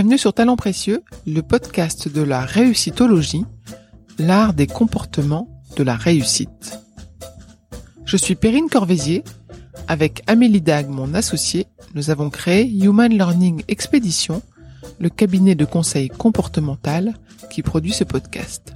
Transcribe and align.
Bienvenue 0.00 0.16
sur 0.16 0.32
Talent 0.32 0.56
Précieux, 0.56 1.02
le 1.26 1.42
podcast 1.42 2.08
de 2.08 2.22
la 2.22 2.40
réussitologie, 2.40 3.44
l'art 4.18 4.54
des 4.54 4.66
comportements 4.66 5.46
de 5.76 5.82
la 5.82 5.94
réussite. 5.94 6.80
Je 8.06 8.16
suis 8.16 8.34
Perrine 8.34 8.70
Corvézier. 8.70 9.22
Avec 9.88 10.22
Amélie 10.26 10.62
Dag, 10.62 10.88
mon 10.88 11.12
associé, 11.12 11.66
nous 11.94 12.08
avons 12.08 12.30
créé 12.30 12.66
Human 12.66 13.12
Learning 13.12 13.62
Expedition, 13.68 14.40
le 15.00 15.10
cabinet 15.10 15.54
de 15.54 15.66
conseil 15.66 16.08
comportemental 16.08 17.12
qui 17.50 17.60
produit 17.60 17.92
ce 17.92 18.04
podcast. 18.04 18.72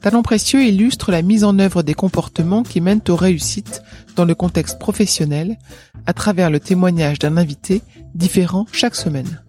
Talent 0.00 0.24
précieux 0.24 0.64
illustre 0.64 1.12
la 1.12 1.22
mise 1.22 1.44
en 1.44 1.60
œuvre 1.60 1.84
des 1.84 1.94
comportements 1.94 2.64
qui 2.64 2.80
mènent 2.80 3.02
aux 3.08 3.14
réussites 3.14 3.84
dans 4.16 4.24
le 4.24 4.34
contexte 4.34 4.80
professionnel 4.80 5.60
à 6.06 6.12
travers 6.12 6.50
le 6.50 6.58
témoignage 6.58 7.20
d'un 7.20 7.36
invité 7.36 7.82
différent 8.16 8.66
chaque 8.72 8.96
semaine. 8.96 9.44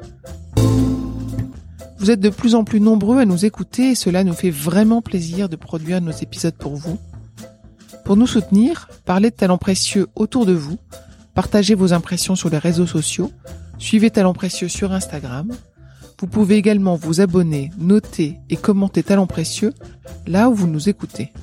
Vous 1.99 2.11
êtes 2.11 2.21
de 2.21 2.29
plus 2.29 2.55
en 2.55 2.63
plus 2.63 2.79
nombreux 2.79 3.19
à 3.19 3.25
nous 3.25 3.45
écouter 3.45 3.89
et 3.89 3.95
cela 3.95 4.23
nous 4.23 4.33
fait 4.33 4.51
vraiment 4.51 5.01
plaisir 5.01 5.49
de 5.49 5.57
produire 5.57 5.99
nos 5.99 6.11
épisodes 6.11 6.55
pour 6.55 6.77
vous. 6.77 6.97
Pour 8.05 8.15
nous 8.15 8.25
soutenir, 8.25 8.87
parlez 9.03 9.31
de 9.31 9.35
talents 9.35 9.57
précieux 9.57 10.07
autour 10.15 10.45
de 10.45 10.53
vous, 10.53 10.77
partagez 11.33 11.75
vos 11.75 11.91
impressions 11.91 12.35
sur 12.35 12.49
les 12.49 12.57
réseaux 12.57 12.87
sociaux, 12.87 13.31
suivez 13.77 14.11
Talents 14.11 14.33
précieux 14.33 14.69
sur 14.69 14.93
Instagram. 14.93 15.51
Vous 16.21 16.27
pouvez 16.27 16.55
également 16.55 16.95
vous 16.95 17.19
abonner, 17.19 17.69
noter 17.77 18.37
et 18.49 18.55
commenter 18.55 19.03
Talents 19.03 19.27
précieux 19.27 19.73
là 20.25 20.49
où 20.49 20.55
vous 20.55 20.67
nous 20.67 20.87
écoutez. 20.87 21.33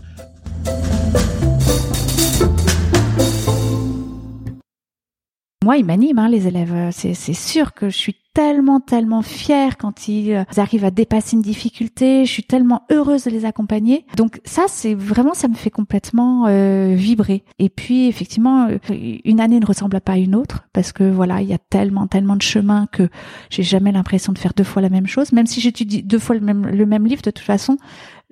Moi, 5.62 5.76
ils 5.76 5.84
m'animent, 5.84 6.20
hein, 6.20 6.28
les 6.30 6.46
élèves. 6.46 6.92
C'est, 6.92 7.12
c'est 7.12 7.34
sûr 7.34 7.74
que 7.74 7.90
je 7.90 7.96
suis 7.96 8.16
tellement, 8.36 8.80
tellement 8.80 9.22
fière 9.22 9.78
quand 9.78 10.08
ils 10.08 10.34
euh, 10.34 10.44
arrivent 10.58 10.84
à 10.84 10.90
dépasser 10.90 11.36
une 11.36 11.42
difficulté. 11.42 12.26
Je 12.26 12.30
suis 12.30 12.42
tellement 12.42 12.82
heureuse 12.90 13.24
de 13.24 13.30
les 13.30 13.46
accompagner. 13.46 14.04
Donc 14.14 14.42
ça, 14.44 14.64
c'est 14.68 14.92
vraiment, 14.94 15.32
ça 15.32 15.48
me 15.48 15.54
fait 15.54 15.70
complètement 15.70 16.44
euh, 16.46 16.92
vibrer. 16.94 17.44
Et 17.58 17.70
puis, 17.70 18.08
effectivement, 18.08 18.68
euh, 18.68 18.78
une 19.24 19.40
année 19.40 19.58
ne 19.58 19.64
ressemble 19.64 20.02
pas 20.02 20.12
à 20.12 20.16
une 20.18 20.34
autre 20.34 20.66
parce 20.74 20.92
que 20.92 21.10
voilà, 21.10 21.40
il 21.40 21.48
y 21.48 21.54
a 21.54 21.58
tellement, 21.58 22.06
tellement 22.08 22.36
de 22.36 22.42
chemins 22.42 22.86
que 22.92 23.08
j'ai 23.48 23.62
jamais 23.62 23.90
l'impression 23.90 24.34
de 24.34 24.38
faire 24.38 24.52
deux 24.54 24.64
fois 24.64 24.82
la 24.82 24.90
même 24.90 25.06
chose. 25.06 25.32
Même 25.32 25.46
si 25.46 25.62
j'étudie 25.62 26.02
deux 26.02 26.18
fois 26.18 26.34
le 26.34 26.42
même, 26.42 26.66
le 26.66 26.84
même 26.84 27.06
livre, 27.06 27.22
de 27.22 27.30
toute 27.30 27.38
façon, 27.38 27.78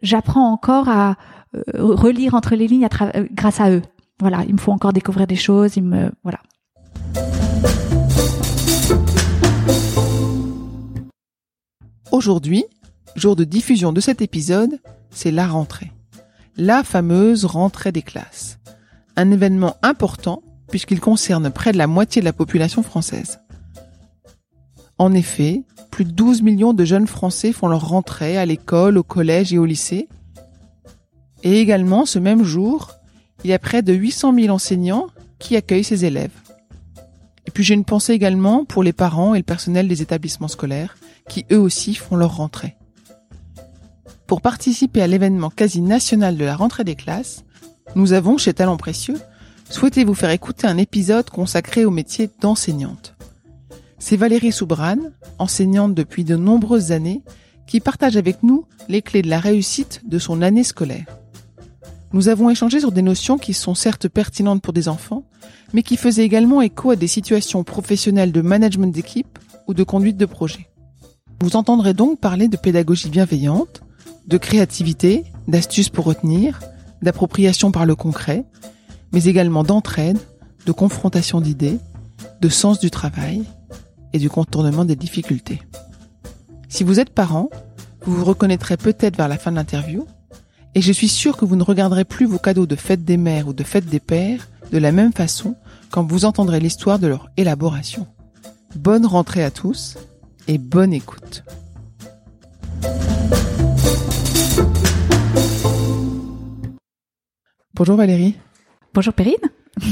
j'apprends 0.02 0.52
encore 0.52 0.91
à 0.91 1.16
relire 1.72 2.34
entre 2.34 2.56
les 2.56 2.68
lignes 2.68 2.84
à 2.84 3.12
grâce 3.33 3.58
à 3.58 3.70
eux. 3.70 3.83
Voilà, 4.20 4.44
il 4.46 4.52
me 4.52 4.58
faut 4.58 4.72
encore 4.72 4.92
découvrir 4.92 5.27
des 5.27 5.36
choses. 5.36 5.78
Il 5.78 5.84
me, 5.84 6.12
voilà. 6.22 6.41
Aujourd'hui, 12.12 12.64
jour 13.16 13.34
de 13.34 13.44
diffusion 13.44 13.92
de 13.92 14.00
cet 14.00 14.22
épisode, 14.22 14.80
c'est 15.10 15.30
la 15.30 15.47
rentrée. 15.47 15.92
La 16.56 16.84
fameuse 16.84 17.44
rentrée 17.44 17.92
des 17.92 18.02
classes. 18.02 18.58
Un 19.16 19.30
événement 19.30 19.77
important 19.83 20.42
puisqu'il 20.69 21.00
concerne 21.00 21.50
près 21.50 21.72
de 21.72 21.78
la 21.78 21.86
moitié 21.86 22.20
de 22.20 22.24
la 22.24 22.33
population 22.33 22.83
française. 22.83 23.41
En 24.98 25.12
effet, 25.12 25.62
plus 25.91 26.05
de 26.05 26.11
12 26.11 26.42
millions 26.42 26.72
de 26.72 26.84
jeunes 26.84 27.06
Français 27.06 27.52
font 27.52 27.69
leur 27.69 27.88
rentrée 27.88 28.36
à 28.39 28.46
l'école, 28.46 28.98
au 28.98 29.02
collège 29.02 29.52
et 29.52 29.58
au 29.58 29.64
lycée. 29.64 30.08
Et 31.42 31.61
également, 31.61 32.06
ce 32.06 32.18
même 32.18 32.44
jour, 32.44 32.92
il 33.44 33.50
y 33.50 33.52
a 33.52 33.58
près 33.58 33.83
de 33.83 33.92
800 33.92 34.34
000 34.34 34.55
enseignants 34.55 35.06
qui 35.39 35.56
accueillent 35.56 35.84
ces 35.84 36.05
élèves. 36.05 36.30
Et 37.46 37.50
puis 37.50 37.64
j'ai 37.64 37.74
une 37.74 37.84
pensée 37.84 38.12
également 38.12 38.64
pour 38.64 38.82
les 38.82 38.92
parents 38.92 39.34
et 39.34 39.38
le 39.38 39.44
personnel 39.44 39.88
des 39.88 40.02
établissements 40.02 40.48
scolaires 40.48 40.96
qui 41.28 41.44
eux 41.52 41.58
aussi 41.58 41.94
font 41.94 42.16
leur 42.16 42.36
rentrée. 42.36 42.77
Pour 44.27 44.40
participer 44.40 45.02
à 45.02 45.06
l'événement 45.06 45.50
quasi 45.50 45.80
national 45.80 46.36
de 46.36 46.44
la 46.44 46.56
rentrée 46.56 46.84
des 46.84 46.94
classes, 46.94 47.44
nous 47.94 48.12
avons 48.12 48.38
chez 48.38 48.54
Talent 48.54 48.77
Précieux 48.77 49.18
souhaité 49.68 50.04
vous 50.04 50.14
faire 50.14 50.30
écouter 50.30 50.66
un 50.66 50.78
épisode 50.78 51.30
consacré 51.30 51.84
au 51.84 51.90
métier 51.90 52.30
d'enseignante. 52.40 53.14
C'est 53.98 54.16
Valérie 54.16 54.52
Soubran, 54.52 54.96
enseignante 55.38 55.94
depuis 55.94 56.24
de 56.24 56.36
nombreuses 56.36 56.92
années, 56.92 57.22
qui 57.66 57.80
partage 57.80 58.16
avec 58.16 58.42
nous 58.42 58.66
les 58.88 59.02
clés 59.02 59.22
de 59.22 59.30
la 59.30 59.40
réussite 59.40 60.02
de 60.06 60.18
son 60.18 60.42
année 60.42 60.64
scolaire. 60.64 61.06
Nous 62.14 62.29
avons 62.29 62.48
échangé 62.48 62.79
sur 62.79 62.92
des 62.92 63.02
notions 63.02 63.39
qui 63.39 63.52
sont 63.52 63.75
certes 63.75 64.07
pertinentes 64.07 64.63
pour 64.63 64.73
des 64.73 64.89
enfants, 64.89 65.25
mais 65.73 65.83
qui 65.83 65.97
faisaient 65.97 66.23
également 66.23 66.63
écho 66.63 66.92
à 66.92 66.97
des 66.97 67.08
situations 67.08 67.64
professionnelles 67.64 68.30
de 68.30 68.41
management 68.41 68.95
d'équipe 68.95 69.36
ou 69.67 69.75
de 69.75 69.83
conduite 69.83 70.17
de 70.17 70.25
projet. 70.25 70.69
Vous 71.41 71.57
entendrez 71.57 71.92
donc 71.92 72.20
parler 72.20 72.47
de 72.47 72.57
pédagogie 72.57 73.11
bienveillante, 73.11 73.83
de 74.29 74.39
créativité, 74.39 75.25
d'astuces 75.48 75.89
pour 75.89 76.05
retenir, 76.05 76.61
d'appropriation 77.02 77.73
par 77.73 77.85
le 77.85 77.97
concret, 77.97 78.45
mais 79.13 79.25
également 79.25 79.64
d'entraide, 79.64 80.19
de 80.67 80.73
confrontation 80.73 81.41
d'idées, 81.41 81.81
de 82.41 82.48
sens 82.48 82.79
du 82.79 82.92
travail 82.92 83.42
et 84.13 84.20
du 84.20 84.31
contournement 84.31 84.85
des 84.85 84.95
difficultés. 84.95 85.63
Si 86.69 86.85
vous 86.85 87.01
êtes 87.01 87.11
parent, 87.11 87.51
vous 88.02 88.14
vous 88.14 88.25
reconnaîtrez 88.25 88.77
peut-être 88.77 89.17
vers 89.17 89.27
la 89.27 89.36
fin 89.36 89.51
de 89.51 89.57
l'interview, 89.57 90.07
et 90.74 90.80
je 90.80 90.92
suis 90.92 91.08
sûr 91.08 91.36
que 91.36 91.45
vous 91.45 91.57
ne 91.57 91.62
regarderez 91.62 92.05
plus 92.05 92.27
vos 92.27 92.39
cadeaux 92.39 92.67
de 92.67 92.74
fête 92.74 93.05
des 93.05 93.17
mères 93.17 93.48
ou 93.48 93.52
de 93.52 93.62
fête 93.62 93.86
des 93.86 94.01
pères 94.01 94.48
de 94.73 94.79
la 94.79 94.92
même 94.92 95.12
façon 95.12 95.55
quand 95.90 96.05
vous 96.05 96.24
entendrez 96.24 96.58
l'histoire 96.58 96.98
de 96.98 97.07
leur 97.07 97.30
élaboration. 97.36 98.07
Bonne 98.74 99.07
rentrée 99.07 99.45
à 99.45 99.51
tous 99.51 99.96
et 100.48 100.58
bonne 100.58 100.92
écoute. 100.92 101.45
Bonjour 107.74 107.96
Valérie. 107.96 108.34
Bonjour 108.92 109.13
Perrine. 109.13 109.34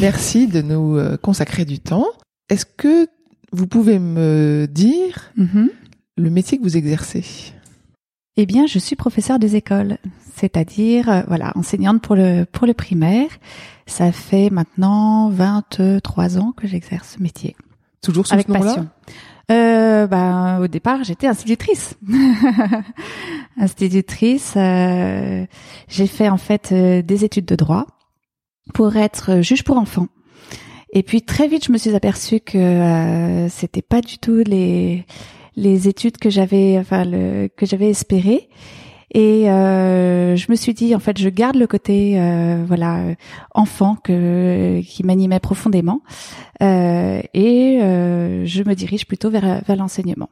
Merci 0.00 0.46
de 0.46 0.62
nous 0.62 0.96
euh, 0.96 1.16
consacrer 1.16 1.64
du 1.64 1.78
temps. 1.80 2.06
Est-ce 2.48 2.66
que 2.66 3.06
vous 3.52 3.66
pouvez 3.66 3.98
me 3.98 4.66
dire 4.70 5.32
mm-hmm. 5.38 5.68
le 6.16 6.30
métier 6.30 6.58
que 6.58 6.62
vous 6.62 6.76
exercez? 6.76 7.24
Eh 8.36 8.46
bien, 8.46 8.66
je 8.66 8.78
suis 8.78 8.96
professeure 8.96 9.38
des 9.38 9.56
écoles, 9.56 9.98
c'est-à-dire 10.34 11.08
euh, 11.08 11.22
voilà, 11.28 11.52
enseignante 11.54 12.00
pour 12.00 12.16
le 12.16 12.44
pour 12.44 12.66
le 12.66 12.74
primaire. 12.74 13.28
Ça 13.86 14.12
fait 14.12 14.50
maintenant 14.50 15.28
23 15.28 16.38
ans 16.38 16.52
que 16.52 16.66
j'exerce 16.66 17.16
ce 17.16 17.22
métier. 17.22 17.56
Toujours 18.02 18.26
sous 18.26 18.34
Avec 18.34 18.46
ce 18.46 18.52
passion. 18.52 18.88
Euh, 19.50 20.06
ben, 20.06 20.60
au 20.60 20.66
départ, 20.66 21.04
j'étais 21.04 21.26
institutrice. 21.26 21.96
institutrice. 23.58 24.54
Euh, 24.56 25.46
j'ai 25.88 26.06
fait 26.06 26.28
en 26.28 26.36
fait 26.36 26.70
euh, 26.72 27.02
des 27.02 27.24
études 27.24 27.44
de 27.44 27.56
droit 27.56 27.86
pour 28.72 28.96
être 28.96 29.42
juge 29.42 29.64
pour 29.64 29.76
enfants. 29.76 30.08
Et 30.92 31.02
puis 31.02 31.22
très 31.22 31.48
vite, 31.48 31.66
je 31.66 31.72
me 31.72 31.78
suis 31.78 31.94
aperçue 31.94 32.40
que 32.40 32.58
euh, 32.58 33.48
c'était 33.48 33.82
pas 33.82 34.00
du 34.00 34.18
tout 34.18 34.42
les 34.46 35.06
les 35.56 35.88
études 35.88 36.16
que 36.18 36.30
j'avais, 36.30 36.78
enfin 36.78 37.04
le, 37.04 37.48
que 37.48 37.66
j'avais 37.66 37.90
espéré. 37.90 38.48
Et 39.14 39.50
euh, 39.50 40.36
je 40.36 40.50
me 40.50 40.56
suis 40.56 40.72
dit, 40.72 40.94
en 40.94 40.98
fait, 40.98 41.18
je 41.18 41.28
garde 41.28 41.56
le 41.56 41.66
côté, 41.66 42.18
euh, 42.18 42.64
voilà, 42.66 43.14
enfant 43.54 43.94
que 43.96 44.80
qui 44.80 45.04
m'animait 45.04 45.38
profondément, 45.38 46.00
euh, 46.62 47.20
et 47.34 47.80
euh, 47.82 48.46
je 48.46 48.62
me 48.62 48.74
dirige 48.74 49.06
plutôt 49.06 49.28
vers, 49.28 49.62
vers 49.66 49.76
l'enseignement. 49.76 50.30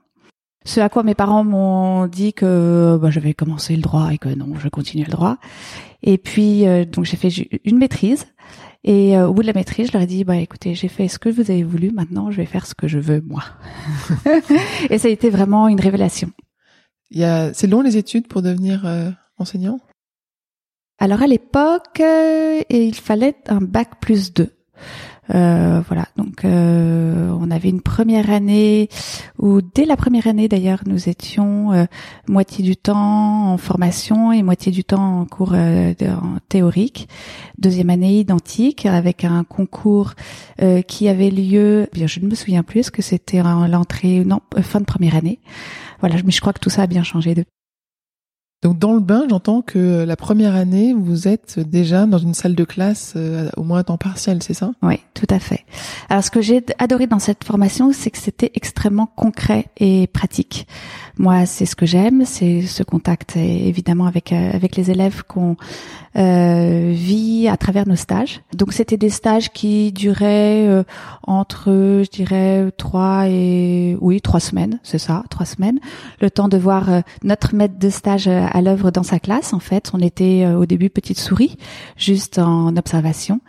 Ce 0.65 0.81
à 0.81 0.89
quoi 0.89 1.03
mes 1.03 1.15
parents 1.15 1.45
m'ont 1.45 2.07
dit 2.07 2.35
que 2.35 2.99
bah, 3.01 3.11
j'avais 3.11 3.33
commencé 3.33 3.75
le 3.75 3.83
droit 3.83 4.13
et 4.13 4.19
que 4.19 4.29
non, 4.29 4.55
je 4.59 4.69
continuais 4.69 5.07
le 5.07 5.13
droit. 5.13 5.39
Et 6.03 6.19
puis 6.19 6.67
euh, 6.67 6.85
donc 6.85 7.07
j'ai 7.07 7.17
fait 7.17 7.31
une 7.65 7.79
maîtrise. 7.79 8.27
Et 8.83 9.17
euh, 9.17 9.29
au 9.29 9.35
bout 9.35 9.43
de 9.43 9.47
la 9.47 9.53
maîtrise, 9.53 9.89
je 9.89 9.93
leur 9.93 10.03
ai 10.03 10.07
dit 10.07 10.25
bah 10.25 10.37
écoutez, 10.37 10.75
j'ai 10.75 10.89
fait 10.89 11.09
ce 11.09 11.19
que 11.19 11.29
vous 11.29 11.51
avez 11.51 11.63
voulu, 11.63 11.91
maintenant 11.91 12.31
je 12.31 12.39
vais 12.39 12.47
faire 12.47 12.67
ce 12.67 12.75
que 12.75 12.89
je 12.89 12.99
veux 12.99 13.21
moi. 13.21 13.45
et 14.91 14.99
ça 14.99 15.09
a 15.09 15.11
été 15.11 15.29
vraiment 15.29 15.69
une 15.69 15.81
révélation. 15.81 16.33
Il 17.11 17.19
y 17.19 17.25
a, 17.25 17.53
c'est 17.53 17.67
long 17.67 17.83
les 17.83 17.97
études 17.97 18.29
pour 18.29 18.41
devenir 18.41 18.87
euh, 18.87 19.11
enseignant? 19.37 19.81
Alors 20.99 21.23
à 21.23 21.27
l'époque, 21.27 22.01
euh, 22.01 22.61
il 22.71 22.95
fallait 22.95 23.37
un 23.49 23.61
bac 23.61 24.01
plus 24.01 24.33
deux. 24.33 24.51
Euh, 25.35 25.81
voilà, 25.87 26.07
donc 26.17 26.45
euh, 26.45 27.31
on 27.41 27.51
avait 27.51 27.69
une 27.69 27.83
première 27.83 28.31
année 28.31 28.89
où 29.39 29.61
dès 29.61 29.85
la 29.85 29.97
première 29.97 30.27
année 30.27 30.49
d'ailleurs 30.49 30.81
nous 30.87 31.09
étions 31.09 31.73
euh, 31.73 31.85
moitié 32.27 32.65
du 32.65 32.77
temps 32.77 33.53
en 33.53 33.57
formation 33.57 34.33
et 34.33 34.43
moitié 34.43 34.73
du 34.73 34.85
temps 34.85 35.21
en 35.21 35.27
cours 35.27 35.55
théorique. 36.49 37.09
Deuxième 37.59 37.91
année 37.91 38.19
identique 38.19 38.87
avec 38.87 39.25
un 39.25 39.45
concours 39.45 40.15
qui 40.87 41.09
avait 41.09 41.31
lieu, 41.31 41.89
bien 41.93 42.07
je 42.07 42.21
ne 42.21 42.27
me 42.27 42.35
souviens 42.35 42.63
plus, 42.63 42.91
que 42.91 43.03
c'était 43.03 43.43
l'entrée 43.43 44.25
non 44.25 44.41
fin 44.63 44.81
de 44.81 44.85
première 44.85 45.17
année. 45.17 45.39
Voilà, 46.01 46.17
mais 46.25 46.33
je 46.33 46.41
crois 46.41 46.53
que 46.53 46.61
tout 46.61 46.71
ça 46.71 46.83
a 46.83 46.87
bien 46.87 47.03
changé 47.03 47.35
depuis. 47.35 47.60
Donc 48.63 48.79
dans 48.79 48.93
le 48.93 49.01
bain, 49.01 49.25
j'entends 49.31 49.63
que 49.63 50.05
la 50.05 50.17
première 50.17 50.55
année, 50.55 50.93
vous 50.93 51.29
êtes 51.29 51.59
déjà 51.59 52.05
dans 52.05 52.19
une 52.19 52.35
salle 52.35 52.55
de 52.55 52.65
classe 52.65 53.15
euh, 53.17 53.49
au 53.57 53.63
moins 53.63 53.79
à 53.79 53.85
temps 53.85 53.97
partiel, 53.97 54.43
c'est 54.43 54.53
ça? 54.53 54.73
Oui, 54.83 55.01
tout 55.15 55.27
à 55.31 55.39
fait. 55.39 55.65
Alors 56.11 56.23
ce 56.23 56.31
que 56.31 56.43
j'ai 56.43 56.63
adoré 56.79 57.07
dans 57.07 57.19
cette 57.19 57.43
formation, 57.43 57.91
c'est 57.95 58.11
que 58.11 58.19
c'était 58.19 58.51
extrêmement 58.55 59.07
concret 59.07 59.69
et 59.79 60.09
pratique. 60.09 60.67
Moi, 61.21 61.45
c'est 61.45 61.67
ce 61.67 61.77
que 61.77 61.85
j'aime, 61.85 62.25
c'est 62.25 62.63
ce 62.63 62.83
contact 62.83 63.37
évidemment 63.37 64.07
avec 64.07 64.33
euh, 64.33 64.53
avec 64.55 64.75
les 64.75 64.91
élèves 64.91 65.23
qu'on 65.29 65.55
euh, 66.17 66.93
vit 66.95 67.47
à 67.47 67.59
travers 67.59 67.87
nos 67.87 67.95
stages. 67.95 68.41
Donc 68.55 68.73
c'était 68.73 68.97
des 68.97 69.11
stages 69.11 69.53
qui 69.53 69.93
duraient 69.93 70.67
euh, 70.67 70.83
entre, 71.23 72.03
je 72.05 72.11
dirais, 72.11 72.73
trois 72.79 73.29
et 73.29 73.99
oui 74.01 74.23
trois 74.23 74.41
semaines, 74.41 74.81
c'est 74.83 74.99
ça, 74.99 75.23
trois 75.29 75.45
semaines. 75.45 75.79
Le 76.23 76.31
temps 76.31 76.49
de 76.49 76.57
voir 76.57 76.91
euh, 76.91 77.01
notre 77.23 77.55
maître 77.55 77.79
de 77.79 77.91
stage 77.91 78.27
à 78.27 78.63
l'œuvre 78.63 78.91
dans 78.91 79.03
sa 79.03 79.19
classe. 79.19 79.53
En 79.53 79.61
fait, 79.61 79.91
on 79.93 80.01
était 80.01 80.47
au 80.47 80.65
début 80.65 80.89
petite 80.89 81.19
souris, 81.19 81.59
juste 81.99 82.39
en 82.39 82.75
observation. 82.79 83.41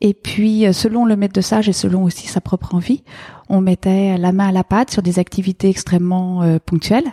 Et 0.00 0.14
puis, 0.14 0.64
selon 0.72 1.04
le 1.04 1.16
maître 1.16 1.34
de 1.34 1.40
stage 1.40 1.68
et 1.68 1.72
selon 1.72 2.04
aussi 2.04 2.26
sa 2.26 2.40
propre 2.40 2.74
envie, 2.74 3.02
on 3.50 3.60
mettait 3.60 4.16
la 4.16 4.32
main 4.32 4.48
à 4.48 4.52
la 4.52 4.64
pâte 4.64 4.90
sur 4.90 5.02
des 5.02 5.18
activités 5.18 5.68
extrêmement 5.68 6.42
euh, 6.42 6.58
ponctuelles, 6.64 7.12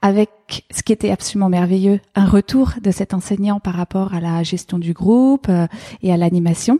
avec 0.00 0.30
ce 0.70 0.82
qui 0.82 0.92
était 0.92 1.10
absolument 1.10 1.48
merveilleux, 1.48 2.00
un 2.14 2.24
retour 2.24 2.74
de 2.80 2.90
cet 2.90 3.12
enseignant 3.14 3.60
par 3.60 3.74
rapport 3.74 4.14
à 4.14 4.20
la 4.20 4.42
gestion 4.44 4.78
du 4.78 4.92
groupe 4.92 5.48
euh, 5.48 5.66
et 6.02 6.12
à 6.12 6.16
l'animation. 6.16 6.78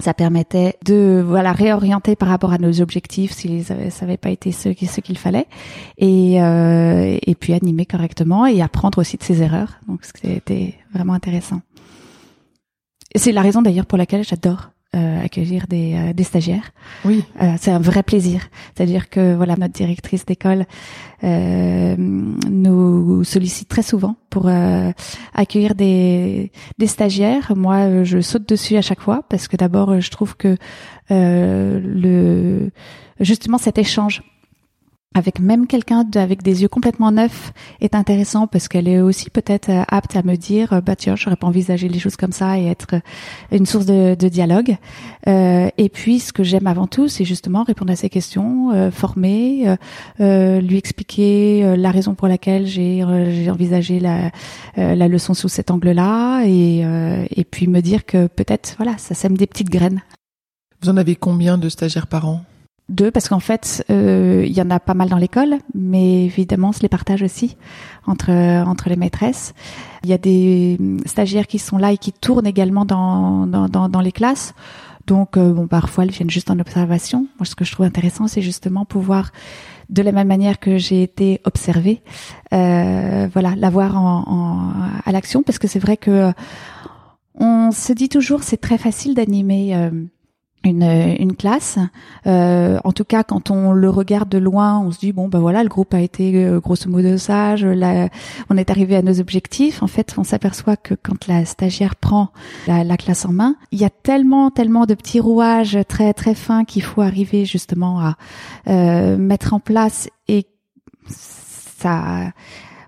Ça 0.00 0.14
permettait 0.14 0.78
de 0.84 1.22
voilà 1.24 1.52
réorienter 1.52 2.16
par 2.16 2.28
rapport 2.28 2.52
à 2.52 2.58
nos 2.58 2.80
objectifs 2.80 3.32
si 3.32 3.62
ça 3.62 3.74
n'avait 3.74 4.16
pas 4.16 4.30
été 4.30 4.50
ce, 4.50 4.70
ce 4.72 5.00
qu'il 5.00 5.18
fallait 5.18 5.46
et 5.98 6.42
euh, 6.42 7.18
et 7.22 7.34
puis 7.34 7.52
animer 7.52 7.86
correctement 7.86 8.46
et 8.46 8.62
apprendre 8.62 8.98
aussi 8.98 9.16
de 9.16 9.22
ses 9.22 9.42
erreurs. 9.42 9.78
Donc 9.86 10.00
c'était 10.02 10.74
vraiment 10.92 11.12
intéressant. 11.12 11.60
C'est 13.14 13.32
la 13.32 13.42
raison 13.42 13.62
d'ailleurs 13.62 13.86
pour 13.86 13.98
laquelle 13.98 14.24
j'adore 14.24 14.70
euh, 14.94 15.24
accueillir 15.24 15.66
des, 15.68 15.94
euh, 15.94 16.12
des, 16.12 16.22
stagiaires. 16.22 16.70
Oui. 17.06 17.24
Euh, 17.40 17.54
c'est 17.58 17.70
un 17.70 17.78
vrai 17.78 18.02
plaisir. 18.02 18.48
C'est-à-dire 18.74 19.08
que 19.08 19.34
voilà, 19.34 19.56
notre 19.56 19.72
directrice 19.72 20.26
d'école 20.26 20.66
euh, 21.24 21.96
nous 21.96 23.24
sollicite 23.24 23.68
très 23.68 23.82
souvent 23.82 24.16
pour 24.28 24.50
accueillir 25.32 25.74
des, 25.74 26.52
des 26.76 26.86
stagiaires. 26.86 27.54
Moi, 27.56 28.04
je 28.04 28.20
saute 28.20 28.46
dessus 28.46 28.76
à 28.76 28.82
chaque 28.82 29.00
fois 29.00 29.22
parce 29.30 29.48
que 29.48 29.56
d'abord, 29.56 29.98
je 29.98 30.10
trouve 30.10 30.36
que 30.36 30.58
le 31.08 32.70
justement 33.18 33.56
cet 33.56 33.78
échange 33.78 34.22
avec 35.14 35.40
même 35.40 35.66
quelqu'un 35.66 36.06
avec 36.14 36.42
des 36.42 36.62
yeux 36.62 36.68
complètement 36.68 37.12
neufs 37.12 37.52
est 37.80 37.94
intéressant 37.94 38.46
parce 38.46 38.68
qu'elle 38.68 38.88
est 38.88 39.00
aussi 39.00 39.30
peut-être 39.30 39.68
euh, 39.68 39.82
apte 39.88 40.16
à 40.16 40.22
me 40.22 40.36
dire 40.36 40.72
euh, 40.72 40.80
bah 40.80 40.96
tiens 40.96 41.16
j'aurais 41.16 41.36
pas 41.36 41.46
envisagé 41.46 41.88
les 41.88 41.98
choses 41.98 42.16
comme 42.16 42.32
ça 42.32 42.58
et 42.58 42.66
être 42.66 42.94
euh, 42.94 43.00
une 43.50 43.66
source 43.66 43.86
de, 43.86 44.14
de 44.14 44.28
dialogue. 44.28 44.76
Euh, 45.26 45.68
et 45.76 45.88
puis 45.88 46.20
ce 46.20 46.32
que 46.32 46.42
j'aime 46.42 46.66
avant 46.66 46.86
tout 46.86 47.08
c'est 47.08 47.24
justement 47.24 47.62
répondre 47.62 47.92
à 47.92 47.96
ces 47.96 48.08
questions 48.08 48.72
euh, 48.72 48.90
former 48.90 49.76
euh, 50.20 50.60
lui 50.60 50.76
expliquer 50.76 51.76
la 51.76 51.90
raison 51.90 52.14
pour 52.14 52.28
laquelle 52.28 52.66
j'ai 52.66 53.04
j'ai 53.30 53.50
envisagé 53.50 54.00
la 54.00 54.30
la 54.76 55.08
leçon 55.08 55.34
sous 55.34 55.48
cet 55.48 55.70
angle 55.70 55.90
là 55.90 56.42
et 56.44 56.84
et 57.30 57.44
puis 57.44 57.66
me 57.66 57.80
dire 57.80 58.04
que 58.04 58.26
peut-être 58.26 58.74
voilà 58.78 58.96
ça 58.98 59.14
sème 59.14 59.36
des 59.36 59.46
petites 59.46 59.70
graines. 59.70 60.02
Vous 60.82 60.88
en 60.88 60.96
avez 60.96 61.14
combien 61.14 61.58
de 61.58 61.68
stagiaires 61.68 62.06
par 62.06 62.26
an? 62.28 62.44
Deux, 62.92 63.10
parce 63.10 63.28
qu'en 63.28 63.40
fait, 63.40 63.84
euh, 63.90 64.44
il 64.46 64.52
y 64.52 64.62
en 64.62 64.70
a 64.70 64.78
pas 64.78 64.94
mal 64.94 65.08
dans 65.08 65.16
l'école, 65.16 65.56
mais 65.74 66.24
évidemment, 66.24 66.68
on 66.68 66.72
se 66.72 66.82
les 66.82 66.88
partage 66.88 67.22
aussi 67.22 67.56
entre 68.06 68.30
entre 68.30 68.88
les 68.88 68.96
maîtresses. 68.96 69.54
Il 70.04 70.10
y 70.10 70.12
a 70.12 70.18
des 70.18 70.78
stagiaires 71.06 71.46
qui 71.46 71.58
sont 71.58 71.78
là 71.78 71.92
et 71.92 71.98
qui 71.98 72.12
tournent 72.12 72.46
également 72.46 72.84
dans 72.84 73.46
dans, 73.46 73.88
dans, 73.88 74.00
les 74.00 74.12
classes. 74.12 74.54
Donc, 75.06 75.36
euh, 75.36 75.52
bon, 75.52 75.66
parfois, 75.66 76.04
elles 76.04 76.10
viennent 76.10 76.30
juste 76.30 76.50
en 76.50 76.58
observation. 76.60 77.26
Moi, 77.38 77.46
ce 77.46 77.56
que 77.56 77.64
je 77.64 77.72
trouve 77.72 77.86
intéressant, 77.86 78.28
c'est 78.28 78.42
justement 78.42 78.84
pouvoir, 78.84 79.32
de 79.88 80.02
la 80.02 80.12
même 80.12 80.28
manière 80.28 80.60
que 80.60 80.78
j'ai 80.78 81.02
été 81.02 81.40
observée, 81.44 82.02
euh, 82.52 83.26
voilà, 83.32 83.54
l'avoir 83.56 83.96
en, 83.96 84.24
en, 84.26 84.72
à 85.04 85.10
l'action, 85.10 85.42
parce 85.42 85.58
que 85.58 85.66
c'est 85.66 85.80
vrai 85.80 85.96
que 85.96 86.32
on 87.34 87.72
se 87.72 87.92
dit 87.92 88.08
toujours, 88.08 88.42
c'est 88.42 88.58
très 88.58 88.78
facile 88.78 89.14
d'animer. 89.14 89.90
Euh, 90.66 90.68
une, 90.70 91.16
une 91.18 91.36
classe. 91.36 91.78
Euh, 92.26 92.78
en 92.84 92.92
tout 92.92 93.04
cas, 93.04 93.24
quand 93.24 93.50
on 93.50 93.72
le 93.72 93.90
regarde 93.90 94.28
de 94.28 94.38
loin, 94.38 94.78
on 94.78 94.90
se 94.90 94.98
dit 94.98 95.12
bon 95.12 95.28
ben 95.28 95.40
voilà, 95.40 95.62
le 95.62 95.68
groupe 95.68 95.92
a 95.94 96.00
été 96.00 96.44
euh, 96.44 96.60
grosso 96.60 96.88
modo 96.88 97.16
sage. 97.18 97.64
Là, 97.64 98.08
on 98.50 98.56
est 98.56 98.70
arrivé 98.70 98.96
à 98.96 99.02
nos 99.02 99.20
objectifs. 99.20 99.82
En 99.82 99.86
fait, 99.86 100.14
on 100.18 100.24
s'aperçoit 100.24 100.76
que 100.76 100.94
quand 100.94 101.26
la 101.26 101.44
stagiaire 101.44 101.96
prend 101.96 102.30
la, 102.66 102.84
la, 102.84 102.96
classe 102.96 103.24
en 103.24 103.32
main, 103.32 103.56
il 103.72 103.80
y 103.80 103.84
a 103.84 103.90
tellement 103.90 104.50
tellement 104.50 104.86
de 104.86 104.94
petits 104.94 105.20
rouages 105.20 105.78
très 105.88 106.12
très 106.14 106.34
fins 106.34 106.64
qu'il 106.64 106.82
faut 106.82 107.02
arriver 107.02 107.44
justement 107.44 108.00
à 108.00 108.16
euh, 108.68 109.16
mettre 109.16 109.54
en 109.54 109.60
place 109.60 110.08
et 110.28 110.46
ça 111.06 112.32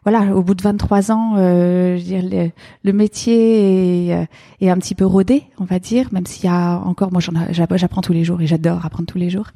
voilà, 0.05 0.35
au 0.37 0.43
bout 0.43 0.55
de 0.55 0.63
23 0.63 1.11
ans, 1.13 1.35
euh, 1.37 1.97
je 1.97 2.15
veux 2.15 2.23
dire, 2.23 2.51
le, 2.85 2.93
métier 2.93 4.09
est, 4.09 4.15
euh, 4.15 4.25
est, 4.61 4.69
un 4.69 4.77
petit 4.77 4.95
peu 4.95 5.07
rodé, 5.07 5.45
on 5.59 5.65
va 5.65 5.79
dire, 5.79 6.09
même 6.13 6.27
s'il 6.27 6.45
y 6.45 6.49
a 6.49 6.79
encore, 6.79 7.11
moi 7.11 7.21
j'apprends 7.51 8.03
tous 8.03 8.13
les 8.13 8.23
jours 8.23 8.41
et 8.43 8.47
j'adore 8.47 8.85
apprendre 8.85 9.07
tous 9.07 9.19
les 9.19 9.31
jours. 9.31 9.49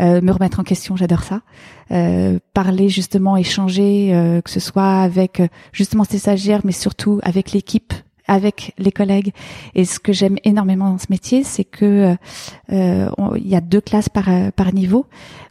Euh, 0.00 0.20
me 0.20 0.32
remettre 0.32 0.58
en 0.60 0.64
question, 0.64 0.96
j'adore 0.96 1.22
ça. 1.22 1.42
Euh, 1.90 2.38
parler 2.54 2.88
justement, 2.88 3.36
échanger, 3.36 4.14
euh, 4.14 4.40
que 4.40 4.50
ce 4.50 4.60
soit 4.60 5.00
avec 5.00 5.42
justement 5.72 6.04
ces 6.04 6.18
stagiaires, 6.18 6.62
mais 6.64 6.72
surtout 6.72 7.20
avec 7.22 7.52
l'équipe 7.52 7.92
avec 8.26 8.72
les 8.78 8.90
collègues. 8.90 9.32
Et 9.74 9.84
ce 9.84 10.00
que 10.00 10.14
j'aime 10.14 10.38
énormément 10.44 10.90
dans 10.90 10.98
ce 10.98 11.08
métier, 11.10 11.44
c'est 11.44 11.64
que 11.64 12.16
euh, 12.72 13.08
il 13.36 13.46
y 13.46 13.54
a 13.54 13.60
deux 13.60 13.82
classes 13.82 14.08
par, 14.08 14.30
par 14.56 14.72
niveau, 14.72 15.04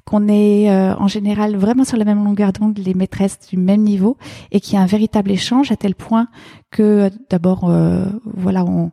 qu'on 0.06 0.28
est 0.28 0.70
euh, 0.70 0.96
en 0.96 1.08
général 1.08 1.56
vraiment 1.56 1.86
sur 1.86 1.98
la 1.98 2.06
même 2.06 2.24
longueur 2.24 2.54
d'onde, 2.54 2.78
les 2.78 2.94
maîtresses 2.94 3.40
du 3.50 3.58
même 3.58 3.82
niveau, 3.82 4.18
et 4.52 4.60
qu'il 4.60 4.76
y 4.76 4.78
a 4.78 4.82
un 4.82 4.86
véritable 4.86 5.32
échange 5.32 5.72
à 5.72 5.78
tel 5.78 5.96
point 5.96 6.28
que 6.72 7.10
d'abord, 7.30 7.70
euh, 7.70 8.06
voilà, 8.26 8.66
on, 8.66 8.92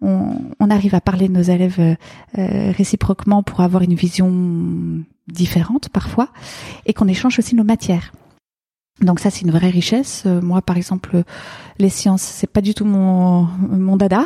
on, 0.00 0.36
on, 0.60 0.70
arrive 0.70 0.94
à 0.94 1.00
parler 1.00 1.28
de 1.28 1.32
nos 1.32 1.42
élèves 1.42 1.78
euh, 1.80 2.72
réciproquement 2.76 3.42
pour 3.42 3.60
avoir 3.60 3.82
une 3.82 3.94
vision 3.94 5.02
différente 5.28 5.88
parfois, 5.88 6.28
et 6.86 6.92
qu'on 6.92 7.08
échange 7.08 7.38
aussi 7.38 7.54
nos 7.54 7.64
matières. 7.64 8.12
Donc 9.00 9.20
ça, 9.20 9.30
c'est 9.30 9.42
une 9.42 9.50
vraie 9.50 9.70
richesse. 9.70 10.24
Euh, 10.26 10.40
moi, 10.40 10.62
par 10.62 10.76
exemple, 10.76 11.22
les 11.78 11.88
sciences, 11.88 12.22
c'est 12.22 12.46
pas 12.46 12.60
du 12.60 12.74
tout 12.74 12.84
mon, 12.84 13.48
mon 13.58 13.96
dada. 13.96 14.24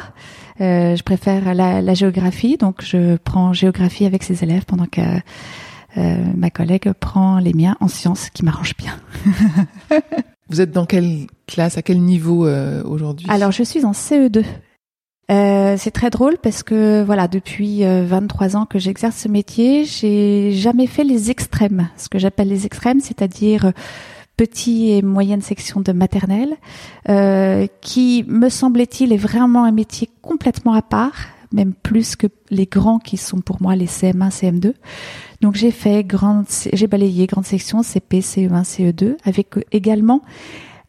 Euh, 0.60 0.96
je 0.96 1.02
préfère 1.02 1.54
la, 1.54 1.80
la, 1.80 1.94
géographie, 1.94 2.56
donc 2.56 2.82
je 2.82 3.16
prends 3.16 3.52
géographie 3.52 4.06
avec 4.06 4.22
ses 4.22 4.42
élèves 4.42 4.64
pendant 4.64 4.86
que 4.86 5.00
euh, 5.96 6.16
ma 6.36 6.50
collègue 6.50 6.92
prend 6.92 7.38
les 7.38 7.54
miens 7.54 7.76
en 7.80 7.88
sciences, 7.88 8.30
qui 8.30 8.44
m'arrange 8.44 8.76
bien. 8.76 8.94
Vous 10.48 10.60
êtes 10.60 10.70
dans 10.70 10.86
quelle 10.86 11.26
classe, 11.46 11.76
à 11.78 11.82
quel 11.82 12.00
niveau 12.00 12.46
euh, 12.46 12.82
aujourd'hui? 12.84 13.26
Alors, 13.30 13.52
je 13.52 13.62
suis 13.62 13.84
en 13.84 13.92
CE2. 13.92 14.44
Euh, 15.28 15.74
c'est 15.76 15.90
très 15.90 16.10
drôle 16.10 16.36
parce 16.40 16.62
que 16.62 17.02
voilà 17.02 17.26
depuis 17.26 17.82
23 17.82 18.54
ans 18.54 18.64
que 18.64 18.78
j'exerce 18.78 19.16
ce 19.16 19.28
métier, 19.28 19.84
j'ai 19.84 20.52
jamais 20.52 20.86
fait 20.86 21.02
les 21.02 21.32
extrêmes. 21.32 21.88
Ce 21.96 22.08
que 22.08 22.20
j'appelle 22.20 22.46
les 22.46 22.64
extrêmes, 22.64 23.00
c'est-à-dire 23.00 23.72
petit 24.36 24.90
et 24.90 25.02
moyenne 25.02 25.40
section 25.40 25.80
de 25.80 25.92
maternelle, 25.92 26.56
euh, 27.08 27.66
qui, 27.80 28.24
me 28.28 28.48
semblait-il, 28.48 29.12
est 29.12 29.18
vraiment 29.18 29.64
un 29.64 29.72
métier 29.72 30.10
complètement 30.22 30.74
à 30.74 30.82
part, 30.82 31.14
même 31.52 31.74
plus 31.74 32.16
que 32.16 32.26
les 32.50 32.66
grands 32.66 32.98
qui 32.98 33.16
sont 33.16 33.40
pour 33.40 33.62
moi 33.62 33.76
les 33.76 33.86
CM1, 33.86 34.30
CM2. 34.30 34.74
Donc 35.40 35.54
j'ai 35.54 35.70
fait 35.70 36.04
grande, 36.04 36.46
j'ai 36.72 36.86
balayé 36.86 37.26
grande 37.26 37.46
section 37.46 37.82
CP, 37.82 38.20
CE1, 38.20 38.64
CE2, 38.64 39.16
avec 39.24 39.54
également 39.72 40.22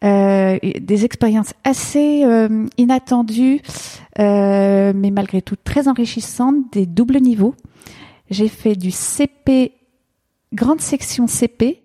euh, 0.03 0.59
des 0.79 1.05
expériences 1.05 1.53
assez 1.63 2.23
euh, 2.23 2.67
inattendues, 2.77 3.61
euh, 4.19 4.93
mais 4.95 5.09
malgré 5.09 5.41
tout 5.41 5.55
très 5.55 5.87
enrichissantes, 5.87 6.71
des 6.71 6.85
doubles 6.85 7.17
niveaux. 7.17 7.55
J'ai 8.29 8.47
fait 8.47 8.75
du 8.75 8.91
CP, 8.91 9.71
grande 10.53 10.81
section 10.81 11.25
CP, 11.25 11.81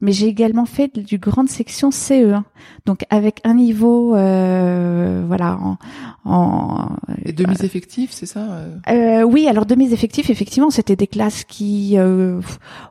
mais 0.00 0.12
j'ai 0.12 0.26
également 0.26 0.66
fait 0.66 0.98
du 0.98 1.18
grande 1.18 1.48
section 1.48 1.90
CE1, 1.90 2.42
donc 2.86 3.04
avec 3.10 3.40
un 3.44 3.54
niveau, 3.54 4.14
euh, 4.14 5.24
voilà, 5.26 5.58
en, 5.60 5.78
en 6.24 6.96
et 7.24 7.32
demi 7.32 7.54
effectifs, 7.62 8.12
c'est 8.12 8.24
ça 8.26 8.40
euh, 8.40 8.76
euh 8.88 9.22
Oui, 9.24 9.46
alors 9.46 9.66
demi 9.66 9.92
effectifs, 9.92 10.30
effectivement, 10.30 10.70
c'était 10.70 10.96
des 10.96 11.06
classes 11.06 11.44
qui, 11.44 11.94
euh, 11.98 12.40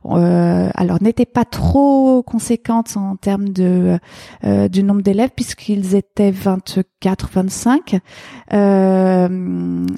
euh, 0.06 0.70
alors 0.76 1.02
n'étaient 1.02 1.26
pas 1.26 1.46
trop 1.46 2.22
conséquentes 2.24 2.96
en 2.96 3.16
termes 3.16 3.50
de 3.50 3.98
du 4.44 4.84
nombre 4.84 5.02
d'élèves 5.02 5.32
puisqu'ils 5.36 5.96
étaient 5.96 6.32
24, 6.32 7.30
25, 7.34 8.00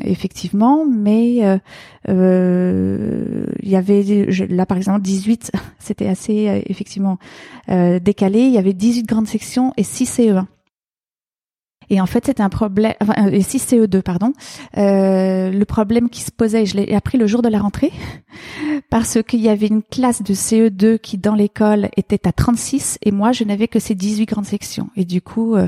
effectivement, 0.03 0.85
mais 0.85 1.59
il 2.07 3.69
y 3.69 3.75
avait 3.75 4.27
là 4.49 4.65
par 4.65 4.77
exemple 4.77 5.01
18, 5.01 5.51
c'était 5.79 6.07
assez 6.07 6.63
effectivement 6.67 6.94
euh, 7.69 7.99
décalé. 7.99 8.41
Il 8.41 8.51
y 8.51 8.57
avait 8.57 8.73
18 8.73 9.03
grandes 9.03 9.27
sections 9.27 9.73
et 9.77 9.83
6 9.83 10.19
CE1. 10.19 10.45
Et 11.89 12.01
en 12.01 12.05
fait, 12.05 12.25
c'était 12.25 12.43
un 12.43 12.49
problème, 12.49 12.93
enfin, 13.01 13.13
6 13.39 13.73
euh, 13.73 13.85
CE2, 13.85 14.01
pardon. 14.01 14.33
Euh, 14.77 15.51
le 15.51 15.65
problème 15.65 16.09
qui 16.09 16.21
se 16.21 16.31
posait, 16.31 16.65
je 16.65 16.77
l'ai 16.77 16.93
appris 16.93 17.17
le 17.17 17.27
jour 17.27 17.41
de 17.41 17.49
la 17.49 17.59
rentrée, 17.59 17.91
parce 18.89 19.21
qu'il 19.23 19.41
y 19.41 19.49
avait 19.49 19.67
une 19.67 19.83
classe 19.83 20.23
de 20.23 20.33
CE2 20.33 20.99
qui, 20.99 21.17
dans 21.17 21.35
l'école, 21.35 21.89
était 21.97 22.27
à 22.27 22.31
36, 22.31 22.97
et 23.03 23.11
moi, 23.11 23.31
je 23.31 23.43
n'avais 23.43 23.67
que 23.67 23.79
ces 23.79 23.95
18 23.95 24.25
grandes 24.25 24.45
sections. 24.45 24.89
Et 24.95 25.05
du 25.05 25.21
coup, 25.21 25.55
euh, 25.55 25.67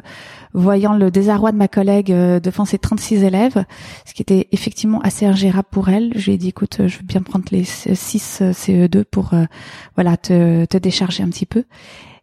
voyant 0.53 0.93
le 0.93 1.11
désarroi 1.11 1.51
de 1.51 1.57
ma 1.57 1.67
collègue 1.67 2.11
euh, 2.11 2.39
devant 2.39 2.65
ces 2.65 2.77
36 2.77 3.23
élèves, 3.23 3.65
ce 4.05 4.13
qui 4.13 4.21
était 4.21 4.47
effectivement 4.51 5.01
assez 5.01 5.25
ingérable 5.25 5.67
pour 5.71 5.89
elle, 5.89 6.11
je 6.15 6.25
lui 6.25 6.33
ai 6.33 6.37
dit, 6.37 6.49
écoute, 6.49 6.77
je 6.87 6.97
veux 6.97 7.05
bien 7.05 7.21
prendre 7.21 7.45
les 7.51 7.63
6 7.63 8.41
CE2 8.51 9.03
pour, 9.03 9.31
voilà, 9.95 10.17
te, 10.17 10.65
te 10.65 10.77
décharger 10.77 11.23
un 11.23 11.29
petit 11.29 11.45
peu. 11.45 11.63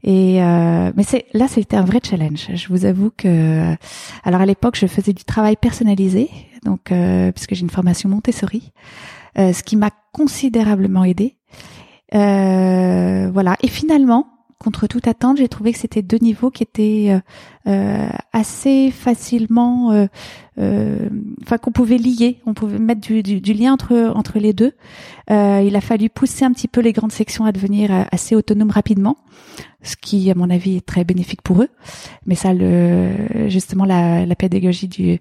Et 0.07 0.43
euh, 0.43 0.93
mais 0.95 1.03
c'est 1.03 1.25
là, 1.33 1.49
c'était 1.49 1.77
un 1.77 1.85
vrai 1.85 2.01
challenge. 2.03 2.49
Je 2.55 2.69
vous 2.69 2.85
avoue 2.85 3.11
que, 3.17 3.75
alors 4.23 4.43
à 4.43 4.47
l'époque, 4.47 4.77
je 4.77 4.87
faisais 4.87 5.15
du 5.15 5.25
travail 5.25 5.57
personnalisé, 5.57 6.29
donc 6.63 6.93
euh, 6.93 7.33
puisque 7.33 7.55
j'ai 7.55 7.63
une 7.63 7.71
formation 7.71 8.11
Montessori, 8.11 8.73
euh, 9.39 9.55
ce 9.55 9.63
qui 9.63 9.77
m'a 9.77 9.91
considérablement 10.13 11.05
aidé. 11.05 11.39
Euh, 12.15 13.31
voilà. 13.33 13.57
Et 13.63 13.69
finalement, 13.69 14.27
contre 14.65 14.87
toute 14.87 15.07
attente, 15.07 15.37
j'ai 15.37 15.49
trouvé 15.49 15.73
que 15.73 15.79
c'était 15.79 16.01
deux 16.01 16.17
niveaux 16.17 16.51
qui 16.51 16.63
étaient 16.63 17.11
euh, 17.11 17.21
euh 17.71 18.09
assez 18.33 18.91
facilement, 18.91 19.93
euh, 19.93 20.07
euh, 20.59 21.11
enfin 21.43 21.59
qu'on 21.59 21.71
pouvait 21.71 21.99
lier, 21.99 22.41
on 22.47 22.55
pouvait 22.55 22.79
mettre 22.79 23.03
du, 23.03 23.23
du, 23.23 23.41
du, 23.43 23.53
lien 23.53 23.75
entre 23.75 24.13
entre 24.15 24.39
les 24.39 24.55
deux. 24.55 24.73
il 25.29 25.77
a 25.77 25.81
fallu 25.81 26.09
pousser 26.09 26.45
un 26.47 26.53
petit 26.53 26.67
peu 26.67 26.81
les 26.81 26.93
grandes 26.93 27.13
sections 27.13 27.45
à 27.45 27.53
devenir 27.53 28.07
assez 28.11 28.35
autonomes 28.35 28.71
rapidement, 28.71 29.19
ce 29.83 29.97
qui, 29.97 30.31
à 30.31 30.35
mon 30.35 30.49
avis, 30.49 30.77
est 30.79 30.87
très 30.87 31.05
bénéfique 31.05 31.43
pour 31.43 31.63
eux. 31.63 31.69
Mais 32.27 32.35
ça, 32.35 32.55
le, 32.55 33.49
justement, 33.49 33.85
la, 33.85 34.25
la 34.25 34.35
pédagogie 34.35 34.89
du 34.89 35.21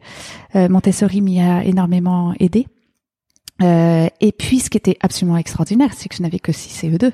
Montessori 0.55 1.21
m'y 1.21 1.41
a 1.41 1.65
énormément 1.65 2.33
aidé. 2.39 2.65
Euh, 3.63 4.07
et 4.19 4.31
puis, 4.31 4.59
ce 4.59 4.69
qui 4.69 4.77
était 4.77 4.97
absolument 5.01 5.37
extraordinaire, 5.37 5.91
c'est 5.93 6.09
que 6.09 6.15
je 6.15 6.21
n'avais 6.21 6.39
que 6.39 6.51
6 6.51 6.85
CE2. 6.85 7.11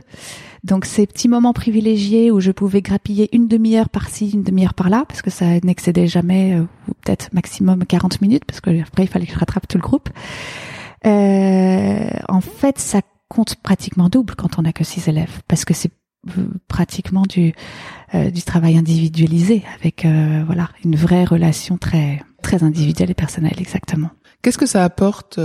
Donc, 0.64 0.86
ces 0.86 1.06
petits 1.06 1.28
moments 1.28 1.54
privilégiés 1.54 2.32
où 2.32 2.40
je 2.40 2.52
pouvais 2.52 2.82
grappiller 2.82 3.30
une 3.36 3.48
demi-heure 3.48 3.90
par-ci, 3.90 4.32
une 4.32 4.44
demi-heure 4.44 4.74
par-là, 4.74 5.06
parce 5.08 5.22
que 5.22 5.30
ça 5.30 5.46
n'excédait 5.64 6.08
jamais, 6.08 6.56
euh, 6.56 6.64
ou 6.88 6.94
peut-être 7.04 7.34
maximum 7.34 7.86
40 7.86 8.22
minutes, 8.22 8.46
parce 8.46 8.62
que 8.62 8.82
après, 8.82 9.04
il 9.04 9.08
fallait 9.08 9.26
que 9.26 9.34
je 9.34 9.40
rattrape 9.40 9.68
tout 9.68 9.78
le 9.78 9.84
groupe. 9.84 10.10
Euh, 11.06 12.10
en 12.28 12.42
fait, 12.42 12.80
ça 12.80 13.02
compte 13.28 13.56
pratiquement 13.56 14.10
double 14.10 14.36
quand 14.36 14.58
on 14.58 14.64
n'a 14.64 14.74
que 14.74 14.84
6 14.84 15.08
élèves, 15.08 15.42
parce 15.48 15.66
que 15.66 15.74
c'est 15.74 15.92
euh, 16.38 16.48
pratiquement 16.68 17.24
du 17.24 17.54
du 18.34 18.42
travail 18.42 18.76
individualisé 18.76 19.62
avec 19.80 20.04
voilà 20.48 20.70
une 20.84 20.96
vraie 20.96 21.26
relation 21.26 21.78
très 21.78 22.24
très 22.42 22.64
individuelle 22.64 23.12
et 23.12 23.14
personnelle 23.14 23.58
exactement. 23.60 24.10
Qu'est-ce 24.42 24.58
que 24.58 24.66
ça 24.66 24.84
apporte 24.84 25.40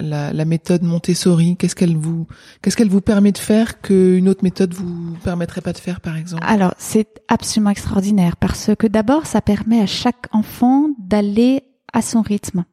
la, 0.00 0.32
la, 0.32 0.44
méthode 0.44 0.82
Montessori 0.82 1.56
Qu'est-ce 1.56 1.76
qu'elle 1.76 1.96
vous 1.96 2.26
qu'est-ce 2.62 2.76
qu'elle 2.76 2.88
vous 2.88 3.00
permet 3.00 3.32
de 3.32 3.38
faire 3.38 3.80
qu'une 3.80 4.28
autre 4.28 4.42
méthode 4.42 4.74
vous 4.74 5.16
permettrait 5.22 5.60
pas 5.60 5.72
de 5.72 5.78
faire, 5.78 6.00
par 6.00 6.16
exemple? 6.16 6.44
Alors, 6.46 6.74
c'est 6.78 7.20
absolument 7.28 7.70
extraordinaire 7.70 8.36
parce 8.36 8.70
que 8.78 8.86
d'abord, 8.86 9.26
ça 9.26 9.40
permet 9.40 9.80
à 9.80 9.86
chaque 9.86 10.26
enfant 10.32 10.88
d'aller 10.98 11.62
à 11.92 12.02
son 12.02 12.22
rythme. 12.22 12.64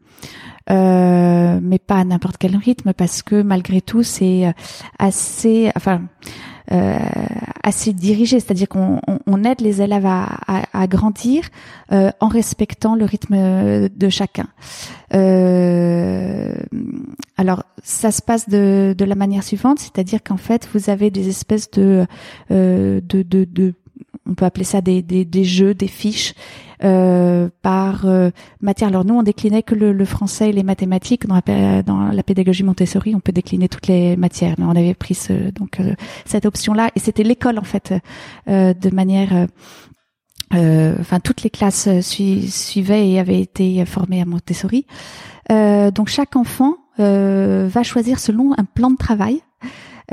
Euh, 0.69 1.59
mais 1.61 1.79
pas 1.79 1.95
à 1.95 2.03
n'importe 2.03 2.37
quel 2.37 2.55
rythme 2.55 2.93
parce 2.93 3.23
que 3.23 3.41
malgré 3.41 3.81
tout 3.81 4.03
c'est 4.03 4.53
assez 4.99 5.71
enfin 5.75 6.03
euh, 6.71 6.97
assez 7.63 7.93
dirigé, 7.93 8.39
c'est-à-dire 8.39 8.67
qu'on 8.67 9.01
on, 9.27 9.43
aide 9.43 9.61
les 9.61 9.81
élèves 9.81 10.05
à, 10.05 10.39
à, 10.47 10.63
à 10.73 10.87
grandir 10.87 11.43
euh, 11.91 12.11
en 12.19 12.27
respectant 12.27 12.95
le 12.95 13.05
rythme 13.05 13.89
de 13.89 14.09
chacun. 14.09 14.47
Euh, 15.13 16.53
alors 17.37 17.63
ça 17.83 18.11
se 18.11 18.21
passe 18.21 18.47
de, 18.47 18.95
de 18.97 19.05
la 19.05 19.15
manière 19.15 19.43
suivante, 19.43 19.79
c'est-à-dire 19.79 20.23
qu'en 20.23 20.37
fait 20.37 20.67
vous 20.73 20.89
avez 20.89 21.11
des 21.11 21.27
espèces 21.27 21.69
de, 21.71 22.05
euh, 22.51 23.01
de, 23.03 23.21
de, 23.23 23.45
de 23.45 23.73
on 24.25 24.35
peut 24.35 24.45
appeler 24.45 24.63
ça 24.63 24.81
des, 24.81 25.01
des, 25.01 25.25
des 25.25 25.43
jeux, 25.43 25.73
des 25.73 25.87
fiches 25.87 26.33
euh, 26.83 27.49
par 27.61 28.05
euh, 28.05 28.31
matière. 28.59 28.89
Alors 28.89 29.05
nous, 29.05 29.13
on 29.13 29.23
déclinait 29.23 29.61
que 29.61 29.75
le, 29.75 29.93
le, 29.93 30.05
français 30.05 30.49
et 30.49 30.51
les 30.51 30.63
mathématiques. 30.63 31.27
Dans 31.27 31.35
la, 31.35 31.83
dans 31.83 32.11
la 32.11 32.23
pédagogie 32.23 32.63
Montessori, 32.63 33.13
on 33.13 33.19
peut 33.19 33.31
décliner 33.31 33.69
toutes 33.69 33.87
les 33.87 34.17
matières. 34.17 34.55
Mais 34.57 34.65
on 34.65 34.71
avait 34.71 34.95
pris 34.95 35.13
ce, 35.13 35.51
donc 35.51 35.79
euh, 35.79 35.93
cette 36.25 36.45
option-là, 36.45 36.89
et 36.95 36.99
c'était 36.99 37.23
l'école 37.23 37.59
en 37.59 37.63
fait, 37.63 37.93
euh, 38.47 38.73
de 38.73 38.89
manière. 38.89 39.47
Enfin, 40.53 41.21
toutes 41.21 41.43
les 41.43 41.49
classes 41.49 41.87
suivaient 42.01 43.09
et 43.09 43.19
avaient 43.19 43.39
été 43.39 43.85
formées 43.85 44.21
à 44.21 44.25
Montessori. 44.25 44.85
donc 45.49 46.09
chaque 46.09 46.35
enfant 46.35 46.75
va 46.97 47.83
choisir 47.83 48.19
selon 48.19 48.51
un 48.57 48.65
plan 48.65 48.91
de 48.91 48.97
travail. 48.97 49.41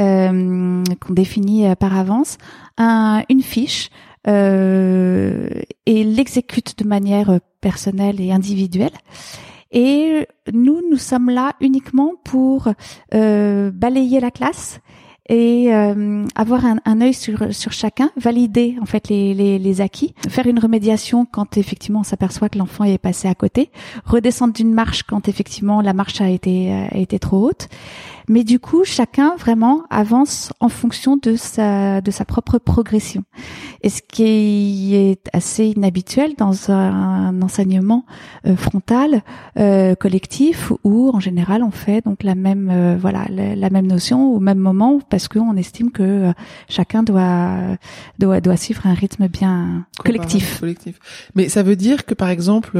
Euh, 0.01 0.85
qu'on 1.01 1.13
définit 1.13 1.65
par 1.75 1.99
avance, 1.99 2.39
un, 2.77 3.25
une 3.29 3.43
fiche 3.43 3.91
euh, 4.27 5.49
et 5.87 6.05
l'exécute 6.05 6.79
de 6.79 6.89
manière 6.89 7.41
personnelle 7.61 8.21
et 8.21 8.33
individuelle. 8.33 8.97
Et 9.71 10.27
nous, 10.53 10.81
nous 10.91 10.97
sommes 10.97 11.31
là 11.31 11.53
uniquement 11.61 12.15
pour 12.25 12.69
euh, 13.15 13.71
balayer 13.71 14.21
la 14.21 14.31
classe 14.31 14.81
et 15.28 15.75
euh, 15.75 16.25
avoir 16.35 16.64
un, 16.64 16.78
un 16.85 17.00
œil 17.00 17.14
sur 17.14 17.54
sur 17.54 17.73
chacun, 17.73 18.11
valider 18.16 18.76
en 18.80 18.87
fait 18.87 19.08
les, 19.08 19.35
les, 19.35 19.58
les 19.58 19.80
acquis, 19.80 20.14
faire 20.28 20.47
une 20.47 20.58
remédiation 20.58 21.26
quand 21.26 21.56
effectivement 21.56 22.00
on 22.00 22.04
s'aperçoit 22.04 22.49
que 22.49 22.58
l'enfant 22.58 22.85
est 22.85 22.99
passé 22.99 23.28
à 23.28 23.35
côté, 23.35 23.70
redescendre 24.04 24.54
d'une 24.54 24.73
marche 24.73 25.02
quand 25.02 25.28
effectivement 25.28 25.80
la 25.80 25.92
marche 25.92 26.20
a 26.20 26.28
été 26.28 26.73
a 26.73 26.97
été 26.97 27.18
trop 27.18 27.49
haute, 27.49 27.68
mais 28.28 28.44
du 28.44 28.61
coup, 28.61 28.85
chacun 28.85 29.35
vraiment 29.37 29.85
avance 29.88 30.52
en 30.61 30.68
fonction 30.68 31.16
de 31.16 31.35
sa 31.35 32.00
de 32.00 32.11
sa 32.11 32.25
propre 32.25 32.58
progression. 32.58 33.25
Et 33.82 33.88
ce 33.88 34.02
qui 34.02 34.94
est 34.94 35.20
assez 35.32 35.66
inhabituel 35.66 36.35
dans 36.37 36.70
un 36.70 37.40
enseignement 37.40 38.04
euh, 38.47 38.54
frontal 38.56 39.23
euh, 39.58 39.94
collectif 39.94 40.73
où 40.85 41.11
en 41.11 41.20
général 41.20 41.62
on 41.62 41.70
fait 41.70 42.04
donc 42.04 42.23
la 42.23 42.35
même 42.35 42.68
euh, 42.70 42.97
voilà 43.00 43.26
la, 43.30 43.70
même 43.70 43.87
notion 43.87 44.32
au 44.32 44.40
même 44.40 44.58
moment 44.58 44.99
qu'on 45.27 45.57
estime 45.57 45.91
que 45.91 46.33
chacun 46.69 47.03
doit 47.03 47.57
doit 48.21 48.41
doit 48.41 48.57
suivre 48.57 48.87
un 48.87 48.95
rythme 48.95 49.27
bien 49.27 49.87
collectif. 50.05 50.61
collectif. 50.61 51.01
Mais 51.35 51.49
ça 51.49 51.65
veut 51.65 51.77
dire 51.77 52.07
que 52.07 52.15
par 52.15 52.29
exemple 52.29 52.79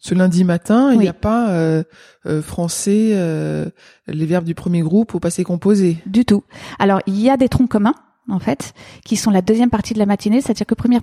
ce 0.00 0.14
lundi 0.14 0.44
matin, 0.44 0.92
il 0.92 1.00
n'y 1.00 1.08
a 1.08 1.12
pas 1.12 1.50
euh, 1.50 1.82
euh, 2.26 2.40
français, 2.40 3.10
euh, 3.14 3.66
les 4.06 4.26
verbes 4.26 4.44
du 4.44 4.54
premier 4.54 4.80
groupe 4.80 5.14
au 5.14 5.20
passé 5.20 5.42
composé. 5.42 5.98
Du 6.06 6.24
tout. 6.24 6.44
Alors, 6.78 7.00
il 7.06 7.20
y 7.20 7.28
a 7.30 7.36
des 7.36 7.48
troncs 7.48 7.68
communs 7.68 7.94
en 8.30 8.38
fait, 8.38 8.74
qui 9.06 9.16
sont 9.16 9.30
la 9.30 9.40
deuxième 9.40 9.70
partie 9.70 9.94
de 9.94 9.98
la 9.98 10.04
matinée, 10.04 10.42
c'est-à-dire 10.42 10.66
que 10.66 10.74
première 10.74 11.00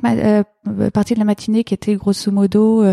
partie 0.94 1.16
de 1.16 1.20
la 1.20 1.26
matinée 1.26 1.64
qui 1.64 1.74
était 1.74 1.96
grosso 1.96 2.32
modo, 2.32 2.86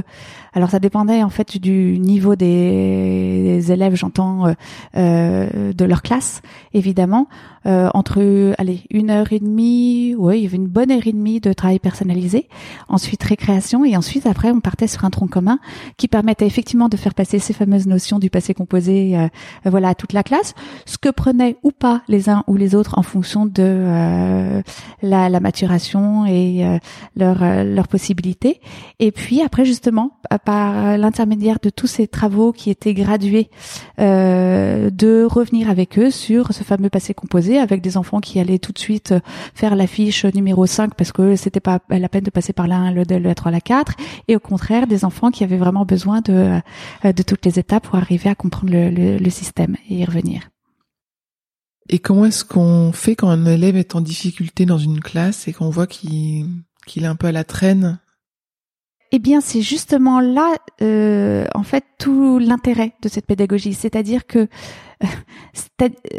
alors 0.55 0.71
ça 0.71 0.79
dépendait 0.79 1.23
en 1.23 1.29
fait 1.29 1.59
du 1.59 1.99
niveau 1.99 2.35
des, 2.35 3.63
élèves, 3.71 3.95
j'entends, 3.95 4.55
de 4.95 5.85
leur 5.85 6.01
classe, 6.01 6.41
évidemment. 6.73 7.29
Euh, 7.67 7.89
entre 7.95 8.55
allez 8.59 8.81
une 8.91 9.11
heure 9.11 9.33
et 9.33 9.39
demie, 9.39 10.15
oui, 10.19 10.39
il 10.39 10.43
y 10.45 10.47
avait 10.47 10.57
une 10.57 10.67
bonne 10.67 10.91
heure 10.91 11.07
et 11.07 11.13
demie 11.13 11.41
de 11.41 11.53
travail 11.53 11.79
personnalisé. 11.79 12.49
Ensuite 12.89 13.23
récréation 13.23 13.85
et 13.85 13.97
ensuite 13.97 14.27
après 14.27 14.51
on 14.51 14.61
partait 14.61 14.89
sur 14.89 15.05
un 15.05 15.11
tronc 15.11 15.29
commun 15.29 15.59
qui 15.97 16.09
permettait 16.09 16.47
effectivement 16.47 16.89
de 16.89 16.97
faire 16.97 17.15
passer 17.15 17.39
ces 17.39 17.53
fameuses 17.53 17.87
notions 17.87 18.19
du 18.19 18.31
passé 18.31 18.55
composé, 18.55 19.17
euh, 19.17 19.29
voilà, 19.65 19.91
à 19.91 19.95
toute 19.95 20.13
la 20.13 20.23
classe. 20.23 20.55
Ce 20.87 20.99
que 20.99 21.09
prenaient 21.09 21.57
ou 21.63 21.71
pas 21.71 22.03
les 22.09 22.29
uns 22.29 22.43
ou 22.47 22.57
les 22.57 22.75
autres 22.75 22.99
en 22.99 23.03
fonction 23.03 23.47
de 23.47 23.53
euh, 23.59 24.63
la, 25.03 25.29
la, 25.29 25.41
maturation 25.41 26.27
et 26.27 26.65
leur 27.17 27.65
leurs 27.65 27.89
possibilités. 27.89 28.61
Et 28.99 29.13
puis 29.13 29.43
après 29.43 29.65
justement 29.65 30.19
par 30.45 30.97
l'intermédiaire 30.99 31.59
de 31.63 31.71
tous 31.71 31.87
ces 31.87 32.07
travaux 32.07 32.53
qui 32.53 32.71
étaient 32.71 32.95
gradués, 32.95 33.51
de 33.99 35.25
revenir 35.25 35.71
avec 35.71 35.99
eux 35.99 36.11
sur 36.11 36.53
ce 36.53 36.63
fameux 36.65 36.91
passé 36.91 37.15
composé 37.15 37.52
avec 37.59 37.83
des 37.83 37.97
enfants 37.97 38.21
qui 38.21 38.39
allaient 38.39 38.59
tout 38.59 38.73
de 38.73 38.79
suite 38.79 39.13
euh, 39.13 39.21
faire 39.55 39.77
la 39.77 39.87
fiche 39.87 40.25
numéro 40.25 40.67
5 40.67 40.95
parce 40.95 41.13
que 41.13 41.37
c'était 41.37 41.61
pas 41.61 41.81
la 41.89 42.09
peine 42.09 42.25
de 42.25 42.31
passer 42.31 42.53
par 42.53 42.67
la 42.67 42.77
1, 42.77 42.93
le 42.93 43.05
2, 43.05 43.19
le 43.19 43.35
3, 43.35 43.51
la 43.51 43.61
4 43.61 43.95
et 44.29 44.37
au 44.37 44.41
contraire 44.41 44.87
des 44.87 45.05
enfants 45.05 45.31
qui 45.31 45.45
avaient 45.45 45.57
vraiment 45.57 45.85
besoin 45.85 46.21
de, 46.21 46.61
euh, 47.05 47.13
toutes 47.27 47.45
les 47.45 47.59
étapes 47.59 47.85
pour 47.85 47.97
arriver 47.97 48.31
à 48.31 48.35
comprendre 48.35 48.73
le, 48.73 49.19
le, 49.19 49.31
système 49.31 49.77
et 49.89 49.97
y 49.97 50.05
revenir. 50.05 50.51
Et 51.89 51.99
comment 51.99 52.27
est-ce 52.27 52.45
qu'on 52.45 52.93
fait 52.93 53.17
quand 53.17 53.29
un 53.29 53.47
élève 53.47 53.77
est 53.77 53.95
en 53.95 54.01
difficulté 54.01 54.67
dans 54.67 54.79
une 54.79 55.01
classe 55.01 55.49
et 55.49 55.53
qu'on 55.53 55.71
voit 55.71 55.87
qu'il 55.87 56.47
qu'il 56.87 57.05
est 57.05 57.09
un 57.09 57.17
peu 57.17 57.29
à 57.29 57.33
la 57.33 57.45
traîne 57.45 57.99
eh 59.15 59.19
bien, 59.19 59.43
c'est 59.43 59.61
justement 59.61 60.21
là, 60.21 60.55
euh, 60.81 61.47
en 61.55 61.63
fait, 61.63 61.85
tout 61.99 62.39
l'intérêt 62.39 62.95
de 63.03 63.11
cette 63.11 63.27
pédagogie. 63.27 63.75
C'est-à-dire 63.75 64.27
que 64.27 64.49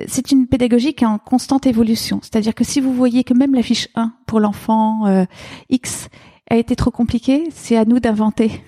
c'est 0.08 0.32
une 0.32 0.48
pédagogie 0.48 0.94
qui 0.94 1.04
est 1.04 1.08
en 1.08 1.18
constante 1.18 1.66
évolution. 1.66 2.20
C'est-à-dire 2.22 2.54
que 2.54 2.64
si 2.64 2.80
vous 2.80 2.94
voyez 2.94 3.24
que 3.24 3.34
même 3.34 3.56
la 3.56 3.64
fiche 3.64 3.88
1 3.96 4.14
pour 4.28 4.40
l'enfant 4.40 5.08
euh, 5.08 5.26
X 5.70 6.08
a 6.52 6.58
été 6.58 6.76
trop 6.76 6.92
compliqué, 6.92 7.48
c'est 7.52 7.78
à 7.78 7.86
nous 7.86 8.00
d'inventer 8.00 8.62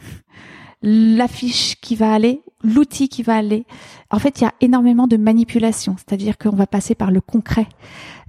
l'affiche 0.81 1.75
qui 1.81 1.95
va 1.95 2.13
aller, 2.13 2.41
l'outil 2.63 3.09
qui 3.09 3.23
va 3.23 3.35
aller. 3.35 3.65
En 4.11 4.19
fait, 4.19 4.39
il 4.39 4.43
y 4.43 4.47
a 4.47 4.53
énormément 4.61 5.07
de 5.07 5.17
manipulation, 5.17 5.95
c'est-à-dire 5.97 6.37
qu'on 6.37 6.55
va 6.55 6.67
passer 6.67 6.95
par 6.95 7.11
le 7.11 7.21
concret. 7.21 7.67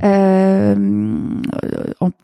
Euh, 0.03 0.75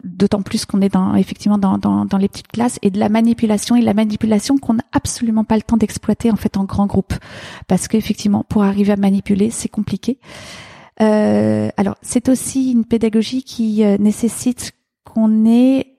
D'autant 0.05 0.43
plus 0.43 0.67
qu'on 0.67 0.81
est 0.83 0.93
dans, 0.93 1.15
effectivement 1.15 1.59
dans, 1.59 1.79
dans, 1.79 2.05
dans, 2.05 2.19
les 2.19 2.29
petites 2.29 2.49
classes 2.49 2.79
et 2.83 2.91
de 2.91 2.99
la 2.99 3.09
manipulation 3.09 3.77
et 3.77 3.81
la 3.81 3.95
manipulation 3.95 4.59
qu'on 4.59 4.75
n'a 4.75 4.85
absolument 4.93 5.45
pas 5.45 5.57
le 5.57 5.63
temps 5.63 5.77
d'exploiter 5.77 6.31
en 6.31 6.37
fait 6.37 6.57
en 6.57 6.65
grand 6.65 6.87
groupe, 6.87 7.15
parce 7.67 7.89
qu'effectivement, 7.89 8.45
pour 8.49 8.63
arriver 8.63 8.93
à 8.93 8.97
manipuler, 8.97 9.51
c'est 9.51 9.69
compliqué. 9.69 10.19
Euh, 11.01 11.71
alors, 11.77 11.97
c'est 12.03 12.29
aussi 12.29 12.73
une 12.73 12.85
pédagogie 12.85 13.43
qui 13.43 13.85
euh, 13.85 13.97
nécessite 13.99 14.73
qu'on 15.05 15.47
ait 15.47 15.97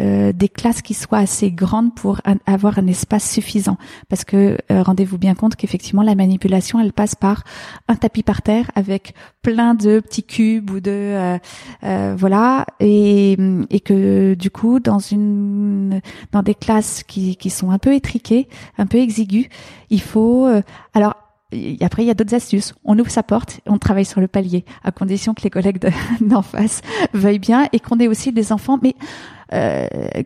euh, 0.00 0.32
des 0.32 0.48
classes 0.48 0.82
qui 0.82 0.94
soient 0.94 1.18
assez 1.18 1.50
grandes 1.50 1.94
pour 1.94 2.20
avoir 2.46 2.78
un 2.78 2.86
espace 2.86 3.28
suffisant. 3.28 3.76
Parce 4.08 4.24
que 4.24 4.58
euh, 4.70 4.82
rendez-vous 4.82 5.18
bien 5.18 5.34
compte 5.34 5.56
qu'effectivement 5.56 6.02
la 6.02 6.14
manipulation, 6.14 6.80
elle 6.80 6.92
passe 6.92 7.14
par 7.14 7.44
un 7.88 7.96
tapis 7.96 8.22
par 8.22 8.42
terre 8.42 8.70
avec 8.74 9.14
plein 9.42 9.74
de 9.74 10.00
petits 10.00 10.22
cubes 10.22 10.70
ou 10.70 10.80
de 10.80 11.38
euh, 11.82 12.14
voilà 12.16 12.66
et, 12.80 13.36
et 13.70 13.80
que 13.80 14.34
du 14.34 14.50
coup 14.50 14.80
dans 14.80 14.98
une 14.98 16.00
dans 16.32 16.42
des 16.42 16.54
classes 16.54 17.02
qui, 17.02 17.36
qui 17.36 17.50
sont 17.50 17.70
un 17.70 17.78
peu 17.78 17.94
étriquées, 17.94 18.48
un 18.76 18.86
peu 18.86 18.98
exiguës, 18.98 19.46
il 19.90 20.00
faut 20.00 20.46
alors 20.94 21.14
après, 21.80 22.02
il 22.02 22.06
y 22.06 22.10
a 22.10 22.14
d'autres 22.14 22.34
astuces. 22.34 22.74
On 22.84 22.98
ouvre 22.98 23.10
sa 23.10 23.22
porte, 23.22 23.60
on 23.66 23.78
travaille 23.78 24.04
sur 24.04 24.20
le 24.20 24.28
palier, 24.28 24.64
à 24.84 24.92
condition 24.92 25.32
que 25.32 25.42
les 25.42 25.50
collègues 25.50 25.78
d'en 26.20 26.42
face 26.42 26.82
veuillent 27.14 27.38
bien 27.38 27.68
et 27.72 27.80
qu'on 27.80 27.98
ait 28.00 28.08
aussi 28.08 28.32
des 28.32 28.52
enfants. 28.52 28.78
Mais 28.82 28.94
euh, 29.00 29.37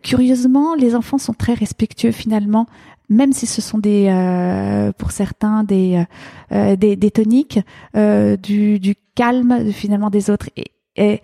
curieusement, 0.03 0.75
les 0.75 0.95
enfants 0.95 1.17
sont 1.17 1.33
très 1.33 1.53
respectueux 1.53 2.11
finalement, 2.11 2.67
même 3.09 3.33
si 3.33 3.45
ce 3.45 3.61
sont 3.61 3.77
des, 3.77 4.07
euh, 4.09 4.91
pour 4.93 5.11
certains, 5.11 5.63
des, 5.63 6.03
euh, 6.51 6.75
des, 6.75 6.95
des, 6.95 7.11
toniques, 7.11 7.59
du, 7.93 8.79
du 8.79 8.95
calme 9.15 9.71
finalement 9.71 10.09
des 10.09 10.29
autres. 10.29 10.49
Et, 10.55 10.71
et 10.95 11.21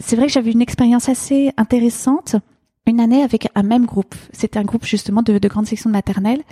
c'est 0.00 0.16
vrai 0.16 0.26
que 0.26 0.32
j'avais 0.32 0.52
une 0.52 0.62
expérience 0.62 1.08
assez 1.08 1.52
intéressante 1.56 2.36
une 2.86 3.00
année 3.00 3.22
avec 3.22 3.48
un 3.54 3.62
même 3.62 3.86
groupe. 3.86 4.14
C'était 4.32 4.58
un 4.58 4.64
groupe 4.64 4.84
justement 4.84 5.22
de, 5.22 5.38
de 5.38 5.48
grande 5.48 5.66
section 5.66 5.90
de 5.90 5.94
maternelle. 5.94 6.42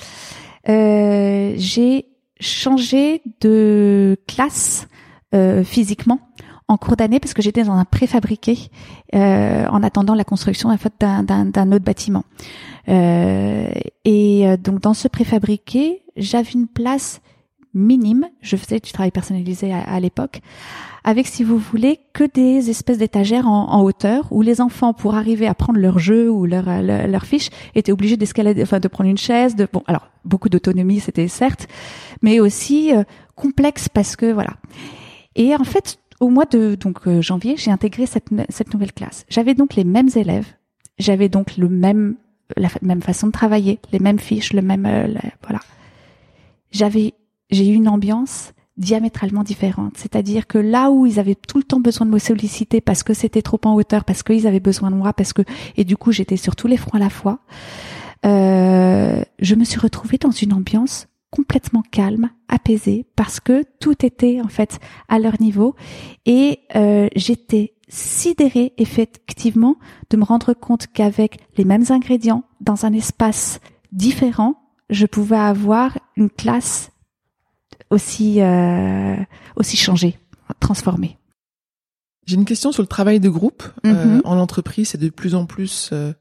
Euh, 0.69 1.55
j'ai 1.57 2.07
changé 2.41 3.23
de 3.41 4.17
classe 4.27 4.89
euh, 5.35 5.65
physiquement 5.65 6.21
en 6.69 6.77
cours 6.77 6.97
d'année 6.97 7.21
parce 7.21 7.35
que 7.35 7.43
j'étais 7.43 7.65
dans 7.65 7.75
un 7.75 7.85
préfabriqué 7.85 8.71
euh, 9.15 9.67
en 9.67 9.83
attendant 9.83 10.15
la 10.15 10.25
construction 10.25 10.71
en 10.71 10.77
fait, 10.77 10.93
d'un 11.01 11.73
autre 11.73 11.85
bâtiment. 11.85 12.25
Euh, 12.89 13.71
et 14.05 14.49
euh, 14.49 14.57
donc 14.57 14.81
dans 14.81 14.95
ce 14.95 15.09
préfabriqué, 15.09 16.03
j'avais 16.17 16.51
une 16.51 16.69
place 16.69 17.21
minime. 17.75 18.29
Je 18.41 18.57
faisais 18.57 18.81
du 18.81 18.93
travail 18.93 19.11
personnalisé 19.11 19.73
à, 19.73 19.99
l'époque, 20.01 20.41
avec, 21.05 21.27
si 21.27 21.43
vous 21.43 21.57
voulez, 21.59 22.01
que 22.13 22.25
des 22.25 22.71
espèces 22.71 22.99
d'étagères 22.99 23.49
en, 23.49 23.83
hauteur 23.83 24.29
où 24.31 24.43
les 24.43 24.61
enfants, 24.61 24.93
pour 24.93 25.15
arriver 25.15 25.47
à 25.47 25.55
prendre 25.55 25.79
leur 25.79 25.99
jeu 25.99 26.31
ou 26.31 26.45
leur, 26.45 26.83
leur, 26.83 27.09
leur 27.09 27.25
fiche, 27.25 27.49
étaient 27.75 27.93
obligés 27.93 28.17
d'escalader, 28.17 28.63
enfin 28.63 28.79
de 28.79 28.89
prendre 28.89 29.09
une 29.09 29.19
chaise. 29.19 29.57
De 29.57 29.67
bon, 29.73 29.83
alors 29.87 30.09
beaucoup 30.25 30.49
d'autonomie, 30.49 31.01
c'était 31.01 31.29
certes, 31.29 31.67
mais 32.21 32.41
aussi 32.41 32.95
euh, 32.95 33.05
complexe 33.35 33.89
parce 33.89 34.17
que 34.17 34.31
voilà. 34.33 34.55
Et 35.35 35.55
en 35.55 35.65
fait, 35.65 35.99
au 36.23 36.29
mois 36.29 36.45
de 36.45 36.77
donc 36.77 37.09
euh, 37.09 37.21
janvier, 37.21 37.57
j'ai 37.59 37.73
intégré 37.73 38.07
cette, 38.07 38.29
cette 38.49 38.73
nouvelle 38.73 38.93
classe. 38.93 39.27
J'avais 39.29 39.55
donc 39.55 39.75
les 39.75 39.83
mêmes 39.83 40.09
élèves, 40.15 40.47
j'avais 40.99 41.29
donc 41.29 41.57
le 41.57 41.69
même 41.69 42.15
la 42.57 42.69
même 42.81 43.03
façon 43.03 43.27
de 43.27 43.33
travailler, 43.33 43.81
les 43.93 43.99
mêmes 43.99 44.21
fiches, 44.21 44.53
le 44.53 44.63
même 44.63 44.87
euh, 44.87 45.09
voilà. 45.43 45.59
J'avais 46.71 47.15
j'ai 47.51 47.69
eu 47.69 47.75
une 47.75 47.89
ambiance 47.89 48.53
diamétralement 48.77 49.43
différente. 49.43 49.95
C'est-à-dire 49.97 50.47
que 50.47 50.59
là 50.59 50.91
où 50.93 51.07
ils 51.07 51.19
avaient 51.19 51.35
tout 51.35 51.59
le 51.59 51.65
temps 51.65 51.81
besoin 51.81 52.07
de 52.07 52.13
me 52.13 52.19
solliciter 52.19 52.81
parce 52.81 53.03
que 53.03 53.15
c'était 53.15 53.43
trop 53.43 53.61
en 53.65 53.75
hauteur, 53.75 54.05
parce 54.05 54.23
qu'ils 54.23 54.47
avaient 54.47 54.61
besoin 54.61 54.93
de 54.93 54.97
moi, 54.97 55.13
parce 55.13 55.33
que 55.33 55.43
et 55.77 55.85
du 55.85 55.97
coup 55.97 56.13
j'étais 56.13 56.37
sur 56.37 56.55
tous 56.55 56.69
les 56.69 56.77
fronts 56.77 56.99
à 56.99 57.01
la 57.01 57.11
fois, 57.11 57.41
euh, 58.25 59.25
je 59.41 59.55
me 59.57 59.65
suis 59.65 59.81
retrouvée 59.81 60.19
dans 60.19 60.31
une 60.31 60.53
ambiance 60.53 61.09
complètement 61.33 61.83
calme, 61.91 62.31
apaisée, 62.49 63.07
parce 63.17 63.41
que 63.41 63.65
tout 63.81 64.05
était 64.05 64.41
en 64.41 64.49
fait 64.49 64.79
à 65.09 65.19
leur 65.19 65.41
niveau 65.41 65.75
et 66.27 66.61
euh, 66.77 67.09
j'étais 67.17 67.73
sidérée 67.89 68.75
effectivement 68.77 69.77
de 70.11 70.19
me 70.19 70.25
rendre 70.25 70.53
compte 70.53 70.87
qu'avec 70.93 71.41
les 71.57 71.65
mêmes 71.65 71.85
ingrédients 71.89 72.45
dans 72.61 72.85
un 72.85 72.93
espace 72.93 73.61
différent, 73.93 74.57
je 74.91 75.07
pouvais 75.07 75.37
avoir 75.37 75.99
une 76.17 76.31
classe 76.31 76.91
aussi 77.91 78.43
euh, 78.43 79.17
aussi 79.57 79.77
changée, 79.77 80.19
transformée. 80.61 81.19
J'ai 82.27 82.37
une 82.37 82.45
question 82.45 82.73
sur 82.73 82.83
le 82.83 82.89
travail 82.89 83.21
de 83.21 83.29
groupe. 83.29 83.65
Euh, 83.87 84.17
mhm. 84.17 84.23
en 84.25 84.39
entreprise, 84.39 84.91
c'est 84.91 84.99
de 84.99 85.09
plus 85.09 85.35
en 85.35 85.47
plus 85.47 85.91
euh, 85.93 86.13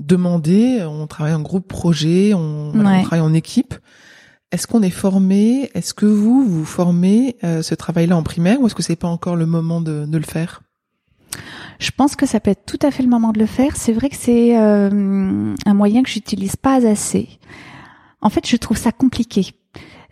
demandé. 0.00 0.84
On 0.84 1.06
travaille 1.06 1.34
en 1.34 1.42
groupe 1.42 1.66
projet, 1.66 2.34
on, 2.34 2.72
on 2.74 3.02
travaille 3.02 3.20
en 3.20 3.34
équipe. 3.34 3.74
Est-ce 4.50 4.66
qu'on 4.66 4.82
est 4.82 4.90
formé? 4.90 5.70
Est-ce 5.74 5.92
que 5.92 6.06
vous 6.06 6.44
vous 6.44 6.64
formez 6.64 7.36
euh, 7.44 7.62
ce 7.62 7.74
travail-là 7.74 8.16
en 8.16 8.22
primaire 8.22 8.60
ou 8.60 8.66
est-ce 8.66 8.74
que 8.74 8.82
c'est 8.82 8.96
pas 8.96 9.08
encore 9.08 9.36
le 9.36 9.46
moment 9.46 9.80
de, 9.80 10.06
le 10.10 10.22
faire? 10.22 10.62
Je 11.78 11.90
pense 11.90 12.16
que 12.16 12.26
ça 12.26 12.40
peut 12.40 12.50
être 12.50 12.64
tout 12.64 12.78
à 12.82 12.90
fait 12.90 13.02
le 13.02 13.10
moment 13.10 13.32
de 13.32 13.38
le 13.38 13.46
faire. 13.46 13.76
C'est 13.76 13.92
vrai 13.92 14.08
que 14.08 14.16
c'est 14.16 14.58
euh, 14.58 15.54
un 15.66 15.74
moyen 15.74 16.02
que 16.02 16.08
j'utilise 16.08 16.56
pas 16.56 16.86
assez. 16.86 17.28
En 18.20 18.30
fait, 18.30 18.46
je 18.46 18.56
trouve 18.56 18.78
ça 18.78 18.90
compliqué. 18.90 19.52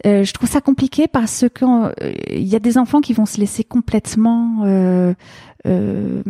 Euh, 0.05 0.25
je 0.25 0.33
trouve 0.33 0.49
ça 0.49 0.61
compliqué 0.61 1.09
parce 1.09 1.47
que 1.53 1.65
euh, 1.65 2.13
il 2.31 2.47
y 2.47 2.55
a 2.55 2.59
des 2.59 2.77
enfants 2.77 3.01
qui 3.01 3.15
vont 3.15 3.27
se 3.27 3.39
laisser 3.39 3.65
complètement 3.65 4.63
euh, 4.65 5.15
euh 5.67 6.23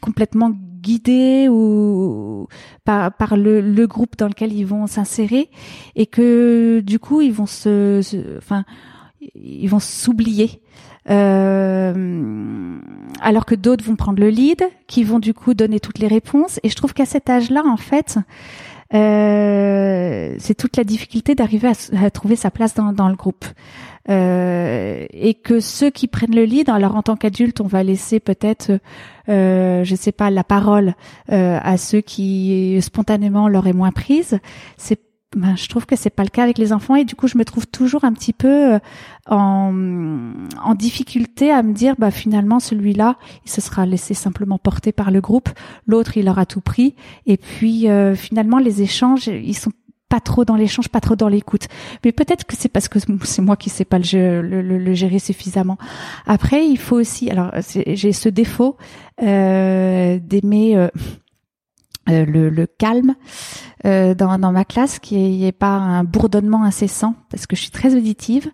complètement 0.00 0.52
guidés 0.80 1.48
ou 1.48 2.48
par, 2.84 3.12
par 3.12 3.36
le, 3.36 3.60
le, 3.60 3.86
groupe 3.86 4.16
dans 4.16 4.28
lequel 4.28 4.52
ils 4.52 4.64
vont 4.64 4.86
s'insérer 4.86 5.50
et 5.96 6.06
que 6.06 6.80
du 6.80 6.98
coup 6.98 7.20
ils 7.20 7.32
vont 7.32 7.46
se, 7.46 8.00
enfin 8.38 8.64
ils 9.34 9.68
vont 9.68 9.80
s'oublier. 9.80 10.62
Euh, 11.08 12.78
alors 13.20 13.46
que 13.46 13.54
d'autres 13.54 13.84
vont 13.84 13.96
prendre 13.96 14.20
le 14.20 14.28
lead, 14.28 14.62
qui 14.86 15.02
vont 15.02 15.18
du 15.18 15.34
coup 15.34 15.54
donner 15.54 15.80
toutes 15.80 15.98
les 15.98 16.08
réponses. 16.08 16.60
Et 16.62 16.68
je 16.68 16.76
trouve 16.76 16.92
qu'à 16.92 17.06
cet 17.06 17.30
âge-là, 17.30 17.62
en 17.64 17.76
fait, 17.76 18.18
euh, 18.94 20.34
c'est 20.38 20.54
toute 20.54 20.76
la 20.76 20.84
difficulté 20.84 21.34
d'arriver 21.34 21.68
à, 21.68 22.04
à, 22.04 22.10
trouver 22.10 22.36
sa 22.36 22.50
place 22.50 22.74
dans, 22.74 22.92
dans 22.92 23.08
le 23.08 23.16
groupe. 23.16 23.44
Euh, 24.08 25.06
et 25.10 25.34
que 25.34 25.60
ceux 25.60 25.90
qui 25.90 26.08
prennent 26.08 26.34
le 26.34 26.44
lead, 26.44 26.70
alors 26.70 26.96
en 26.96 27.02
tant 27.02 27.16
qu'adulte, 27.16 27.60
on 27.60 27.66
va 27.66 27.82
laisser 27.82 28.18
peut-être, 28.18 28.72
euh, 29.28 29.84
je 29.84 29.94
sais 29.94 30.12
pas, 30.12 30.30
la 30.30 30.44
parole 30.44 30.94
euh, 31.30 31.58
à 31.62 31.76
ceux 31.76 32.00
qui 32.00 32.78
spontanément 32.80 33.48
l'auraient 33.48 33.72
moins 33.72 33.92
prise. 33.92 34.38
C'est 34.78 35.00
ben, 35.36 35.54
je 35.54 35.68
trouve 35.68 35.86
que 35.86 35.94
c'est 35.94 36.10
pas 36.10 36.24
le 36.24 36.28
cas 36.28 36.42
avec 36.42 36.58
les 36.58 36.72
enfants. 36.72 36.96
Et 36.96 37.04
du 37.04 37.14
coup 37.14 37.28
je 37.28 37.38
me 37.38 37.44
trouve 37.44 37.66
toujours 37.66 38.04
un 38.04 38.12
petit 38.12 38.32
peu 38.32 38.74
euh, 38.74 38.78
en, 39.28 39.72
en 40.60 40.74
difficulté 40.74 41.52
à 41.52 41.62
me 41.62 41.72
dire 41.72 41.94
bah 41.98 42.10
finalement 42.10 42.58
celui-là 42.58 43.16
il 43.44 43.50
se 43.50 43.60
sera 43.60 43.86
laissé 43.86 44.12
simplement 44.12 44.58
porter 44.58 44.90
par 44.90 45.12
le 45.12 45.20
groupe. 45.20 45.48
L'autre 45.86 46.16
il 46.16 46.28
aura 46.28 46.46
tout 46.46 46.60
pris. 46.60 46.96
Et 47.26 47.36
puis 47.36 47.88
euh, 47.88 48.16
finalement 48.16 48.58
les 48.58 48.82
échanges 48.82 49.28
ils 49.28 49.56
sont 49.56 49.70
pas 50.10 50.20
trop 50.20 50.44
dans 50.44 50.56
l'échange, 50.56 50.90
pas 50.90 51.00
trop 51.00 51.16
dans 51.16 51.28
l'écoute. 51.28 51.68
Mais 52.04 52.12
peut-être 52.12 52.44
que 52.44 52.54
c'est 52.56 52.68
parce 52.68 52.88
que 52.88 52.98
c'est 53.24 53.40
moi 53.40 53.56
qui 53.56 53.70
sais 53.70 53.86
pas 53.86 53.98
le, 53.98 54.94
gérer 54.94 55.18
suffisamment. 55.18 55.78
Après, 56.26 56.66
il 56.66 56.76
faut 56.76 56.96
aussi, 56.96 57.30
alors 57.30 57.52
j'ai 57.86 58.12
ce 58.12 58.28
défaut 58.28 58.76
euh, 59.22 60.18
d'aimer 60.18 60.76
euh, 60.76 60.88
euh, 62.08 62.24
le, 62.24 62.66
calme 62.66 63.14
euh, 63.84 64.14
dans, 64.14 64.38
ma 64.38 64.64
classe, 64.64 64.98
qui 64.98 65.44
est 65.44 65.52
pas 65.52 65.76
un 65.76 66.02
bourdonnement 66.02 66.64
incessant, 66.64 67.14
parce 67.30 67.46
que 67.46 67.54
je 67.56 67.62
suis 67.62 67.70
très 67.70 67.94
auditive. 67.94 68.50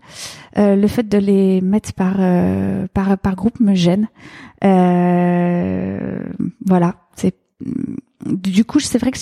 Euh, 0.58 0.76
le 0.76 0.86
fait 0.88 1.08
de 1.08 1.16
les 1.16 1.60
mettre 1.60 1.92
par 1.94 2.16
euh, 2.18 2.86
par, 2.92 3.16
par 3.16 3.34
groupe 3.34 3.60
me 3.60 3.74
gêne. 3.74 4.08
Euh, 4.64 6.18
voilà, 6.66 6.96
c'est 7.14 7.36
du 8.32 8.64
coup 8.64 8.80
c'est 8.80 8.98
vrai 8.98 9.10
que 9.10 9.18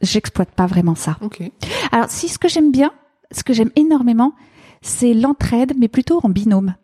j'exploite 0.00 0.50
pas 0.50 0.66
vraiment 0.66 0.94
ça. 0.94 1.18
Okay. 1.20 1.52
Alors 1.92 2.10
si 2.10 2.28
ce 2.28 2.38
que 2.38 2.48
j'aime 2.48 2.72
bien, 2.72 2.92
ce 3.30 3.42
que 3.42 3.52
j'aime 3.52 3.70
énormément, 3.76 4.34
c'est 4.82 5.14
l'entraide, 5.14 5.74
mais 5.78 5.88
plutôt 5.88 6.20
en 6.22 6.28
binôme. 6.28 6.74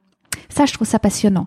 Ça, 0.48 0.66
je 0.66 0.72
trouve 0.72 0.86
ça 0.86 0.98
passionnant. 0.98 1.46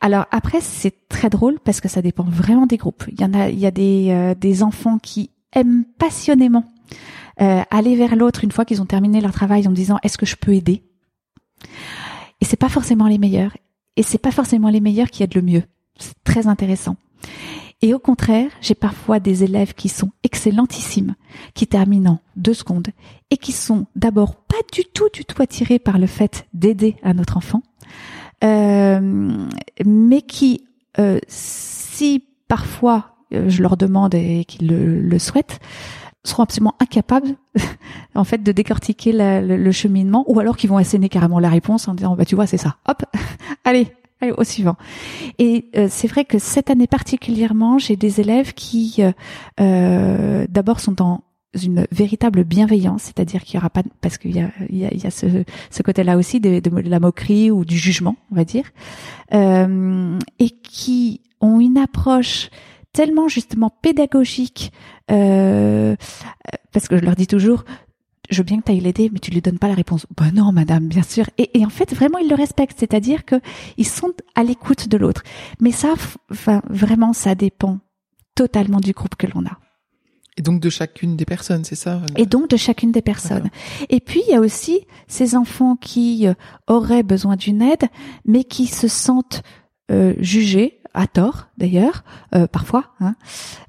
Alors 0.00 0.26
après, 0.30 0.60
c'est 0.60 1.08
très 1.08 1.30
drôle 1.30 1.58
parce 1.60 1.80
que 1.80 1.88
ça 1.88 2.02
dépend 2.02 2.24
vraiment 2.24 2.66
des 2.66 2.76
groupes. 2.76 3.04
Il 3.08 3.20
y 3.20 3.24
en 3.24 3.34
a, 3.34 3.50
il 3.50 3.58
y 3.58 3.66
a 3.66 3.70
des, 3.70 4.08
euh, 4.10 4.34
des 4.34 4.62
enfants 4.62 4.98
qui 4.98 5.30
aiment 5.54 5.84
passionnément 5.98 6.64
euh, 7.40 7.62
aller 7.70 7.94
vers 7.94 8.16
l'autre 8.16 8.42
une 8.44 8.50
fois 8.50 8.64
qu'ils 8.64 8.82
ont 8.82 8.86
terminé 8.86 9.20
leur 9.20 9.32
travail 9.32 9.66
en 9.66 9.70
me 9.70 9.76
disant 9.76 9.98
est-ce 10.02 10.18
que 10.18 10.26
je 10.26 10.36
peux 10.36 10.54
aider? 10.54 10.82
Et 12.40 12.44
c'est 12.44 12.56
pas 12.56 12.68
forcément 12.68 13.06
les 13.06 13.18
meilleurs. 13.18 13.56
Et 13.96 14.02
c'est 14.02 14.18
pas 14.18 14.32
forcément 14.32 14.70
les 14.70 14.80
meilleurs 14.80 15.10
qui 15.10 15.22
aident 15.22 15.34
le 15.34 15.42
mieux. 15.42 15.62
C'est 15.98 16.22
très 16.24 16.46
intéressant. 16.46 16.96
Et 17.80 17.94
au 17.94 17.98
contraire, 17.98 18.50
j'ai 18.60 18.74
parfois 18.74 19.20
des 19.20 19.44
élèves 19.44 19.74
qui 19.74 19.88
sont 19.88 20.10
excellentissimes, 20.24 21.14
qui 21.54 21.66
terminent 21.66 22.12
en 22.12 22.20
deux 22.36 22.54
secondes 22.54 22.88
et 23.30 23.36
qui 23.36 23.52
sont 23.52 23.86
d'abord 23.94 24.34
pas 24.34 24.56
du 24.72 24.82
tout, 24.84 25.08
du 25.12 25.24
tout 25.24 25.40
attirés 25.40 25.78
par 25.78 25.98
le 25.98 26.06
fait 26.06 26.46
d'aider 26.54 26.96
un 27.04 27.18
autre 27.18 27.36
enfant, 27.36 27.62
euh, 28.42 29.46
mais 29.84 30.22
qui, 30.22 30.64
euh, 30.98 31.20
si 31.28 32.24
parfois 32.48 33.16
euh, 33.32 33.48
je 33.48 33.62
leur 33.62 33.76
demande 33.76 34.14
et 34.14 34.44
qu'ils 34.44 34.68
le, 34.68 35.00
le 35.00 35.18
souhaitent, 35.18 35.60
seront 36.24 36.42
absolument 36.42 36.74
incapables 36.80 37.36
en 38.14 38.24
fait 38.24 38.42
de 38.42 38.52
décortiquer 38.52 39.12
le, 39.14 39.72
cheminement 39.72 40.24
ou 40.26 40.40
alors 40.40 40.56
qu'ils 40.56 40.70
vont 40.70 40.76
asséner 40.76 41.08
carrément 41.08 41.38
la 41.38 41.48
réponse 41.48 41.88
en 41.88 41.94
disant 41.94 42.16
bah 42.16 42.24
tu 42.24 42.34
vois 42.34 42.46
c'est 42.46 42.58
ça. 42.58 42.76
Hop 42.88 43.04
allez 43.64 43.88
allez 44.20 44.32
au 44.32 44.44
suivant. 44.44 44.76
Et 45.38 45.66
euh, 45.76 45.88
c'est 45.90 46.08
vrai 46.08 46.24
que 46.24 46.38
cette 46.38 46.70
année 46.70 46.86
particulièrement 46.86 47.78
j'ai 47.78 47.96
des 47.96 48.20
élèves 48.20 48.54
qui 48.54 48.96
euh, 49.00 49.12
euh, 49.60 50.46
d'abord 50.48 50.80
sont 50.80 51.00
en 51.02 51.22
une 51.64 51.86
véritable 51.90 52.44
bienveillance, 52.44 53.04
c'est-à-dire 53.04 53.42
qu'il 53.42 53.54
y 53.54 53.58
aura 53.58 53.70
pas 53.70 53.82
parce 54.00 54.18
qu'il 54.18 54.36
y 54.36 54.40
a, 54.40 54.50
il 54.68 54.76
y 54.76 54.84
a, 54.84 54.92
il 54.92 55.02
y 55.02 55.06
a 55.06 55.10
ce, 55.10 55.44
ce 55.70 55.82
côté-là 55.82 56.16
aussi 56.16 56.40
de, 56.40 56.60
la 56.80 57.00
moquerie 57.00 57.50
ou 57.50 57.64
du 57.64 57.78
jugement, 57.78 58.16
on 58.30 58.34
va 58.34 58.44
dire, 58.44 58.64
euh, 59.32 60.18
et 60.38 60.50
qui 60.50 61.22
ont 61.40 61.60
une 61.60 61.78
approche 61.78 62.50
tellement 62.92 63.28
justement 63.28 63.70
pédagogique, 63.70 64.72
euh, 65.10 65.96
parce 66.72 66.88
que 66.88 66.98
je 66.98 67.04
leur 67.04 67.16
dis 67.16 67.26
toujours, 67.26 67.64
je 68.30 68.38
veux 68.38 68.44
bien 68.44 68.58
que 68.58 68.64
tu 68.64 68.72
ailles 68.72 68.80
l'aider, 68.80 69.10
mais 69.12 69.18
tu 69.18 69.30
lui 69.30 69.40
donnes 69.40 69.58
pas 69.58 69.68
la 69.68 69.74
réponse. 69.74 70.06
Bah 70.16 70.30
non, 70.32 70.52
madame, 70.52 70.86
bien 70.86 71.02
sûr. 71.02 71.24
Et, 71.38 71.58
et 71.58 71.64
en 71.64 71.70
fait, 71.70 71.94
vraiment, 71.94 72.18
ils 72.18 72.28
le 72.28 72.34
respectent, 72.34 72.78
c'est-à-dire 72.78 73.24
que 73.24 73.36
ils 73.76 73.86
sont 73.86 74.12
à 74.34 74.44
l'écoute 74.44 74.88
de 74.88 74.96
l'autre. 74.96 75.22
Mais 75.60 75.72
ça, 75.72 75.94
enfin, 76.30 76.62
vraiment, 76.68 77.12
ça 77.12 77.34
dépend 77.34 77.78
totalement 78.34 78.80
du 78.80 78.92
groupe 78.92 79.16
que 79.16 79.26
l'on 79.26 79.44
a. 79.46 79.58
Et 80.38 80.42
donc 80.42 80.60
de 80.60 80.70
chacune 80.70 81.16
des 81.16 81.24
personnes, 81.24 81.64
c'est 81.64 81.74
ça 81.74 82.00
Et 82.16 82.24
donc 82.24 82.48
de 82.48 82.56
chacune 82.56 82.92
des 82.92 83.02
personnes. 83.02 83.50
Et 83.88 83.98
puis 83.98 84.22
il 84.28 84.32
y 84.32 84.36
a 84.36 84.40
aussi 84.40 84.86
ces 85.08 85.34
enfants 85.34 85.74
qui 85.74 86.28
euh, 86.28 86.34
auraient 86.68 87.02
besoin 87.02 87.34
d'une 87.34 87.60
aide, 87.60 87.88
mais 88.24 88.44
qui 88.44 88.68
se 88.68 88.86
sentent 88.86 89.42
euh, 89.90 90.14
jugés, 90.20 90.80
à 90.94 91.08
tort 91.08 91.48
d'ailleurs, 91.58 92.04
euh, 92.36 92.46
parfois, 92.46 92.92
hein, 93.00 93.16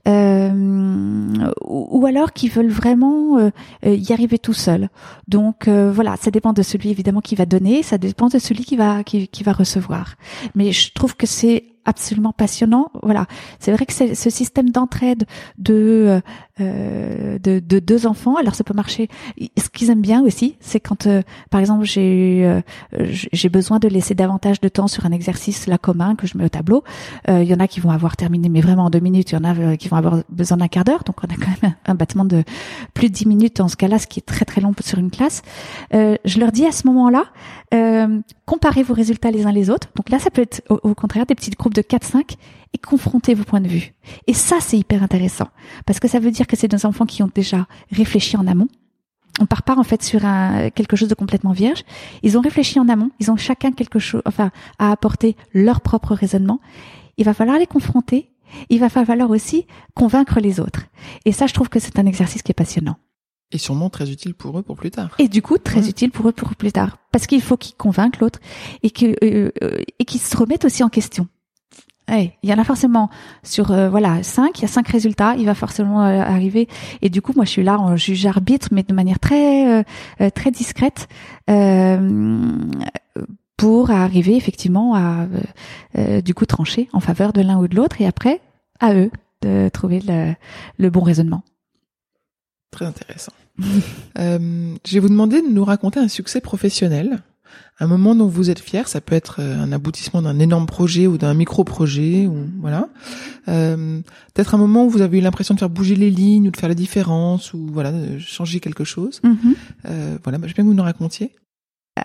euh, 0.10 1.52
ou, 1.66 2.06
alors 2.06 2.34
qui 2.34 2.50
veulent 2.50 2.70
vraiment 2.70 3.38
euh, 3.38 3.52
y 3.84 4.12
arriver 4.12 4.40
tout 4.40 4.54
seul. 4.54 4.90
Donc 5.28 5.68
voilà, 5.68 6.16
ça 6.18 6.32
dépend 6.32 6.54
de 6.54 6.62
celui 6.62 6.90
évidemment 6.90 7.22
qui 7.22 7.36
va 7.36 7.46
donner, 7.46 7.84
ça 7.84 7.98
dépend 7.98 8.28
de 8.28 8.40
celui 8.40 8.66
qui 8.66 8.76
va 8.76 9.04
qui, 9.04 9.28
qui 9.28 9.44
va 9.44 9.54
recevoir. 9.54 10.16
Mais 10.56 10.72
je 10.72 10.92
trouve 10.94 11.16
que 11.16 11.28
c'est 11.28 11.66
absolument 11.86 12.34
passionnant. 12.34 12.92
Voilà, 13.04 13.26
c'est 13.60 13.72
vrai 13.72 13.86
que 13.86 13.94
ce 13.94 14.30
système 14.30 14.70
d'entraide 14.70 15.26
de, 15.58 16.22
euh, 16.62 17.40
de, 17.40 17.60
de 17.60 17.80
deux 17.80 18.06
enfants, 18.06 18.36
alors 18.36 18.54
ça 18.54 18.64
peut 18.64 18.74
marcher. 18.74 19.08
Ce 19.58 19.70
qu'ils 19.70 19.90
aiment 19.90 20.02
bien 20.02 20.22
aussi, 20.22 20.56
c'est 20.60 20.80
quand, 20.80 21.08
euh, 21.08 21.22
par 21.50 21.62
exemple, 21.62 21.86
j'ai 21.86 22.46
euh, 22.46 22.62
j'ai 23.32 23.50
besoin 23.50 23.80
de 23.80 23.88
laisser 23.88 24.14
davantage 24.14 24.60
de 24.60 24.68
temps 24.68 24.88
sur 24.88 25.06
un 25.06 25.12
exercice 25.12 25.68
là 25.68 25.78
commun 25.78 26.16
que 26.16 26.28
je 26.28 26.38
mets 26.38 26.46
au 26.46 26.50
tableau. 26.50 26.84
Il 27.28 27.44
y 27.44 27.54
en 27.54 27.60
a 27.60 27.68
qui 27.68 27.80
vont 27.80 27.92
avoir 27.92 28.18
terminé, 28.18 28.50
mais 28.50 28.62
vraiment 28.62 28.86
en 28.86 28.90
deux 28.90 29.00
minutes. 29.00 29.32
Il 29.32 29.36
y 29.36 29.38
en 29.38 29.44
a 29.44 29.78
qui 29.78 29.88
vont 29.88 29.98
avoir 30.00 30.24
besoin 30.30 30.58
d'un 30.58 30.68
quart 30.68 30.84
d'heure. 30.84 31.04
Donc 31.04 31.18
on 31.24 31.32
a 31.32 31.38
quand 31.38 31.62
même 31.62 31.76
un 31.86 31.96
battement 31.96 32.26
de 32.26 32.44
plus 32.94 33.10
de 33.10 33.14
dix 33.14 33.28
minutes 33.28 33.58
dans 33.58 33.68
ce 33.68 33.76
cas-là, 33.76 34.00
ce 34.00 34.08
qui 34.08 34.20
est 34.20 34.26
très 34.26 34.46
très 34.46 34.62
long 34.62 34.74
sur 34.84 34.98
une 34.98 35.12
classe. 35.12 35.42
je 35.92 36.40
leur 36.40 36.52
dis 36.52 36.66
à 36.66 36.72
ce 36.72 36.88
moment-là, 36.88 37.26
comparez 38.46 38.84
vos 38.84 38.94
résultats 38.94 39.32
les 39.32 39.46
uns 39.46 39.52
les 39.52 39.70
autres. 39.70 39.90
Donc 39.96 40.10
là, 40.10 40.20
ça 40.20 40.32
peut 40.32 40.42
être 40.42 40.64
au, 40.70 40.96
contraire 40.96 41.26
des 41.26 41.36
petits 41.36 41.52
groupes 41.52 41.74
de 41.74 41.82
4-5 41.82 42.36
et 42.74 42.78
confronter 42.78 43.34
vos 43.34 43.44
points 43.44 43.62
de 43.62 43.68
vue. 43.68 43.94
Et 44.28 44.34
ça, 44.34 44.58
c'est 44.60 44.78
hyper 44.78 45.04
intéressant 45.04 45.48
parce 45.86 46.00
que 46.00 46.08
ça 46.08 46.20
veut 46.20 46.32
dire 46.32 46.48
que 46.48 46.56
c'est 46.56 46.68
des 46.68 46.86
enfants 46.86 47.06
qui 47.06 47.24
ont 47.24 47.32
déjà 47.34 47.68
réfléchi 47.92 48.38
en 48.38 48.48
amont. 48.48 48.68
On 49.42 49.46
part 49.46 49.64
pas 49.64 49.78
en 49.78 49.84
fait 49.84 50.04
sur 50.04 50.22
quelque 50.76 50.96
chose 50.96 51.08
de 51.08 51.16
complètement 51.16 51.54
vierge. 51.54 51.84
Ils 52.24 52.38
ont 52.38 52.42
réfléchi 52.42 52.80
en 52.80 52.90
amont. 52.90 53.12
Ils 53.20 53.32
ont 53.32 53.38
chacun 53.38 53.72
quelque 53.72 54.00
chose, 54.00 54.22
enfin, 54.26 54.52
à 54.80 54.92
apporter 54.92 55.36
leur 55.54 55.82
propre 55.82 56.14
raisonnement. 56.14 56.60
Il 57.18 57.26
va 57.26 57.34
falloir 57.34 57.58
les 57.58 57.68
confronter. 57.68 58.30
Il 58.70 58.80
va 58.80 58.90
falloir 58.90 59.30
aussi 59.30 59.66
convaincre 59.96 60.40
les 60.40 60.60
autres. 60.60 60.86
Et 61.26 61.32
ça, 61.32 61.48
je 61.48 61.54
trouve 61.54 61.70
que 61.70 61.80
c'est 61.80 62.00
un 62.00 62.06
exercice 62.06 62.42
qui 62.42 62.52
est 62.52 62.54
passionnant. 62.54 62.98
Et 63.52 63.58
sûrement 63.58 63.90
très 63.90 64.12
utile 64.12 64.36
pour 64.36 64.60
eux 64.60 64.62
pour 64.62 64.76
plus 64.76 64.92
tard. 64.92 65.16
Et 65.18 65.28
du 65.28 65.42
coup, 65.42 65.58
très 65.58 65.90
utile 65.90 66.12
pour 66.12 66.28
eux 66.30 66.32
pour 66.32 66.56
plus 66.56 66.72
tard. 66.72 66.98
Parce 67.12 67.26
qu'il 67.26 67.42
faut 67.42 67.58
qu'ils 67.58 67.76
convainquent 67.76 68.20
l'autre 68.20 68.40
et 68.84 68.92
qu'ils 68.92 69.16
euh, 69.24 69.52
euh, 69.64 69.84
qu'ils 70.06 70.22
se 70.22 70.38
remettent 70.38 70.66
aussi 70.66 70.84
en 70.84 70.90
question 70.90 71.28
il 72.18 72.50
y 72.50 72.54
en 72.54 72.58
a 72.58 72.64
forcément 72.64 73.10
sur 73.44 73.72
euh, 73.72 73.90
voilà 73.90 74.24
cinq, 74.24 74.60
il 74.60 74.62
y 74.64 74.66
a 74.66 74.68
cinq 74.68 74.88
résultats, 74.88 75.36
il 75.38 75.46
va 75.46 75.56
forcément 75.56 76.04
euh, 76.04 76.22
arriver. 76.22 76.68
Et 77.02 77.10
du 77.10 77.22
coup, 77.22 77.34
moi, 77.36 77.46
je 77.46 77.52
suis 77.52 77.64
là 77.64 77.80
en 77.80 77.96
juge 77.96 78.26
arbitre, 78.26 78.70
mais 78.72 78.84
de 78.84 78.94
manière 78.94 79.20
très 79.20 79.80
euh, 79.80 80.30
très 80.34 80.52
discrète 80.52 81.08
pour 83.60 83.92
arriver 83.92 84.36
effectivement 84.36 84.96
à 84.96 85.28
du 86.22 86.34
coup 86.34 86.46
trancher 86.46 86.90
en 86.94 87.00
faveur 87.00 87.34
de 87.34 87.42
l'un 87.42 87.58
ou 87.60 87.68
de 87.68 87.76
l'autre, 87.76 88.02
et 88.02 88.06
après 88.06 88.42
à 88.80 88.94
eux 88.94 89.12
de 89.42 89.70
trouver 89.70 90.00
le, 90.00 90.34
le 90.78 90.90
bon 90.90 91.02
raisonnement. 91.02 91.44
Très 92.72 92.86
intéressant. 92.86 93.34
je 94.18 94.94
vais 94.94 95.00
vous 95.00 95.10
demander 95.10 95.42
de 95.42 95.48
nous 95.48 95.66
raconter 95.66 96.00
un 96.00 96.08
succès 96.08 96.42
professionnel 96.42 97.22
un 97.80 97.88
moment 97.88 98.14
dont 98.14 98.28
vous 98.28 98.50
êtes 98.50 98.60
fier, 98.60 98.88
ça 98.88 99.00
peut 99.00 99.16
être 99.16 99.38
euh, 99.40 99.58
un 99.58 99.72
aboutissement 99.72 100.22
d'un 100.22 100.38
énorme 100.40 100.66
projet 100.66 101.08
ou 101.08 101.18
d'un 101.18 101.34
micro-projet, 101.34 102.28
ou 102.28 102.48
voilà. 102.60 102.90
Euh, 103.48 104.02
Peut-être 104.34 104.54
un 104.54 104.58
moment 104.58 104.86
où 104.86 104.90
vous 104.90 105.02
avez 105.02 105.20
eu 105.20 105.22
l'impression 105.22 105.54
de 105.54 105.60
faire 105.60 105.70
bouger 105.70 105.96
les 105.96 106.10
lignes 106.10 106.50
ou 106.50 106.52
de 106.52 106.58
faire 106.58 106.70
la 106.70 106.76
différence 106.76 107.54
ou 107.54 107.68
voilà, 107.72 107.92
de 107.92 108.20
changer 108.20 108.60
quelque 108.60 108.84
chose. 108.84 109.22
Mhm. 109.24 109.56
euh, 109.86 110.18
voilà, 110.24 110.38
bah, 110.38 110.48
je 110.48 110.52
veux 110.52 110.56
bien 110.56 110.64
que 110.66 110.70
vous 110.70 110.76
nous 110.76 110.84
racontiez. 110.84 111.32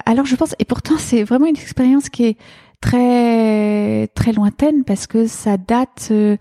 Alors 0.07 0.27
je 0.27 0.37
pense, 0.37 0.55
et 0.59 0.65
pourtant 0.65 0.97
c'est 0.99 1.25
vraiment 1.25 1.47
une 1.47 1.57
expérience 1.57 2.09
qui 2.09 2.25
est 2.25 2.37
très 2.81 4.09
très 4.15 4.33
lointaine 4.33 4.85
parce 4.85 5.07
que 5.07 5.27
ça 5.27 5.57
date. 5.57 6.09
Euh, 6.11 6.37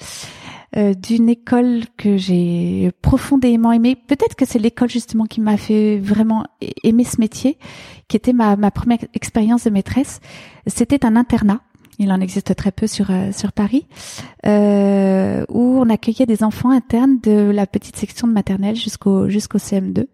euh, 0.75 0.95
d'une 0.95 1.29
école 1.29 1.81
que 1.97 2.17
j'ai 2.17 2.89
profondément 3.03 3.71
aimée. 3.71 3.95
Peut-être 3.95 4.33
que 4.35 4.43
c'est 4.43 4.57
l'école 4.57 4.89
justement 4.89 5.25
qui 5.25 5.39
m'a 5.39 5.55
fait 5.55 5.99
vraiment 5.99 6.45
aimer 6.83 7.03
ce 7.03 7.21
métier, 7.21 7.59
qui 8.07 8.17
était 8.17 8.33
ma, 8.33 8.55
ma 8.55 8.71
première 8.71 8.97
expérience 9.13 9.65
de 9.65 9.69
maîtresse. 9.69 10.19
C'était 10.65 11.05
un 11.05 11.15
internat. 11.15 11.59
Il 11.99 12.11
en 12.11 12.19
existe 12.19 12.55
très 12.55 12.71
peu 12.71 12.87
sur 12.87 13.11
euh, 13.11 13.31
sur 13.31 13.51
Paris, 13.51 13.85
euh, 14.47 15.45
où 15.47 15.77
on 15.79 15.89
accueillait 15.91 16.25
des 16.25 16.43
enfants 16.43 16.71
internes 16.71 17.19
de 17.21 17.51
la 17.51 17.67
petite 17.67 17.95
section 17.95 18.27
de 18.27 18.33
maternelle 18.33 18.75
jusqu'au 18.75 19.29
jusqu'au 19.29 19.59
CM2. 19.59 20.07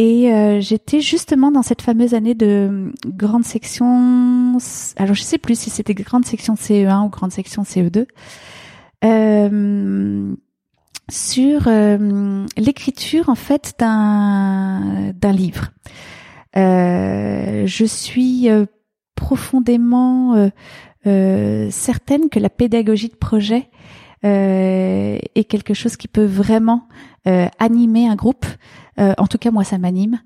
Et 0.00 0.32
euh, 0.32 0.60
j'étais 0.60 1.00
justement 1.00 1.50
dans 1.50 1.62
cette 1.62 1.82
fameuse 1.82 2.14
année 2.14 2.36
de 2.36 2.92
grande 3.04 3.44
section. 3.44 4.56
Alors 4.96 5.16
je 5.16 5.22
sais 5.22 5.38
plus 5.38 5.58
si 5.58 5.70
c'était 5.70 5.92
grande 5.92 6.24
section 6.24 6.54
CE1 6.54 7.06
ou 7.06 7.08
grande 7.08 7.32
section 7.32 7.64
CE2 7.64 8.06
euh, 9.04 10.36
sur 11.10 11.62
euh, 11.66 12.46
l'écriture 12.56 13.28
en 13.28 13.34
fait 13.34 13.74
d'un 13.80 15.12
d'un 15.16 15.32
livre. 15.32 15.72
Euh, 16.56 17.66
je 17.66 17.84
suis 17.84 18.48
euh, 18.50 18.66
profondément 19.16 20.48
certaine 21.04 22.28
que 22.30 22.38
la 22.38 22.50
pédagogie 22.50 23.08
de 23.08 23.16
projet 23.16 23.68
est 24.22 25.48
quelque 25.48 25.74
chose 25.74 25.96
qui 25.96 26.06
peut 26.06 26.24
vraiment 26.24 26.86
animer 27.24 28.06
un 28.06 28.14
groupe. 28.14 28.46
En 28.98 29.26
tout 29.26 29.38
cas, 29.38 29.50
moi, 29.50 29.64
ça 29.64 29.78
m'anime. 29.78 30.20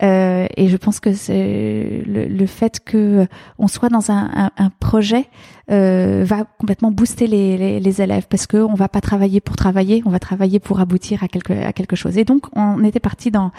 Euh, 0.00 0.46
et 0.56 0.68
je 0.68 0.76
pense 0.76 1.00
que 1.00 1.12
c'est 1.12 2.04
le, 2.06 2.46
fait 2.46 2.78
que 2.84 3.26
on 3.58 3.66
soit 3.66 3.88
dans 3.88 4.12
un, 4.12 4.50
un, 4.56 4.70
projet 4.78 5.26
euh, 5.72 6.22
va 6.24 6.44
complètement 6.44 6.92
booster 6.92 7.26
les, 7.26 7.58
les, 7.58 7.80
les, 7.80 8.02
élèves 8.02 8.28
parce 8.30 8.46
que 8.46 8.58
on 8.58 8.74
va 8.74 8.88
pas 8.88 9.00
travailler 9.00 9.40
pour 9.40 9.56
travailler, 9.56 10.02
on 10.06 10.10
va 10.10 10.20
travailler 10.20 10.60
pour 10.60 10.78
aboutir 10.78 11.24
à 11.24 11.28
quelque 11.28 11.52
à 11.52 11.72
quelque 11.72 11.96
chose. 11.96 12.16
Et 12.16 12.24
donc 12.24 12.46
on 12.54 12.84
était 12.84 13.00
parti 13.00 13.32
dans 13.32 13.50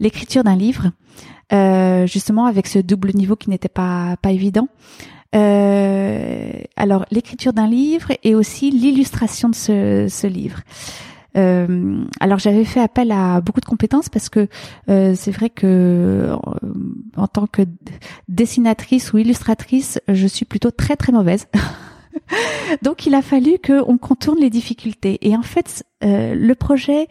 l'écriture 0.00 0.42
d'un 0.42 0.56
livre, 0.56 0.90
euh, 1.52 2.06
justement 2.06 2.46
avec 2.46 2.66
ce 2.66 2.78
double 2.78 3.10
niveau 3.12 3.36
qui 3.36 3.50
n'était 3.50 3.68
pas 3.68 4.16
pas 4.22 4.30
évident. 4.30 4.68
Euh, 5.36 6.50
alors 6.76 7.04
l'écriture 7.10 7.52
d'un 7.52 7.66
livre 7.66 8.12
et 8.22 8.34
aussi 8.34 8.70
l'illustration 8.70 9.50
de 9.50 9.54
ce, 9.54 10.06
ce 10.08 10.26
livre. 10.26 10.60
Euh, 11.36 12.04
alors 12.20 12.38
j'avais 12.38 12.64
fait 12.64 12.80
appel 12.80 13.10
à 13.10 13.40
beaucoup 13.40 13.60
de 13.60 13.64
compétences 13.64 14.08
parce 14.08 14.28
que 14.28 14.48
euh, 14.88 15.14
c'est 15.16 15.32
vrai 15.32 15.50
que 15.50 15.66
euh, 15.66 16.36
en 17.16 17.26
tant 17.26 17.46
que 17.46 17.62
dessinatrice 18.28 19.12
ou 19.12 19.18
illustratrice, 19.18 20.00
je 20.08 20.26
suis 20.26 20.44
plutôt 20.44 20.70
très 20.70 20.96
très 20.96 21.12
mauvaise. 21.12 21.46
Donc 22.82 23.06
il 23.06 23.14
a 23.14 23.22
fallu 23.22 23.58
qu'on 23.64 23.98
contourne 23.98 24.38
les 24.38 24.50
difficultés. 24.50 25.18
Et 25.22 25.36
en 25.36 25.42
fait, 25.42 25.84
le 26.00 26.52
projet 26.54 27.08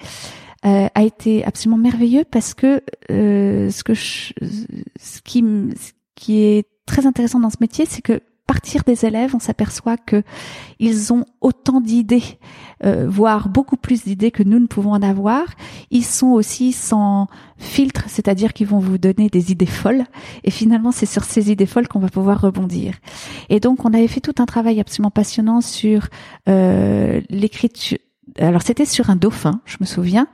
a 0.63 1.03
été 1.03 1.43
absolument 1.43 1.77
merveilleux 1.77 2.23
parce 2.23 2.53
que 2.53 2.81
ce 3.09 3.83
que 3.83 3.93
ce 3.93 5.21
qui 5.25 5.43
ce 5.75 5.91
qui 6.15 6.41
est 6.43 6.65
très 6.85 7.05
intéressant 7.05 7.41
dans 7.41 7.49
ce 7.49 7.57
métier, 7.59 7.85
c'est 7.85 8.01
que 8.01 8.21
partir 8.45 8.83
des 8.83 9.05
élèves, 9.05 9.35
on 9.35 9.39
s'aperçoit 9.39 9.97
que 9.97 10.23
ils 10.79 11.13
ont 11.13 11.25
autant 11.41 11.81
d'idées, 11.81 12.23
euh, 12.83 13.07
voire 13.07 13.49
beaucoup 13.49 13.77
plus 13.77 14.03
d'idées 14.03 14.31
que 14.31 14.43
nous 14.43 14.59
ne 14.59 14.67
pouvons 14.67 14.91
en 14.91 15.01
avoir. 15.01 15.45
Ils 15.91 16.05
sont 16.05 16.27
aussi 16.27 16.73
sans 16.73 17.27
filtre, 17.57 18.03
c'est-à-dire 18.07 18.53
qu'ils 18.53 18.67
vont 18.67 18.79
vous 18.79 18.97
donner 18.97 19.29
des 19.29 19.51
idées 19.51 19.65
folles. 19.65 20.03
Et 20.43 20.51
finalement, 20.51 20.91
c'est 20.91 21.05
sur 21.05 21.23
ces 21.23 21.51
idées 21.51 21.65
folles 21.65 21.87
qu'on 21.87 21.99
va 21.99 22.09
pouvoir 22.09 22.41
rebondir. 22.41 22.95
Et 23.49 23.59
donc, 23.59 23.85
on 23.85 23.93
avait 23.93 24.07
fait 24.07 24.21
tout 24.21 24.35
un 24.39 24.45
travail 24.45 24.79
absolument 24.79 25.11
passionnant 25.11 25.61
sur 25.61 26.07
euh, 26.49 27.21
l'écriture 27.29 27.97
alors 28.39 28.61
c'était 28.61 28.85
sur 28.85 29.09
un 29.09 29.15
dauphin, 29.15 29.61
je 29.65 29.77
me 29.79 29.85
souviens. 29.85 30.27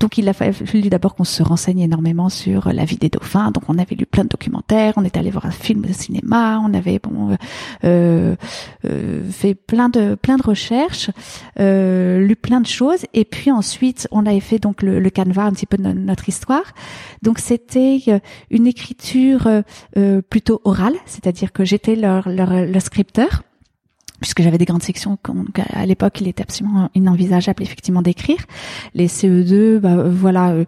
Donc 0.00 0.18
il 0.18 0.28
a 0.28 0.32
fallu 0.32 0.82
d'abord 0.88 1.14
qu'on 1.14 1.24
se 1.24 1.42
renseigne 1.42 1.80
énormément 1.80 2.28
sur 2.28 2.72
la 2.72 2.84
vie 2.84 2.96
des 2.96 3.08
dauphins. 3.08 3.50
Donc 3.50 3.64
on 3.68 3.78
avait 3.78 3.96
lu 3.96 4.06
plein 4.06 4.24
de 4.24 4.28
documentaires, 4.28 4.94
on 4.96 5.04
est 5.04 5.16
allé 5.16 5.30
voir 5.30 5.46
un 5.46 5.50
film 5.50 5.82
de 5.82 5.92
cinéma, 5.92 6.60
on 6.62 6.74
avait 6.74 6.98
bon 6.98 7.30
euh, 7.30 7.36
euh, 7.84 8.36
euh 8.84 9.22
fait 9.30 9.54
plein 9.54 9.88
de 9.88 10.14
plein 10.14 10.36
de 10.36 10.42
recherches, 10.42 11.10
euh, 11.58 12.20
lu 12.20 12.36
plein 12.36 12.60
de 12.60 12.66
choses. 12.66 13.06
Et 13.14 13.24
puis 13.24 13.50
ensuite 13.50 14.08
on 14.10 14.26
avait 14.26 14.40
fait 14.40 14.58
donc 14.58 14.82
le, 14.82 15.00
le 15.00 15.10
canevas 15.10 15.44
un 15.44 15.52
petit 15.52 15.66
peu 15.66 15.78
de 15.78 15.82
notre 15.82 16.28
histoire. 16.28 16.74
Donc 17.22 17.38
c'était 17.38 18.00
euh, 18.08 18.18
une 18.50 18.66
écriture 18.66 19.48
plutôt 20.30 20.60
orale, 20.64 20.94
c'est-à-dire 21.06 21.52
que 21.52 21.64
j'étais 21.64 21.96
leur, 21.96 22.28
leur, 22.28 22.66
leur 22.66 22.82
scripteur 22.82 23.42
puisque 24.20 24.42
j'avais 24.42 24.58
des 24.58 24.64
grandes 24.64 24.82
sections 24.82 25.18
à 25.72 25.86
l'époque 25.86 26.20
il 26.20 26.28
était 26.28 26.42
absolument 26.42 26.90
inenvisageable 26.94 27.62
effectivement 27.62 28.02
d'écrire. 28.02 28.38
Les 28.94 29.08
CE2 29.08 29.78
bah, 29.78 29.96
voilà 30.08 30.50
euh, 30.50 30.64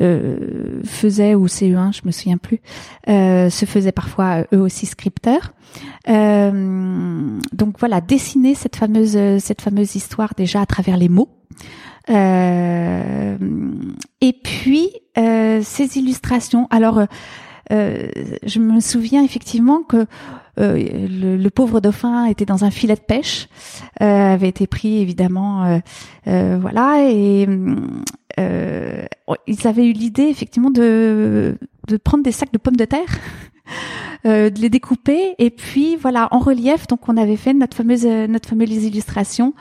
euh, 0.00 0.80
faisaient 0.84 1.34
ou 1.34 1.46
CE1 1.46 1.94
je 1.94 2.02
me 2.04 2.12
souviens 2.12 2.38
plus 2.38 2.60
euh, 3.08 3.50
se 3.50 3.64
faisaient 3.64 3.92
parfois 3.92 4.44
eux 4.52 4.60
aussi 4.60 4.86
scripteurs. 4.86 5.52
Euh, 6.08 7.38
donc 7.52 7.78
voilà 7.78 8.00
dessiner 8.00 8.54
cette 8.54 8.76
fameuse 8.76 9.18
cette 9.38 9.60
fameuse 9.60 9.94
histoire 9.94 10.32
déjà 10.36 10.62
à 10.62 10.66
travers 10.66 10.96
les 10.96 11.08
mots. 11.08 11.28
Euh, 12.08 13.36
et 14.20 14.32
puis 14.32 14.90
ces 15.16 15.98
illustrations. 15.98 16.66
Alors 16.70 17.02
je 17.70 18.58
me 18.60 18.80
souviens 18.80 19.24
effectivement 19.24 19.82
que 19.82 19.96
euh, 19.96 20.04
le, 20.56 21.36
le, 21.36 21.50
pauvre 21.50 21.80
dauphin 21.80 22.26
était 22.26 22.44
dans 22.44 22.64
un 22.64 22.70
filet 22.70 22.94
de 22.94 23.00
pêche, 23.00 23.48
euh, 24.00 24.34
avait 24.34 24.48
été 24.48 24.66
pris 24.66 24.98
évidemment, 24.98 25.80
euh, 26.26 26.58
voilà, 26.60 27.02
et 27.08 27.46
ils 29.46 29.66
avaient 29.66 29.86
eu 29.86 29.92
l'idée 29.92 30.24
effectivement 30.28 30.70
de 30.70 31.58
de 31.88 31.96
prendre 31.96 32.24
des 32.24 32.32
sacs 32.32 32.52
de 32.52 32.58
pommes 32.58 32.76
de 32.76 32.84
terre. 32.84 33.08
Euh, 34.24 34.48
de 34.48 34.60
les 34.60 34.70
découper 34.70 35.34
et 35.38 35.50
puis 35.50 35.96
voilà 35.96 36.28
en 36.30 36.38
relief 36.38 36.86
donc 36.86 37.08
on 37.08 37.16
avait 37.16 37.36
fait 37.36 37.52
notre 37.52 37.76
fameuse 37.76 38.06
notre 38.06 38.48
fameuse 38.48 38.84
illustration 38.84 39.54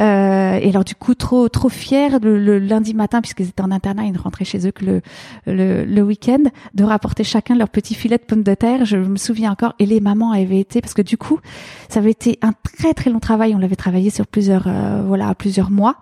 euh, 0.00 0.58
et 0.60 0.68
alors 0.68 0.84
du 0.84 0.94
coup, 0.94 1.14
trop 1.14 1.48
trop 1.48 1.68
fier 1.68 2.18
le, 2.20 2.58
lundi 2.58 2.94
matin, 2.94 3.20
puisqu'ils 3.20 3.48
étaient 3.48 3.62
en 3.62 3.70
internat, 3.70 4.04
ils 4.04 4.12
ne 4.12 4.18
rentraient 4.18 4.44
chez 4.44 4.66
eux 4.66 4.70
que 4.70 4.84
le 4.84 5.00
le, 5.46 5.84
le 5.84 6.02
week-end, 6.02 6.44
de 6.74 6.84
rapporter 6.84 7.24
chacun 7.24 7.56
leur 7.56 7.68
petit 7.68 7.94
filet 7.94 8.18
de 8.18 8.22
pommes 8.22 8.42
de 8.42 8.54
terre. 8.54 8.84
Je 8.84 8.96
me 8.96 9.16
souviens 9.16 9.52
encore. 9.52 9.74
Et 9.78 9.86
les 9.86 10.00
mamans 10.00 10.32
avaient 10.32 10.60
été, 10.60 10.80
parce 10.80 10.94
que 10.94 11.02
du 11.02 11.16
coup, 11.16 11.40
ça 11.88 12.00
avait 12.00 12.10
été 12.10 12.38
un 12.42 12.52
très 12.76 12.94
très 12.94 13.10
long 13.10 13.20
travail. 13.20 13.54
On 13.54 13.58
l'avait 13.58 13.76
travaillé 13.76 14.10
sur 14.10 14.26
plusieurs 14.26 14.66
euh, 14.66 15.02
voilà 15.06 15.34
plusieurs 15.34 15.70
mois. 15.70 15.96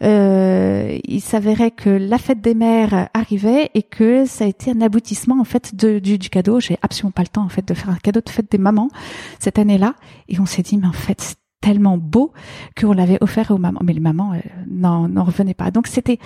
Euh, 0.00 0.96
il 1.04 1.20
s'avérait 1.20 1.72
que 1.72 1.90
la 1.90 2.18
fête 2.18 2.40
des 2.40 2.54
mères 2.54 3.08
arrivait 3.14 3.70
et 3.74 3.82
que 3.82 4.26
ça 4.26 4.44
a 4.44 4.46
été 4.46 4.70
un 4.70 4.80
aboutissement 4.80 5.40
en 5.40 5.44
fait 5.44 5.74
du, 5.74 6.18
du 6.18 6.30
cadeau. 6.30 6.60
J'ai 6.60 6.78
absolument 6.82 7.10
pas 7.10 7.22
le 7.22 7.28
temps 7.28 7.44
en 7.44 7.48
fait 7.48 7.66
de 7.66 7.74
faire 7.74 7.90
un 7.90 7.96
cadeau 7.96 8.20
de 8.24 8.30
fête 8.30 8.50
des 8.50 8.58
mamans 8.58 8.90
cette 9.40 9.58
année-là. 9.58 9.94
Et 10.28 10.38
on 10.38 10.46
s'est 10.46 10.62
dit 10.62 10.78
mais 10.78 10.86
en 10.86 10.92
fait 10.92 11.36
tellement 11.60 11.98
beau 11.98 12.32
qu'on 12.78 12.92
l'avait 12.92 13.18
offert 13.20 13.50
aux 13.50 13.58
mamans. 13.58 13.80
Mais 13.82 13.92
les 13.92 14.00
mamans 14.00 14.32
euh, 14.34 14.38
n'en 14.68 15.24
revenaient 15.24 15.54
pas. 15.54 15.70
Donc 15.70 15.86
c'était 15.86 16.18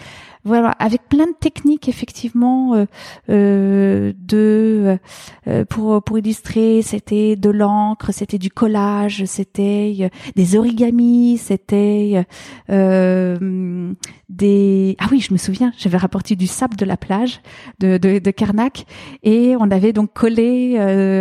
voilà, 0.45 0.71
avec 0.71 1.09
plein 1.09 1.27
de 1.27 1.35
techniques 1.39 1.89
effectivement 1.89 2.75
euh, 2.75 2.87
euh, 3.31 4.13
de 4.19 4.99
euh, 5.47 5.65
pour 5.67 6.03
pour 6.03 6.19
illustrer, 6.19 6.83
c'était 6.83 7.37
de 7.37 7.49
l'encre, 7.51 8.13
c'était 8.13 8.39
du 8.39 8.51
collage, 8.51 9.25
c'était 9.27 9.95
euh, 10.01 10.09
des 10.35 10.57
origamis, 10.57 11.39
c'était 11.39 12.25
euh, 12.71 13.93
des 14.29 14.97
ah 14.99 15.07
oui, 15.13 15.21
je 15.21 15.33
me 15.33 15.39
souviens, 15.39 15.73
j'avais 15.79 15.99
rapporté 15.99 16.35
du 16.35 16.49
sable 16.49 16.77
de 16.77 16.85
la 16.85 16.97
plage 16.97 17.41
de 17.79 17.97
de, 17.99 18.19
de 18.19 18.31
Carnac 18.33 18.85
et 19.23 19.55
on 19.61 19.71
avait 19.71 19.93
donc 19.93 20.13
collé 20.13 20.75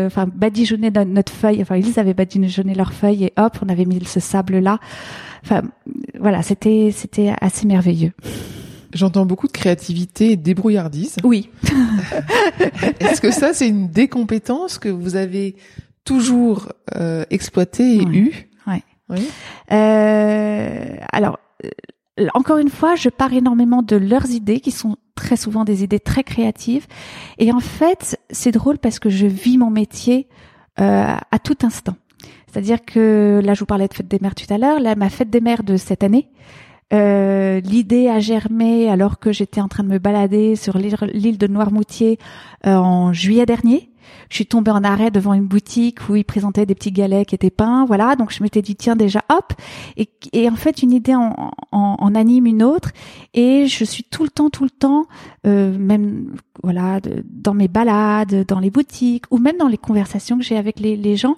enfin 0.07 0.25
badigeonné 0.27 0.89
notre 1.05 1.31
feuille, 1.31 1.61
enfin 1.61 1.77
ils 1.77 1.99
avaient 1.99 2.15
badigeonné 2.15 2.73
leur 2.73 2.91
feuille 2.91 3.25
et 3.25 3.33
hop, 3.37 3.57
on 3.63 3.69
avait 3.69 3.85
mis 3.85 4.03
ce 4.03 4.19
sable 4.19 4.57
là. 4.59 4.79
Enfin 5.43 5.61
voilà, 6.19 6.41
c'était 6.41 6.91
c'était 6.91 7.33
assez 7.39 7.67
merveilleux. 7.67 8.13
J'entends 8.93 9.25
beaucoup 9.25 9.47
de 9.47 9.51
créativité 9.51 10.31
et 10.31 10.35
de 10.35 10.43
débrouillardise. 10.43 11.17
Oui. 11.23 11.49
Est-ce 12.99 13.21
que 13.21 13.31
ça, 13.31 13.53
c'est 13.53 13.67
une 13.67 13.89
décompétence 13.89 14.77
que 14.77 14.89
vous 14.89 15.15
avez 15.15 15.55
toujours 16.03 16.71
euh, 16.95 17.23
exploitée 17.29 17.95
et 17.95 18.03
eue 18.03 18.49
ouais. 18.67 18.83
Oui. 19.09 19.29
Euh, 19.71 20.95
alors, 21.11 21.39
euh, 22.19 22.27
encore 22.33 22.57
une 22.57 22.69
fois, 22.69 22.95
je 22.95 23.09
pars 23.09 23.33
énormément 23.33 23.81
de 23.81 23.95
leurs 23.95 24.29
idées, 24.31 24.59
qui 24.59 24.71
sont 24.71 24.97
très 25.15 25.37
souvent 25.37 25.63
des 25.63 25.83
idées 25.83 25.99
très 25.99 26.23
créatives. 26.23 26.87
Et 27.37 27.51
en 27.51 27.59
fait, 27.59 28.19
c'est 28.29 28.51
drôle 28.51 28.77
parce 28.77 28.99
que 28.99 29.09
je 29.09 29.27
vis 29.27 29.57
mon 29.57 29.69
métier 29.69 30.27
euh, 30.79 31.15
à 31.31 31.39
tout 31.39 31.57
instant. 31.63 31.95
C'est-à-dire 32.47 32.83
que 32.83 33.39
là, 33.43 33.53
je 33.53 33.61
vous 33.61 33.65
parlais 33.65 33.87
de 33.87 33.93
fête 33.93 34.07
des 34.07 34.19
mères 34.21 34.35
tout 34.35 34.51
à 34.53 34.57
l'heure. 34.57 34.79
Là, 34.79 34.95
ma 34.95 35.09
fête 35.09 35.29
des 35.29 35.41
mères 35.41 35.63
de 35.63 35.77
cette 35.77 36.03
année, 36.03 36.29
euh, 36.93 37.59
l'idée 37.61 38.09
a 38.09 38.19
germé 38.19 38.89
alors 38.89 39.19
que 39.19 39.31
j'étais 39.31 39.61
en 39.61 39.67
train 39.67 39.83
de 39.83 39.89
me 39.89 39.99
balader 39.99 40.55
sur 40.55 40.77
l'île 40.77 41.37
de 41.37 41.47
Noirmoutier 41.47 42.19
euh, 42.65 42.75
en 42.75 43.13
juillet 43.13 43.45
dernier. 43.45 43.91
Je 44.29 44.35
suis 44.35 44.45
tombée 44.45 44.71
en 44.71 44.83
arrêt 44.83 45.11
devant 45.11 45.33
une 45.33 45.45
boutique 45.45 46.09
où 46.09 46.15
ils 46.15 46.23
présentaient 46.23 46.65
des 46.65 46.75
petits 46.75 46.91
galets 46.91 47.27
qui 47.27 47.35
étaient 47.35 47.49
peints, 47.49 47.85
voilà. 47.85 48.15
Donc 48.15 48.31
je 48.31 48.43
m'étais 48.43 48.61
dit 48.61 48.75
tiens 48.75 48.95
déjà 48.95 49.23
hop 49.29 49.53
et, 49.97 50.49
en 50.49 50.55
fait 50.55 50.81
une 50.81 50.91
idée 50.91 51.15
en, 51.15 51.51
en, 51.71 52.15
anime 52.15 52.45
une 52.45 52.63
autre 52.63 52.91
et 53.33 53.67
je 53.67 53.83
suis 53.83 54.03
tout 54.03 54.23
le 54.23 54.29
temps 54.29 54.49
tout 54.49 54.63
le 54.63 54.69
temps 54.69 55.05
euh, 55.47 55.77
même 55.77 56.35
voilà 56.63 56.99
dans 57.25 57.53
mes 57.53 57.67
balades, 57.67 58.45
dans 58.47 58.59
les 58.59 58.69
boutiques 58.69 59.25
ou 59.31 59.37
même 59.37 59.57
dans 59.57 59.67
les 59.67 59.77
conversations 59.77 60.37
que 60.37 60.43
j'ai 60.43 60.57
avec 60.57 60.79
les, 60.79 60.97
les 60.97 61.15
gens 61.15 61.37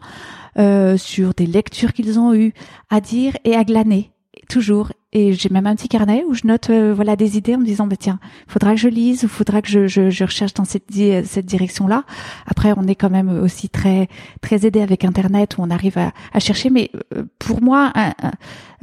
euh, 0.58 0.98
sur 0.98 1.34
des 1.34 1.46
lectures 1.46 1.94
qu'ils 1.94 2.20
ont 2.20 2.34
eues 2.34 2.54
à 2.90 3.02
dire 3.02 3.38
et 3.44 3.56
à 3.56 3.64
glaner 3.64 4.12
toujours 4.50 4.92
et 5.14 5.34
j'ai 5.34 5.50
même 5.50 5.68
un 5.68 5.76
petit 5.76 5.88
carnet 5.88 6.26
où 6.28 6.34
je 6.34 6.46
note 6.46 6.70
euh, 6.70 6.94
voilà 6.94 7.16
des 7.16 7.38
idées 7.38 7.56
en 7.56 7.60
me 7.60 7.66
disant 7.66 7.88
bah 7.88 7.96
tiens 7.98 8.20
faudra 8.48 8.72
que 8.72 8.80
je 8.80 8.90
lise 8.90 9.24
ou 9.24 9.28
faudra 9.28 9.62
que 9.62 9.70
je, 9.70 9.88
je, 9.88 10.10
je 10.10 10.24
recherche 10.24 10.54
dans 10.54 10.66
cette 10.66 10.92
cette 10.92 11.46
direction 11.46 11.88
là 11.88 12.04
après 12.48 12.74
on 12.76 12.88
est 12.88 12.96
quand 12.96 13.10
même 13.10 13.30
aussi 13.30 13.70
très 13.70 14.10
très 14.42 14.66
aidé 14.66 14.82
avec 14.82 15.06
internet 15.06 15.58
où 15.58 15.62
on 15.62 15.70
arrive 15.70 15.98
à, 15.98 16.12
à 16.34 16.40
chercher. 16.40 16.70
Mais 16.70 16.90
euh, 17.16 17.24
pour 17.40 17.62
moi 17.62 17.94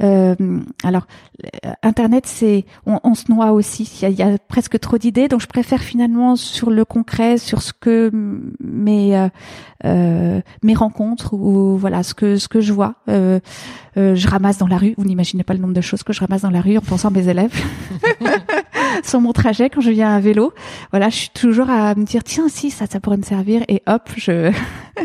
euh, 0.01 0.35
alors 0.83 1.05
internet 1.83 2.25
c'est 2.25 2.65
on, 2.85 2.99
on, 3.03 3.13
se 3.13 3.31
noie 3.31 3.51
aussi. 3.51 3.99
Il 4.01 4.09
y 4.09 4.21
a, 4.21 4.29
y 4.29 4.33
a 4.33 4.37
presque 4.37 4.79
trop 4.79 4.97
d'idées. 4.97 5.27
Donc 5.27 5.41
je 5.41 5.47
préfère 5.47 5.81
finalement 5.81 6.35
sur 6.35 6.71
le 6.71 6.85
concret 6.85 7.37
sur 7.37 7.61
ce 7.61 7.73
que 7.73 8.09
mes 8.59 9.29
euh, 9.85 10.41
mes 10.63 10.73
rencontres 10.73 11.33
ou 11.33 11.77
voilà 11.77 12.03
ce 12.03 12.13
que 12.13 12.37
ce 12.37 12.47
que 12.47 12.61
je 12.61 12.73
vois 12.73 12.95
je 13.95 14.27
ramasse 14.27 14.57
dans 14.57 14.67
la 14.67 14.77
rue. 14.77 14.93
Vous 14.97 15.05
n'imaginez 15.05 15.43
pas 15.43 15.53
le 15.53 15.59
nombre 15.59 15.73
de 15.73 15.81
choses 15.81 16.03
que 16.03 16.13
je 16.13 16.19
ramasse 16.19 16.41
dans 16.41 16.49
la 16.49 16.61
rue 16.61 16.77
en 16.77 16.81
pensant 16.81 17.09
à 17.09 17.11
mes 17.11 17.27
élèves 17.27 17.53
sur 19.07 19.21
mon 19.21 19.33
trajet 19.33 19.69
quand 19.69 19.81
je 19.81 19.91
viens 19.91 20.13
à 20.13 20.19
vélo. 20.19 20.53
Voilà, 20.91 21.09
je 21.09 21.15
suis 21.15 21.29
toujours 21.29 21.69
à 21.69 21.95
me 21.95 22.03
dire 22.03 22.23
tiens 22.23 22.49
si 22.49 22.71
ça 22.71 22.85
ça 22.87 22.99
pourrait 22.99 23.17
me 23.17 23.23
servir 23.23 23.63
et 23.67 23.81
hop 23.87 24.09
je 24.15 24.51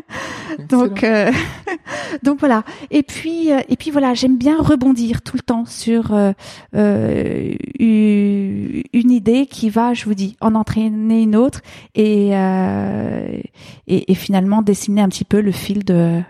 donc 0.69 1.05
euh, 1.05 1.31
donc 2.23 2.41
voilà. 2.41 2.63
Et 2.91 3.03
puis 3.03 3.53
euh, 3.53 3.61
et 3.69 3.77
puis 3.77 3.91
voilà, 3.91 4.15
j'aime 4.15 4.37
bien 4.37 4.57
rebondir 4.59 5.23
tout 5.23 5.37
le 5.37 5.43
temps 5.43 5.65
sur 5.65 6.13
euh, 6.13 6.33
euh 6.75 7.55
une 7.79 9.11
idée 9.11 9.47
qui 9.47 9.71
va, 9.71 9.95
je 9.95 10.05
vous 10.05 10.15
dis, 10.15 10.37
en 10.41 10.55
entraîner 10.55 11.23
une 11.23 11.37
autre 11.37 11.61
et, 11.95 12.31
et, 12.31 14.13
et 14.13 14.15
finalement 14.15 14.63
dessiner 14.63 15.03
un 15.03 15.09
petit 15.09 15.25
peu 15.25 15.41
le 15.41 15.53
fil 15.53 15.85
de 15.85 16.21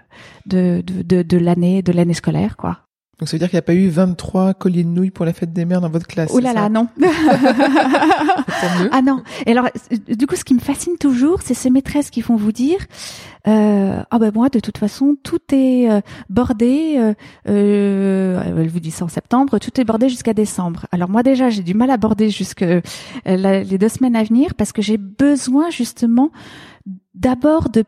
de, 0.47 0.83
de, 0.87 1.23
de 1.23 1.37
l'année 1.37 1.83
de 1.83 1.93
l'année 1.93 2.15
scolaire 2.15 2.57
quoi. 2.57 2.86
Donc 3.19 3.29
ça 3.29 3.37
veut 3.37 3.39
dire 3.39 3.49
qu'il 3.49 3.57
n'y 3.57 3.61
a 3.61 3.63
pas 3.63 3.75
eu 3.75 3.89
23 3.89 4.53
colliers 4.55 4.85
de 4.85 4.91
nouilles 4.91 5.11
pour 5.11 5.25
la 5.25 5.33
fête 5.33 5.53
des 5.53 5.65
mères 5.65 5.81
dans 5.81 5.89
votre 5.89 6.07
classe. 6.07 6.31
Oh 6.35 6.39
là 6.39 6.53
là, 6.53 6.69
non. 6.69 6.89
ah 8.93 9.01
non. 9.03 9.23
Et 9.47 9.53
alors, 9.53 9.69
du 10.09 10.27
coup, 10.27 10.37
ce 10.37 10.45
qui 10.45 10.53
me 10.53 10.61
fascine 10.61 10.99
toujours, 10.99 11.41
c'est 11.43 11.55
ces 11.55 11.71
maîtresses 11.71 12.11
qui 12.11 12.21
font 12.21 12.37
vous 12.37 12.53
dire, 12.53 12.79
euh, 13.49 14.03
ah 14.11 14.19
ben 14.19 14.33
moi, 14.35 14.51
de 14.51 14.61
toute 14.61 14.77
façon, 14.77 15.17
tout 15.23 15.41
est 15.53 15.91
euh, 15.91 16.03
bordé. 16.29 16.97
Euh, 16.99 17.15
euh, 17.49 18.43
elle 18.45 18.69
vous 18.69 18.81
dit 18.81 18.91
ça 18.91 19.07
en 19.07 19.09
septembre, 19.09 19.59
tout 19.61 19.81
est 19.81 19.85
bordé 19.85 20.11
jusqu'à 20.11 20.35
décembre. 20.35 20.87
Alors 20.93 21.09
moi 21.09 21.23
déjà, 21.23 21.49
j'ai 21.49 21.63
du 21.63 21.73
mal 21.73 21.91
à 21.91 21.97
border 21.97 22.29
jusque 22.29 22.63
euh, 22.63 22.83
les 23.25 23.79
deux 23.79 23.89
semaines 23.89 24.17
à 24.17 24.25
venir 24.25 24.55
parce 24.55 24.73
que 24.73 24.83
j'ai 24.83 24.99
besoin 24.99 25.71
justement 25.71 26.33
d'abord 27.15 27.71
de 27.71 27.85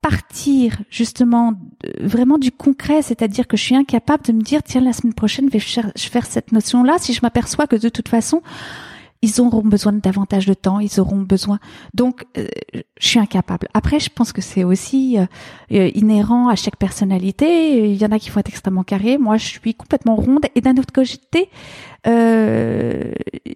partir 0.00 0.78
justement 0.90 1.54
vraiment 2.00 2.38
du 2.38 2.52
concret, 2.52 3.02
c'est-à-dire 3.02 3.46
que 3.46 3.56
je 3.56 3.64
suis 3.64 3.76
incapable 3.76 4.24
de 4.24 4.32
me 4.32 4.42
dire 4.42 4.62
tiens 4.62 4.80
la 4.80 4.92
semaine 4.92 5.14
prochaine 5.14 5.48
je 5.52 5.80
vais 5.80 5.92
faire 5.96 6.26
cette 6.26 6.52
notion-là 6.52 6.98
si 6.98 7.12
je 7.12 7.20
m'aperçois 7.22 7.66
que 7.66 7.76
de 7.76 7.88
toute 7.88 8.08
façon 8.08 8.42
ils 9.22 9.40
auront 9.40 9.62
besoin 9.62 9.92
de 9.92 10.00
davantage 10.00 10.46
de 10.46 10.54
temps, 10.54 10.78
ils 10.78 11.00
auront 11.00 11.18
besoin. 11.18 11.58
Donc, 11.94 12.24
euh, 12.36 12.46
je 13.00 13.08
suis 13.08 13.18
incapable. 13.18 13.68
Après, 13.74 13.98
je 13.98 14.10
pense 14.10 14.32
que 14.32 14.40
c'est 14.40 14.64
aussi 14.64 15.18
euh, 15.18 15.26
euh, 15.72 15.90
inhérent 15.94 16.48
à 16.48 16.54
chaque 16.54 16.76
personnalité. 16.76 17.90
Il 17.90 17.96
y 17.96 18.04
en 18.04 18.12
a 18.12 18.18
qui 18.18 18.30
vont 18.30 18.40
être 18.40 18.48
extrêmement 18.48 18.84
carrés. 18.84 19.18
Moi, 19.18 19.36
je 19.36 19.46
suis 19.46 19.74
complètement 19.74 20.14
ronde. 20.14 20.46
Et 20.54 20.60
d'un 20.60 20.76
autre 20.76 20.92
côté, 20.92 21.50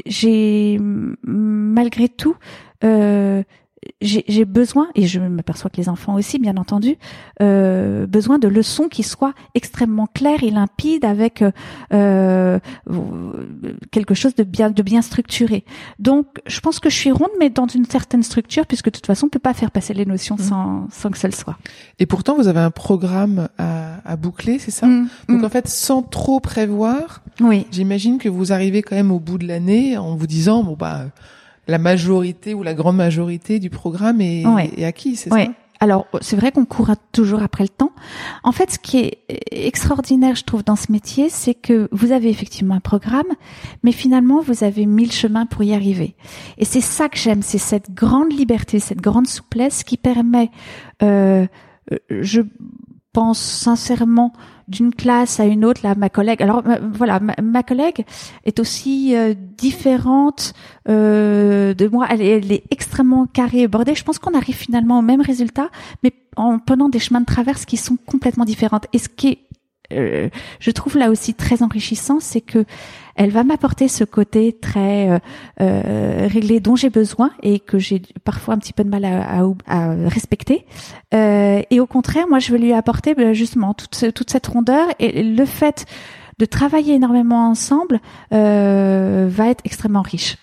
j'ai 0.06 0.78
malgré 1.22 2.08
tout 2.08 2.34
j'ai 4.00 4.44
besoin, 4.44 4.88
et 4.94 5.06
je 5.06 5.20
m'aperçois 5.20 5.70
que 5.70 5.76
les 5.76 5.88
enfants 5.88 6.14
aussi, 6.14 6.38
bien 6.38 6.56
entendu, 6.56 6.96
euh, 7.40 8.06
besoin 8.06 8.38
de 8.38 8.48
leçons 8.48 8.88
qui 8.88 9.02
soient 9.02 9.34
extrêmement 9.54 10.06
claires 10.12 10.42
et 10.42 10.50
limpides 10.50 11.04
avec 11.04 11.44
euh, 11.92 12.58
quelque 13.90 14.14
chose 14.14 14.34
de 14.34 14.44
bien, 14.44 14.70
de 14.70 14.82
bien 14.82 15.02
structuré. 15.02 15.64
Donc, 15.98 16.26
je 16.46 16.60
pense 16.60 16.78
que 16.80 16.90
je 16.90 16.96
suis 16.96 17.12
ronde, 17.12 17.30
mais 17.38 17.50
dans 17.50 17.66
une 17.66 17.84
certaine 17.84 18.22
structure, 18.22 18.66
puisque 18.66 18.86
de 18.86 18.90
toute 18.90 19.06
façon, 19.06 19.26
on 19.26 19.30
peut 19.30 19.38
pas 19.38 19.54
faire 19.54 19.70
passer 19.70 19.94
les 19.94 20.06
notions 20.06 20.36
mmh. 20.36 20.42
sans, 20.42 20.88
sans 20.90 21.10
que 21.10 21.18
ça 21.18 21.28
le 21.28 21.34
soit. 21.34 21.56
Et 21.98 22.06
pourtant, 22.06 22.36
vous 22.36 22.48
avez 22.48 22.60
un 22.60 22.70
programme 22.70 23.48
à, 23.58 23.96
à 24.04 24.16
boucler, 24.16 24.58
c'est 24.58 24.70
ça? 24.70 24.86
Mmh. 24.86 25.08
Donc, 25.28 25.42
mmh. 25.42 25.44
en 25.44 25.48
fait, 25.48 25.68
sans 25.68 26.02
trop 26.02 26.40
prévoir, 26.40 27.22
oui. 27.40 27.66
j'imagine 27.70 28.18
que 28.18 28.28
vous 28.28 28.52
arrivez 28.52 28.82
quand 28.82 28.96
même 28.96 29.10
au 29.10 29.20
bout 29.20 29.38
de 29.38 29.46
l'année 29.46 29.96
en 29.96 30.16
vous 30.16 30.26
disant, 30.26 30.62
bon 30.62 30.76
bah 30.78 31.06
la 31.68 31.78
majorité 31.78 32.54
ou 32.54 32.62
la 32.62 32.74
grande 32.74 32.96
majorité 32.96 33.58
du 33.58 33.70
programme 33.70 34.20
est, 34.20 34.44
est 34.76 34.84
acquis, 34.84 35.16
c'est 35.16 35.30
ça? 35.30 35.46
Alors, 35.80 36.06
c'est 36.20 36.36
vrai 36.36 36.52
qu'on 36.52 36.64
court 36.64 36.92
toujours 37.10 37.42
après 37.42 37.64
le 37.64 37.68
temps. 37.68 37.90
En 38.44 38.52
fait, 38.52 38.70
ce 38.70 38.78
qui 38.78 38.98
est 38.98 39.18
extraordinaire, 39.50 40.36
je 40.36 40.44
trouve, 40.44 40.62
dans 40.62 40.76
ce 40.76 40.92
métier, 40.92 41.28
c'est 41.28 41.54
que 41.54 41.88
vous 41.90 42.12
avez 42.12 42.28
effectivement 42.28 42.76
un 42.76 42.80
programme, 42.80 43.26
mais 43.82 43.90
finalement, 43.90 44.40
vous 44.40 44.62
avez 44.62 44.86
mille 44.86 45.10
chemins 45.10 45.44
pour 45.44 45.64
y 45.64 45.74
arriver. 45.74 46.14
Et 46.56 46.64
c'est 46.64 46.80
ça 46.80 47.08
que 47.08 47.18
j'aime, 47.18 47.42
c'est 47.42 47.58
cette 47.58 47.92
grande 47.92 48.32
liberté, 48.32 48.78
cette 48.78 49.00
grande 49.00 49.26
souplesse 49.26 49.82
qui 49.82 49.96
permet, 49.96 50.52
euh, 51.02 51.48
je 52.10 52.42
pense 53.12 53.40
sincèrement, 53.40 54.32
d'une 54.68 54.94
classe 54.94 55.40
à 55.40 55.44
une 55.44 55.64
autre, 55.64 55.80
là, 55.82 55.94
ma 55.94 56.08
collègue. 56.08 56.42
Alors 56.42 56.62
voilà, 56.92 57.20
ma, 57.20 57.62
collègue 57.62 58.04
est 58.44 58.60
aussi 58.60 59.14
euh, 59.16 59.34
différente 59.56 60.54
euh, 60.88 61.74
de 61.74 61.88
moi. 61.88 62.06
Elle 62.10 62.22
est, 62.22 62.38
elle 62.38 62.52
est, 62.52 62.64
extrêmement 62.70 63.26
carrée 63.26 63.62
et 63.62 63.68
bordée. 63.68 63.94
Je 63.94 64.04
pense 64.04 64.18
qu'on 64.18 64.34
arrive 64.34 64.56
finalement 64.56 64.98
au 64.98 65.02
même 65.02 65.20
résultat, 65.20 65.68
mais 66.02 66.12
en 66.36 66.58
prenant 66.58 66.88
des 66.88 66.98
chemins 66.98 67.20
de 67.20 67.26
traverse 67.26 67.64
qui 67.64 67.76
sont 67.76 67.96
complètement 67.96 68.44
différentes. 68.44 68.86
Et 68.92 68.98
ce 68.98 69.08
qui 69.08 69.28
est 69.28 69.38
euh, 69.92 70.28
je 70.58 70.70
trouve 70.70 70.96
là 70.96 71.10
aussi 71.10 71.34
très 71.34 71.62
enrichissant, 71.62 72.20
c'est 72.20 72.40
que 72.40 72.64
elle 73.16 73.30
va 73.30 73.44
m'apporter 73.44 73.88
ce 73.88 74.04
côté 74.04 74.52
très 74.52 75.10
euh, 75.10 75.18
euh, 75.60 76.28
réglé 76.30 76.60
dont 76.60 76.76
j'ai 76.76 76.90
besoin 76.90 77.30
et 77.42 77.60
que 77.60 77.78
j'ai 77.78 78.02
parfois 78.24 78.54
un 78.54 78.58
petit 78.58 78.72
peu 78.72 78.84
de 78.84 78.88
mal 78.88 79.04
à, 79.04 79.42
à, 79.66 79.94
respecter. 80.08 80.66
et 81.12 81.80
au 81.80 81.86
contraire, 81.86 82.26
moi, 82.28 82.38
je 82.38 82.52
vais 82.52 82.58
lui 82.58 82.72
apporter 82.72 83.14
ben, 83.14 83.32
justement 83.32 83.74
toute, 83.74 84.12
toute 84.14 84.30
cette 84.30 84.46
rondeur 84.46 84.88
et 84.98 85.22
le 85.22 85.44
fait 85.44 85.86
de 86.38 86.44
travailler 86.44 86.94
énormément 86.94 87.48
ensemble 87.48 88.00
va 88.30 89.48
être 89.48 89.62
extrêmement 89.64 90.02
riche. 90.02 90.36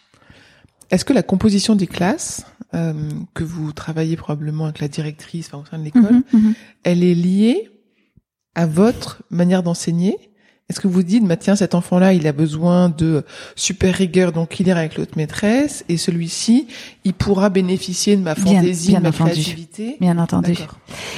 Est-ce 0.92 1.06
que 1.06 1.14
la 1.14 1.24
composition 1.24 1.76
des 1.76 1.88
classes 1.88 2.46
que 2.72 3.44
vous 3.44 3.72
travaillez 3.74 4.16
probablement 4.16 4.66
avec 4.66 4.80
la 4.80 4.88
directrice, 4.88 5.48
enfin, 5.48 5.64
au 5.64 5.66
sein 5.66 5.80
de 5.80 5.84
l'école, 5.84 6.24
mhm, 6.34 6.40
mhm. 6.42 6.54
elle 6.84 7.04
est 7.04 7.16
liée 7.16 7.72
à 8.56 8.66
votre 8.66 9.24
manière 9.30 9.64
d'enseigner 9.64 10.29
Est-ce 10.70 10.80
que 10.80 10.88
vous 10.88 11.02
dites, 11.02 11.26
bah, 11.26 11.36
tiens, 11.36 11.56
cet 11.56 11.74
enfant-là, 11.74 12.14
il 12.14 12.28
a 12.28 12.32
besoin 12.32 12.90
de 12.90 13.26
super 13.56 13.96
rigueur, 13.96 14.32
donc 14.32 14.60
il 14.60 14.68
ira 14.68 14.80
avec 14.80 14.98
l'autre 14.98 15.14
maîtresse, 15.18 15.84
et 15.90 15.98
celui-ci, 15.98 16.68
il 17.06 17.14
pourra 17.16 17.50
bénéficier 17.50 18.16
de 18.16 18.22
ma 18.22 18.36
fantaisie, 18.36 18.94
de 18.94 19.00
ma 19.00 19.12
créativité 19.12 19.98
Bien 20.00 20.20
entendu. 20.20 20.54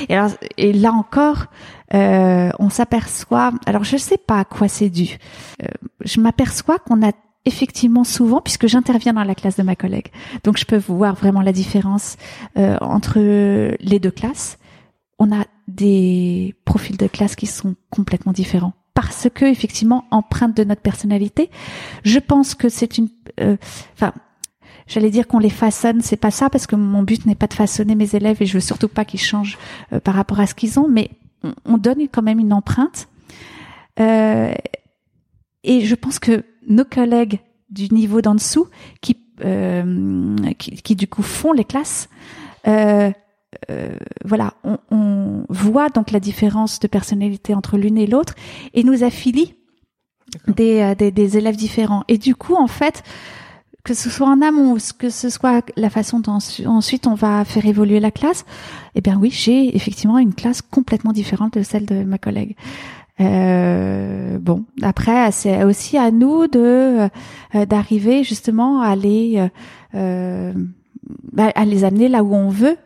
Et, 0.07 0.15
alors, 0.15 0.31
et 0.57 0.71
là 0.71 0.93
encore, 0.93 1.47
euh, 1.93 2.49
on 2.59 2.69
s'aperçoit, 2.69 3.51
alors 3.65 3.83
je 3.83 3.97
sais 3.97 4.17
pas 4.17 4.39
à 4.39 4.45
quoi 4.45 4.69
c'est 4.69 4.89
dû, 4.89 5.17
euh, 5.61 5.67
je 6.05 6.21
m'aperçois 6.21 6.79
qu'on 6.79 7.05
a 7.05 7.11
effectivement 7.43 8.05
souvent, 8.05 8.39
puisque 8.39 8.67
j'interviens 8.67 9.13
dans 9.13 9.25
la 9.25 9.35
classe 9.35 9.57
de 9.57 9.63
ma 9.63 9.75
collègue, 9.75 10.07
donc 10.45 10.57
je 10.57 10.65
peux 10.65 10.77
voir 10.77 11.15
vraiment 11.15 11.41
la 11.41 11.51
différence 11.51 12.15
euh, 12.57 12.77
entre 12.79 13.19
les 13.19 13.99
deux 13.99 14.11
classes. 14.11 14.57
On 15.19 15.29
a 15.33 15.43
des 15.67 16.55
profils 16.63 16.95
de 16.95 17.07
classe 17.07 17.35
qui 17.35 17.47
sont 17.47 17.75
complètement 17.89 18.31
différents 18.31 18.73
parce 18.93 19.27
que 19.33 19.45
effectivement 19.45 20.05
empreinte 20.11 20.55
de 20.55 20.63
notre 20.63 20.81
personnalité. 20.81 21.49
Je 22.03 22.19
pense 22.19 22.55
que 22.55 22.69
c'est 22.69 22.97
une, 22.97 23.09
euh, 23.39 23.57
enfin. 23.93 24.13
J'allais 24.87 25.11
dire 25.11 25.25
qu'on 25.25 25.39
les 25.39 25.49
façonne, 25.49 26.01
c'est 26.01 26.17
pas 26.17 26.31
ça 26.31 26.49
parce 26.49 26.67
que 26.67 26.75
mon 26.75 27.03
but 27.03 27.25
n'est 27.25 27.35
pas 27.35 27.47
de 27.47 27.53
façonner 27.53 27.95
mes 27.95 28.13
élèves 28.13 28.41
et 28.41 28.45
je 28.45 28.55
veux 28.55 28.59
surtout 28.59 28.89
pas 28.89 29.05
qu'ils 29.05 29.21
changent 29.21 29.57
euh, 29.93 30.01
par 30.01 30.15
rapport 30.15 30.41
à 30.41 30.47
ce 30.47 30.53
qu'ils 30.53 30.79
ont, 30.79 30.89
mais 30.89 31.11
on, 31.65 31.77
donne 31.77 31.99
quand 32.11 32.21
même 32.21 32.39
une 32.39 32.51
empreinte. 32.51 33.07
Euh, 34.01 34.53
et 35.63 35.85
je 35.85 35.95
pense 35.95 36.19
que 36.19 36.43
nos 36.67 36.83
collègues 36.83 37.39
du 37.69 37.87
niveau 37.93 38.21
d'en 38.21 38.35
dessous, 38.35 38.67
qui, 38.99 39.17
euh, 39.45 40.35
qui, 40.57 40.71
qui, 40.71 40.95
du 40.97 41.07
coup 41.07 41.23
font 41.23 41.53
les 41.53 41.63
classes, 41.63 42.09
euh, 43.69 43.89
euh, 43.91 43.95
voilà, 44.25 44.53
on, 44.63 44.77
on, 44.89 45.45
voit 45.49 45.89
donc 45.89 46.11
la 46.11 46.19
différence 46.19 46.79
de 46.79 46.87
personnalité 46.87 47.53
entre 47.53 47.77
l'une 47.77 47.97
et 47.97 48.07
l'autre 48.07 48.35
et 48.73 48.83
nous 48.83 49.03
affilie 49.03 49.55
des, 50.47 50.81
euh, 50.81 50.95
des, 50.95 51.11
des, 51.11 51.37
élèves 51.37 51.55
différents. 51.55 52.03
Et 52.07 52.17
du 52.17 52.35
coup, 52.35 52.55
en 52.55 52.67
fait, 52.67 53.03
que 53.83 53.93
ce 53.93 54.09
soit 54.09 54.27
en 54.27 54.41
amont, 54.41 54.77
que 54.97 55.09
ce 55.09 55.29
soit 55.29 55.63
la 55.75 55.89
façon 55.89 56.19
dont 56.19 56.37
ensuite 56.65 57.07
on 57.07 57.15
va 57.15 57.43
faire 57.45 57.65
évoluer 57.65 57.99
la 57.99 58.11
classe, 58.11 58.45
eh 58.95 59.01
bien 59.01 59.17
oui, 59.19 59.31
j'ai 59.31 59.75
effectivement 59.75 60.19
une 60.19 60.33
classe 60.33 60.61
complètement 60.61 61.13
différente 61.13 61.57
de 61.57 61.63
celle 61.63 61.85
de 61.85 62.03
ma 62.03 62.17
collègue. 62.17 62.55
Euh, 63.19 64.39
bon, 64.39 64.65
après, 64.81 65.31
c'est 65.31 65.63
aussi 65.63 65.97
à 65.97 66.11
nous 66.11 66.47
de 66.47 67.07
euh, 67.55 67.65
d'arriver 67.65 68.23
justement 68.23 68.81
à 68.81 68.95
les 68.95 69.47
euh, 69.93 70.53
bah, 71.33 71.51
à 71.55 71.65
les 71.65 71.83
amener 71.83 72.07
là 72.07 72.23
où 72.23 72.33
on 72.33 72.49
veut 72.49 72.77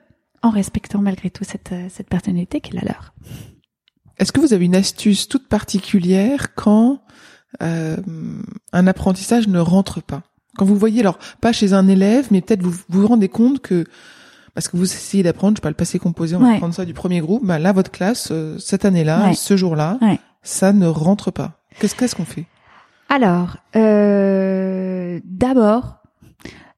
en 0.45 0.49
respectant 0.49 0.99
malgré 0.99 1.29
tout 1.29 1.43
cette, 1.43 1.71
euh, 1.71 1.87
cette 1.89 2.07
personnalité 2.07 2.61
qui 2.61 2.75
est 2.75 2.79
la 2.79 2.85
leur. 2.85 3.13
Est-ce 4.17 4.31
que 4.31 4.39
vous 4.39 4.53
avez 4.53 4.65
une 4.65 4.75
astuce 4.75 5.27
toute 5.27 5.47
particulière 5.47 6.53
quand 6.55 7.01
euh, 7.61 7.97
un 8.71 8.87
apprentissage 8.87 9.47
ne 9.47 9.59
rentre 9.59 10.01
pas? 10.01 10.23
Quand 10.57 10.65
vous 10.65 10.75
voyez, 10.75 11.01
alors 11.01 11.19
pas 11.41 11.51
chez 11.51 11.73
un 11.73 11.87
élève, 11.87 12.27
mais 12.31 12.41
peut-être 12.41 12.63
vous 12.63 12.73
vous 12.87 13.07
rendez 13.07 13.27
compte 13.27 13.59
que 13.59 13.85
parce 14.53 14.69
que 14.69 14.77
vous 14.77 14.85
essayez 14.85 15.21
d'apprendre, 15.21 15.55
je 15.55 15.59
sais 15.59 15.63
pas, 15.63 15.69
le 15.69 15.75
passé 15.75 15.99
composé, 15.99 16.37
on 16.37 16.39
va 16.39 16.57
prendre 16.57 16.73
ça 16.73 16.85
du 16.85 16.93
premier 16.93 17.19
groupe, 17.19 17.45
bah 17.45 17.59
là, 17.59 17.73
votre 17.73 17.91
classe, 17.91 18.29
euh, 18.31 18.57
cette 18.57 18.85
année-là, 18.85 19.33
ce 19.33 19.57
jour-là, 19.57 19.99
ça 20.43 20.71
ne 20.71 20.87
rentre 20.87 21.29
pas. 21.29 21.59
Qu'est-ce 21.79 21.93
qu'est-ce 21.93 22.15
qu'on 22.15 22.23
fait? 22.23 22.45
Alors, 23.09 23.57
euh, 23.75 25.19
d'abord, 25.25 25.97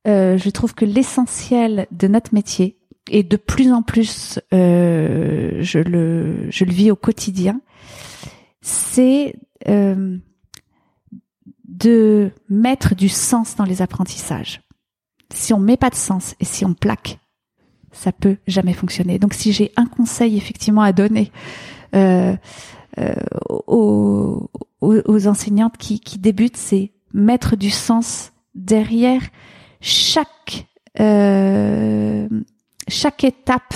euh, 0.08 0.38
je 0.38 0.50
trouve 0.50 0.74
que 0.74 0.86
l'essentiel 0.86 1.88
de 1.92 2.08
notre 2.08 2.34
métier, 2.34 2.78
et 3.12 3.24
de 3.24 3.38
plus 3.38 3.72
en 3.72 3.82
plus 3.82 4.40
euh, 4.54 5.58
je 5.62 5.80
le 5.80 6.48
je 6.50 6.66
le 6.66 6.72
vis 6.72 6.92
au 6.92 6.96
quotidien. 6.96 7.62
C'est 8.62 9.36
euh, 9.68 10.18
de 11.68 12.32
mettre 12.50 12.96
du 12.96 13.10
sens 13.10 13.56
dans 13.56 13.66
les 13.66 13.82
apprentissages. 13.82 14.62
Si 15.34 15.54
on 15.54 15.60
met 15.60 15.78
pas 15.78 15.90
de 15.90 15.96
sens 15.96 16.36
et 16.40 16.46
si 16.46 16.66
on 16.66 16.74
plaque 16.74 17.20
ça 17.92 18.12
peut 18.12 18.38
jamais 18.48 18.74
fonctionner. 18.74 19.18
Donc 19.20 19.34
si 19.34 19.52
j'ai 19.52 19.72
un 19.76 19.86
conseil 19.86 20.38
effectivement 20.38 20.82
à 20.82 20.92
donner 20.92 21.32
euh, 21.96 22.36
euh 23.00 23.14
aux, 23.68 24.50
aux, 24.82 25.02
aux, 25.06 25.28
enseignantes 25.28 25.78
qui, 25.78 26.00
qui 26.00 26.20
débutent 26.20 26.58
c'est 26.58 26.92
mettre 27.14 27.56
du 27.56 27.70
sens 27.70 28.34
derrière 28.56 29.22
chaque 29.82 30.68
euh, 31.00 32.28
chaque 32.88 33.24
étape 33.24 33.74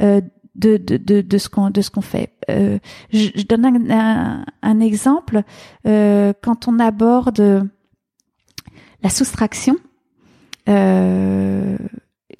euh, 0.00 0.20
de, 0.54 0.76
de, 0.76 0.96
de, 0.96 1.20
de, 1.20 1.38
ce 1.38 1.48
qu'on 1.48 1.70
de 1.70 1.80
ce 1.80 1.90
qu'on 1.90 2.02
fait. 2.02 2.32
Euh, 2.50 2.78
je, 3.10 3.28
je, 3.34 3.42
donne 3.42 3.90
un, 3.90 4.44
un, 4.62 4.80
exemple 4.80 5.42
euh, 5.86 6.32
quand 6.42 6.68
on 6.68 6.78
aborde 6.78 7.68
la 9.02 9.10
soustraction. 9.10 9.76
Euh, 10.68 11.76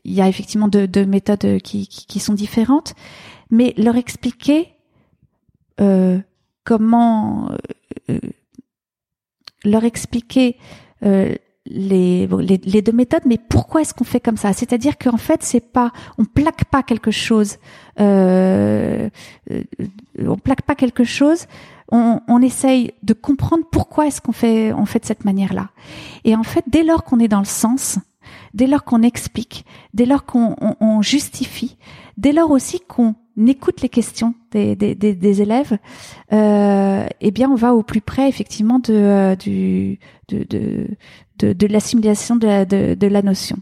il 0.05 0.13
y 0.13 0.21
a 0.21 0.29
effectivement 0.29 0.69
deux, 0.69 0.87
deux 0.87 1.07
méthodes 1.07 1.59
qui, 1.63 1.87
qui, 1.87 2.07
qui, 2.07 2.21
sont 2.21 2.35
différentes, 2.35 2.95
mais 3.51 3.73
leur 3.77 3.97
expliquer 3.97 4.75
euh, 5.81 6.19
comment 6.65 7.51
leur 9.65 9.85
expliquer 9.85 10.59
les, 11.67 12.27
les, 12.27 12.83
deux 12.83 12.93
méthodes, 12.93 13.23
mais 13.25 13.39
pourquoi 13.39 13.83
est-ce 13.83 13.95
qu'on 13.95 14.05
fait 14.05 14.21
comme 14.21 14.37
ça? 14.37 14.53
C'est-à-dire 14.53 14.99
qu'en 14.99 15.17
fait, 15.17 15.43
c'est 15.43 15.61
pas, 15.61 15.93
on 16.19 16.25
plaque 16.25 16.65
pas 16.65 16.83
quelque 16.83 17.11
chose, 17.11 17.59
euh, 18.01 19.09
euh, 19.51 19.63
on 20.19 20.37
plaque 20.37 20.63
pas 20.63 20.75
quelque 20.75 21.05
chose. 21.05 21.47
On, 21.91 22.21
on 22.27 22.41
essaye 22.41 22.93
de 23.03 23.13
comprendre 23.13 23.65
pourquoi 23.71 24.07
est-ce 24.07 24.21
qu'on 24.21 24.33
fait, 24.33 24.73
on 24.73 24.87
fait 24.87 25.01
de 25.01 25.05
cette 25.05 25.25
manière-là. 25.25 25.69
Et 26.25 26.35
en 26.35 26.43
fait, 26.43 26.65
dès 26.67 26.85
lors 26.85 27.05
qu'on 27.05 27.21
est 27.21 27.29
dans 27.29 27.39
le 27.39 27.45
sens, 27.45 27.99
dès 28.55 28.67
lors 28.67 28.83
qu'on 28.83 29.03
explique, 29.03 29.67
dès 29.93 30.07
lors 30.07 30.25
qu'on 30.25 30.57
on, 30.61 30.75
on 30.81 31.03
justifie, 31.03 31.77
dès 32.17 32.33
lors 32.33 32.51
aussi 32.51 32.81
qu'on 32.81 33.15
écoute 33.47 33.81
les 33.81 33.89
questions 33.89 34.35
des, 34.51 34.77
des, 34.77 35.43
élèves, 35.43 35.79
euh, 36.33 37.07
eh 37.21 37.31
bien, 37.31 37.51
on 37.51 37.55
va 37.55 37.75
au 37.75 37.83
plus 37.83 38.01
près 38.01 38.29
effectivement 38.29 38.79
de 38.79 38.95
euh, 38.95 39.37
du 39.37 39.99
de 40.29 40.47
de, 41.39 41.53
de, 41.53 41.67
l'assimilation 41.67 42.37
de 42.37 42.47
la, 42.47 42.65
de, 42.65 43.07
la 43.07 43.23
notion. 43.23 43.57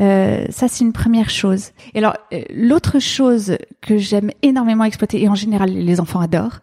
Euh, 0.00 0.46
ça, 0.50 0.68
c'est 0.68 0.84
une 0.84 0.92
première 0.92 1.30
chose. 1.30 1.70
Alors, 1.94 2.16
euh, 2.32 2.42
l'autre 2.50 2.98
chose 2.98 3.56
que 3.80 3.98
j'aime 3.98 4.30
énormément 4.42 4.84
exploiter, 4.84 5.22
et 5.22 5.28
en 5.28 5.34
général 5.34 5.70
les 5.70 6.00
enfants 6.00 6.20
adorent, 6.20 6.60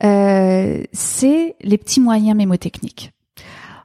c'est 0.00 1.56
les 1.60 1.78
petits 1.78 2.00
moyens 2.00 2.36
mémotechniques. 2.36 3.12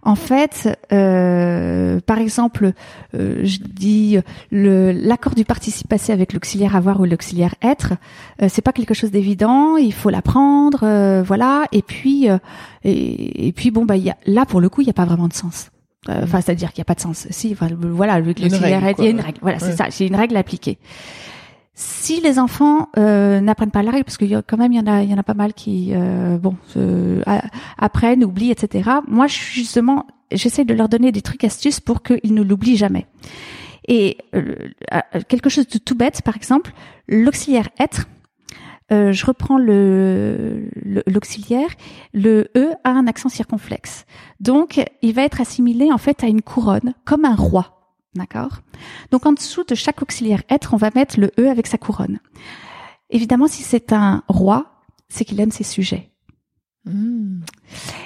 En 0.05 0.15
fait, 0.15 0.77
euh, 0.91 1.99
par 2.01 2.17
exemple, 2.17 2.73
euh, 3.15 3.39
je 3.43 3.59
dis 3.59 4.17
le 4.51 4.91
l'accord 4.91 5.33
du 5.33 5.45
participe 5.45 5.87
passé 5.87 6.11
avec 6.11 6.33
l'auxiliaire 6.33 6.75
avoir 6.75 6.99
ou 6.99 7.05
l'auxiliaire 7.05 7.55
être, 7.61 7.93
euh, 8.41 8.47
c'est 8.49 8.61
pas 8.61 8.73
quelque 8.73 8.93
chose 8.93 9.11
d'évident. 9.11 9.77
Il 9.77 9.93
faut 9.93 10.09
l'apprendre, 10.09 10.79
euh, 10.83 11.23
voilà. 11.23 11.65
Et 11.71 11.81
puis, 11.81 12.29
euh, 12.29 12.37
et, 12.83 13.47
et, 13.47 13.51
puis 13.53 13.71
bon 13.71 13.85
bah, 13.85 13.95
y 13.95 14.09
a, 14.09 14.17
là 14.25 14.45
pour 14.45 14.59
le 14.59 14.67
coup, 14.67 14.81
il 14.81 14.87
y 14.87 14.89
a 14.89 14.93
pas 14.93 15.05
vraiment 15.05 15.29
de 15.29 15.33
sens. 15.33 15.71
Euh, 16.09 16.23
enfin, 16.23 16.41
c'est-à-dire 16.41 16.73
qu'il 16.73 16.81
n'y 16.81 16.85
a 16.85 16.91
pas 16.91 16.95
de 16.95 16.99
sens. 16.99 17.27
Si, 17.29 17.53
voilà, 17.53 18.19
l'auxiliaire 18.19 18.85
être, 18.85 18.99
il 18.99 19.05
y 19.05 19.07
a 19.07 19.11
une 19.11 19.21
règle. 19.21 19.39
Voilà, 19.41 19.57
ouais. 19.57 19.63
c'est 19.65 19.77
ça. 19.77 19.85
C'est 19.89 20.05
une 20.05 20.17
règle 20.17 20.35
appliquée 20.35 20.77
si 21.75 22.21
les 22.21 22.37
enfants 22.37 22.89
euh, 22.97 23.41
n'apprennent 23.41 23.71
pas 23.71 23.81
la 23.81 23.91
règle, 23.91 24.03
parce 24.03 24.17
que 24.17 24.41
quand 24.41 24.57
même 24.57 24.71
il 24.71 24.77
y 24.77 24.79
en 24.79 24.87
a, 24.87 25.01
il 25.01 25.09
y 25.09 25.13
en 25.13 25.17
a 25.17 25.23
pas 25.23 25.33
mal 25.33 25.53
qui, 25.53 25.91
euh, 25.93 26.37
bon, 26.37 26.55
euh, 26.77 27.21
apprennent, 27.77 28.23
oublient, 28.23 28.51
etc. 28.51 28.89
Moi, 29.07 29.25
justement, 29.27 30.05
j'essaie 30.31 30.65
de 30.65 30.73
leur 30.73 30.87
donner 30.87 31.11
des 31.11 31.21
trucs 31.21 31.43
astuces 31.43 31.79
pour 31.79 32.03
qu'ils 32.03 32.33
ne 32.33 32.43
l'oublient 32.43 32.77
jamais. 32.77 33.07
Et 33.87 34.17
euh, 34.35 34.55
quelque 35.27 35.49
chose 35.49 35.67
de 35.67 35.79
tout 35.79 35.95
bête, 35.95 36.21
par 36.21 36.35
exemple, 36.35 36.71
l'auxiliaire 37.07 37.69
être. 37.79 38.07
Euh, 38.91 39.11
je 39.11 39.25
reprends 39.25 39.57
le 39.57 40.69
l'auxiliaire. 41.07 41.69
Le 42.13 42.49
e 42.55 42.73
a 42.83 42.91
un 42.91 43.07
accent 43.07 43.29
circonflexe, 43.29 44.05
donc 44.39 44.83
il 45.01 45.13
va 45.13 45.23
être 45.23 45.41
assimilé 45.41 45.91
en 45.91 45.97
fait 45.97 46.23
à 46.23 46.27
une 46.27 46.41
couronne, 46.41 46.93
comme 47.05 47.25
un 47.25 47.35
roi. 47.35 47.82
D'accord 48.15 48.59
Donc 49.11 49.25
en 49.25 49.33
dessous 49.33 49.63
de 49.63 49.75
chaque 49.75 50.01
auxiliaire 50.01 50.43
être, 50.49 50.73
on 50.73 50.77
va 50.77 50.91
mettre 50.93 51.19
le 51.19 51.31
E 51.39 51.49
avec 51.49 51.67
sa 51.67 51.77
couronne. 51.77 52.19
Évidemment, 53.09 53.47
si 53.47 53.63
c'est 53.63 53.93
un 53.93 54.23
roi, 54.27 54.83
c'est 55.09 55.25
qu'il 55.25 55.39
aime 55.39 55.51
ses 55.51 55.63
sujets. 55.63 56.11
Mmh. 56.85 57.41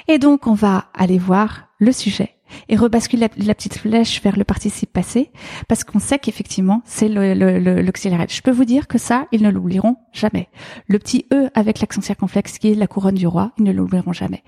Et 0.06 0.18
donc 0.18 0.46
on 0.46 0.54
va 0.54 0.86
aller 0.94 1.18
voir 1.18 1.68
le 1.78 1.92
sujet 1.92 2.38
et 2.68 2.76
rebascule 2.76 3.20
la, 3.20 3.28
la, 3.36 3.54
petite 3.54 3.78
flèche 3.78 4.22
vers 4.22 4.36
le 4.36 4.44
participe 4.44 4.92
passé 4.92 5.30
parce 5.66 5.84
qu'on 5.84 5.98
sait 5.98 6.18
qu'effectivement 6.18 6.82
c'est 6.84 7.08
l'auxiliaire. 7.08 8.20
Le, 8.20 8.26
Je 8.28 8.42
peux 8.42 8.50
vous 8.50 8.64
dire 8.64 8.86
que 8.86 8.98
ça, 8.98 9.26
ils 9.32 9.42
ne 9.42 9.50
l'oublieront 9.50 9.96
jamais. 10.12 10.48
Le 10.86 10.98
petit 10.98 11.26
E 11.32 11.50
avec 11.54 11.80
l'accent 11.80 12.00
circonflexe 12.00 12.58
qui 12.58 12.72
est 12.72 12.74
la 12.74 12.86
couronne 12.86 13.14
du 13.14 13.26
roi, 13.26 13.52
ils 13.58 13.64
ne 13.64 13.72
l'oublieront 13.72 14.12
jamais. 14.12 14.42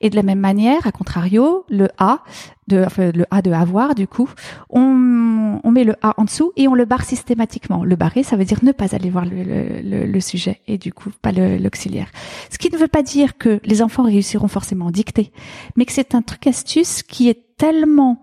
Et 0.00 0.10
de 0.10 0.16
la 0.16 0.22
même 0.22 0.40
manière, 0.40 0.86
à 0.86 0.92
contrario, 0.92 1.64
le 1.68 1.88
A, 1.98 2.22
de, 2.68 2.84
enfin, 2.84 3.10
le 3.12 3.24
A 3.30 3.42
de 3.42 3.50
avoir, 3.50 3.94
du 3.94 4.06
coup, 4.06 4.30
on, 4.70 5.60
on 5.62 5.70
met 5.70 5.84
le 5.84 5.96
A 6.02 6.14
en 6.16 6.24
dessous 6.24 6.52
et 6.56 6.68
on 6.68 6.74
le 6.74 6.84
barre 6.84 7.04
systématiquement. 7.04 7.84
Le 7.84 7.96
barrer, 7.96 8.22
ça 8.22 8.36
veut 8.36 8.44
dire 8.44 8.58
ne 8.62 8.72
pas 8.72 8.94
aller 8.94 9.10
voir 9.10 9.24
le, 9.24 9.42
le, 9.42 10.06
le 10.06 10.20
sujet 10.20 10.60
et 10.68 10.78
du 10.78 10.92
coup 10.92 11.10
pas 11.22 11.32
l'auxiliaire. 11.32 12.08
Ce 12.50 12.58
qui 12.58 12.70
ne 12.70 12.76
veut 12.76 12.88
pas 12.88 13.02
dire 13.02 13.36
que 13.36 13.60
les 13.64 13.82
enfants 13.82 14.04
réussiront 14.04 14.48
forcément 14.48 14.86
en 14.86 14.90
dictée, 14.90 15.32
mais 15.76 15.84
que 15.84 15.92
c'est 15.92 16.14
un 16.14 16.22
truc 16.22 16.46
astuce 16.46 17.02
qui 17.02 17.28
est 17.28 17.56
tellement 17.56 18.22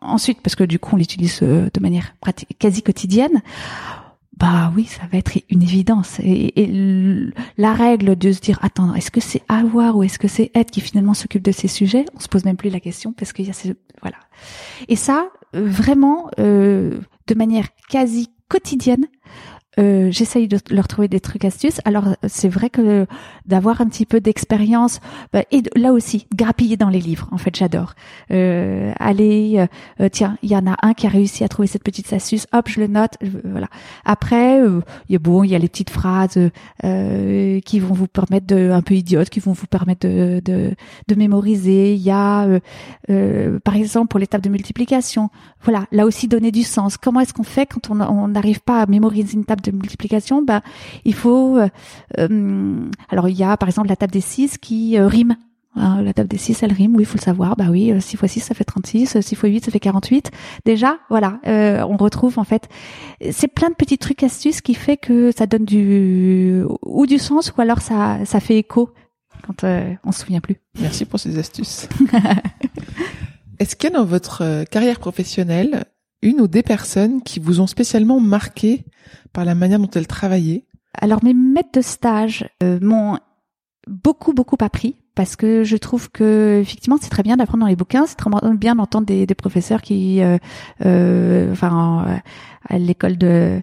ensuite 0.00 0.40
parce 0.42 0.56
que 0.56 0.64
du 0.64 0.78
coup 0.78 0.94
on 0.94 0.98
l'utilise 0.98 1.40
euh, 1.42 1.68
de 1.72 1.80
manière 1.80 2.14
pratique, 2.20 2.56
quasi 2.58 2.82
quotidienne 2.82 3.42
bah 4.36 4.70
oui, 4.76 4.84
ça 4.84 5.02
va 5.10 5.18
être 5.18 5.38
une 5.48 5.62
évidence. 5.62 6.20
Et, 6.20 6.52
la 7.56 7.72
règle 7.72 8.16
de 8.16 8.32
se 8.32 8.40
dire, 8.40 8.58
attends, 8.62 8.94
est-ce 8.94 9.10
que 9.10 9.20
c'est 9.20 9.42
avoir 9.48 9.96
ou 9.96 10.02
est-ce 10.02 10.18
que 10.18 10.28
c'est 10.28 10.50
être 10.54 10.70
qui 10.70 10.80
finalement 10.80 11.14
s'occupe 11.14 11.42
de 11.42 11.52
ces 11.52 11.68
sujets? 11.68 12.04
On 12.14 12.20
se 12.20 12.28
pose 12.28 12.44
même 12.44 12.56
plus 12.56 12.70
la 12.70 12.80
question 12.80 13.12
parce 13.12 13.32
qu'il 13.32 13.46
y 13.46 13.50
a 13.50 13.54
ces 13.54 13.74
voilà. 14.02 14.18
Et 14.88 14.96
ça, 14.96 15.28
vraiment, 15.54 16.28
euh, 16.38 16.98
de 17.26 17.34
manière 17.34 17.66
quasi 17.88 18.30
quotidienne, 18.48 19.06
euh, 19.78 20.10
j'essaye 20.10 20.48
de 20.48 20.58
leur 20.70 20.88
trouver 20.88 21.08
des 21.08 21.20
trucs 21.20 21.44
astuces. 21.44 21.80
Alors 21.84 22.04
c'est 22.26 22.48
vrai 22.48 22.70
que 22.70 23.06
d'avoir 23.46 23.80
un 23.80 23.86
petit 23.86 24.06
peu 24.06 24.20
d'expérience 24.20 25.00
bah, 25.32 25.42
et 25.50 25.62
là 25.76 25.92
aussi 25.92 26.26
grappiller 26.34 26.76
dans 26.76 26.88
les 26.88 27.00
livres. 27.00 27.28
En 27.32 27.38
fait, 27.38 27.54
j'adore. 27.54 27.94
Euh, 28.30 28.92
aller, 28.98 29.54
euh, 29.58 29.66
euh 30.04 30.08
tiens, 30.10 30.38
il 30.42 30.50
y 30.50 30.56
en 30.56 30.66
a 30.66 30.76
un 30.82 30.94
qui 30.94 31.06
a 31.06 31.10
réussi 31.10 31.44
à 31.44 31.48
trouver 31.48 31.68
cette 31.68 31.84
petite 31.84 32.12
astuce. 32.12 32.46
Hop, 32.52 32.68
je 32.68 32.80
le 32.80 32.86
note. 32.86 33.12
voilà. 33.44 33.68
Après, 34.04 34.60
euh, 34.60 34.80
il 35.08 35.12
y 35.12 35.16
a 35.16 35.18
bon, 35.18 35.44
il 35.44 35.50
y 35.50 35.54
a 35.54 35.58
les 35.58 35.68
petites 35.68 35.90
phrases 35.90 36.38
euh, 36.84 37.60
qui 37.60 37.78
vont 37.78 37.94
vous 37.94 38.06
permettre 38.06 38.46
de, 38.46 38.70
un 38.70 38.82
peu 38.82 38.94
idiotes, 38.94 39.28
qui 39.28 39.40
vont 39.40 39.52
vous 39.52 39.66
permettre 39.66 40.06
de, 40.06 40.40
de, 40.44 40.74
de 41.08 41.14
mémoriser. 41.14 41.94
Il 41.94 42.02
y 42.02 42.10
a, 42.10 42.46
par 43.64 43.76
exemple, 43.76 44.08
pour 44.08 44.20
l'étape 44.20 44.42
de 44.42 44.48
multiplication. 44.48 45.30
Voilà, 45.62 45.86
là 45.92 46.06
aussi 46.06 46.28
donner 46.28 46.52
du 46.52 46.62
sens. 46.62 46.96
Comment 46.96 47.20
est-ce 47.20 47.34
qu'on 47.34 47.42
fait 47.42 47.66
quand 47.66 47.90
on 47.90 48.28
n'arrive 48.28 48.60
pas 48.60 48.80
à 48.80 48.86
mémoriser 48.86 49.34
une 49.34 49.44
table 49.44 49.62
de 49.70 49.76
multiplication, 49.76 50.42
bah, 50.42 50.62
il 51.04 51.14
faut. 51.14 51.58
Euh, 51.58 51.68
euh, 52.18 52.88
alors 53.08 53.28
il 53.28 53.36
y 53.36 53.44
a 53.44 53.56
par 53.56 53.68
exemple 53.68 53.88
la 53.88 53.96
table 53.96 54.12
des 54.12 54.20
6 54.20 54.58
qui 54.58 54.98
euh, 54.98 55.06
rime. 55.06 55.36
Hein, 55.78 56.00
la 56.00 56.14
table 56.14 56.30
des 56.30 56.38
6, 56.38 56.62
elle 56.62 56.72
rime, 56.72 56.96
oui, 56.96 57.02
il 57.02 57.06
faut 57.06 57.18
le 57.18 57.22
savoir. 57.22 57.54
Bah 57.54 57.66
oui, 57.70 57.92
6 58.00 58.14
x 58.14 58.32
6, 58.32 58.40
ça 58.40 58.54
fait 58.54 58.64
36, 58.64 59.20
6 59.20 59.32
x 59.32 59.42
8, 59.42 59.64
ça 59.66 59.70
fait 59.70 59.78
48. 59.78 60.30
Déjà, 60.64 60.96
voilà, 61.10 61.38
on 61.44 61.98
retrouve 61.98 62.38
en 62.38 62.44
fait, 62.44 62.66
c'est 63.30 63.48
plein 63.48 63.68
de 63.68 63.74
petits 63.74 63.98
trucs 63.98 64.22
astuces 64.22 64.62
qui 64.62 64.72
fait 64.72 64.96
que 64.96 65.32
ça 65.36 65.46
donne 65.46 65.66
du 65.66 66.62
ou 66.82 67.04
du 67.04 67.18
sens 67.18 67.52
ou 67.56 67.60
alors 67.60 67.82
ça 67.82 68.24
ça 68.24 68.40
fait 68.40 68.56
écho 68.56 68.88
quand 69.46 69.66
on 70.02 70.12
se 70.12 70.20
souvient 70.20 70.40
plus. 70.40 70.56
Merci 70.80 71.04
pour 71.04 71.20
ces 71.20 71.38
astuces. 71.38 71.90
Est-ce 73.58 73.76
que 73.76 73.92
dans 73.92 74.06
votre 74.06 74.64
carrière 74.70 74.98
professionnelle, 74.98 75.84
une 76.22 76.40
ou 76.40 76.48
des 76.48 76.62
personnes 76.62 77.22
qui 77.22 77.40
vous 77.40 77.60
ont 77.60 77.66
spécialement 77.66 78.20
marqué 78.20 78.84
par 79.32 79.44
la 79.44 79.54
manière 79.54 79.78
dont 79.78 79.90
elles 79.94 80.06
travaillaient. 80.06 80.64
Alors 80.94 81.22
mes 81.22 81.34
maîtres 81.34 81.72
de 81.74 81.82
stage 81.82 82.48
euh, 82.62 82.78
m'ont 82.80 83.18
beaucoup 83.86 84.32
beaucoup 84.32 84.56
appris 84.60 84.96
parce 85.14 85.34
que 85.34 85.64
je 85.64 85.76
trouve 85.76 86.10
que 86.10 86.60
effectivement 86.60 86.98
c'est 87.00 87.08
très 87.08 87.22
bien 87.22 87.36
d'apprendre 87.36 87.62
dans 87.62 87.68
les 87.68 87.76
bouquins, 87.76 88.06
c'est 88.06 88.16
très 88.16 88.30
bien 88.54 88.74
d'entendre 88.74 89.06
des, 89.06 89.26
des, 89.26 89.34
professeurs 89.34 89.80
qui, 89.80 90.20
euh, 90.20 90.36
euh, 90.84 91.50
enfin 91.52 92.20
à 92.68 92.78
l'école 92.78 93.16
de 93.16 93.62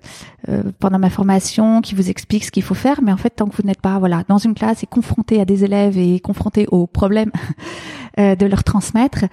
euh, 0.50 0.64
pendant 0.80 0.98
ma 0.98 1.10
formation, 1.10 1.82
qui 1.82 1.94
vous 1.94 2.10
expliquent 2.10 2.46
ce 2.46 2.52
qu'il 2.52 2.64
faut 2.64 2.74
faire, 2.74 3.02
mais 3.02 3.12
en 3.12 3.18
fait 3.18 3.30
tant 3.30 3.48
que 3.48 3.56
vous 3.56 3.68
n'êtes 3.68 3.82
pas 3.82 4.00
voilà 4.00 4.24
dans 4.28 4.40
une 4.40 4.56
classe 4.56 4.84
et 4.84 4.88
confronté 4.88 5.40
à 5.40 5.46
des 5.46 5.64
élèves 5.64 5.98
et 5.98 6.20
confronté 6.20 6.66
aux 6.72 6.88
problèmes 6.88 7.32
euh, 8.20 8.36
de 8.36 8.46
leur 8.46 8.64
transmettre, 8.64 9.26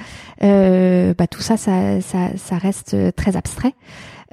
euh, 0.43 1.14
bah 1.16 1.26
tout 1.26 1.43
ça, 1.43 1.57
ça 1.57 2.01
ça 2.01 2.31
ça 2.37 2.59
reste 2.59 3.14
très 3.14 3.37
abstrait. 3.37 3.74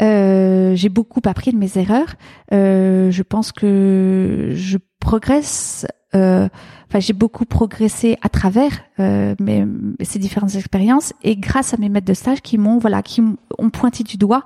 Euh, 0.01 0.75
j'ai 0.75 0.89
beaucoup 0.89 1.21
appris 1.25 1.51
de 1.51 1.57
mes 1.57 1.77
erreurs. 1.77 2.15
Euh, 2.53 3.09
je 3.11 3.23
pense 3.23 3.51
que 3.51 4.51
je 4.53 4.77
progresse. 4.99 5.87
Euh, 6.15 6.47
enfin, 6.87 6.99
j'ai 6.99 7.13
beaucoup 7.13 7.45
progressé 7.45 8.17
à 8.21 8.29
travers 8.29 8.71
euh, 8.99 9.35
mes, 9.39 9.65
ces 10.01 10.19
différentes 10.19 10.55
expériences 10.55 11.13
et 11.23 11.35
grâce 11.35 11.73
à 11.73 11.77
mes 11.77 11.89
maîtres 11.89 12.07
de 12.07 12.13
stage 12.13 12.41
qui 12.41 12.57
m'ont 12.57 12.77
voilà 12.77 13.01
qui 13.01 13.21
ont 13.57 13.69
pointé 13.69 14.03
du 14.03 14.17
doigt 14.17 14.43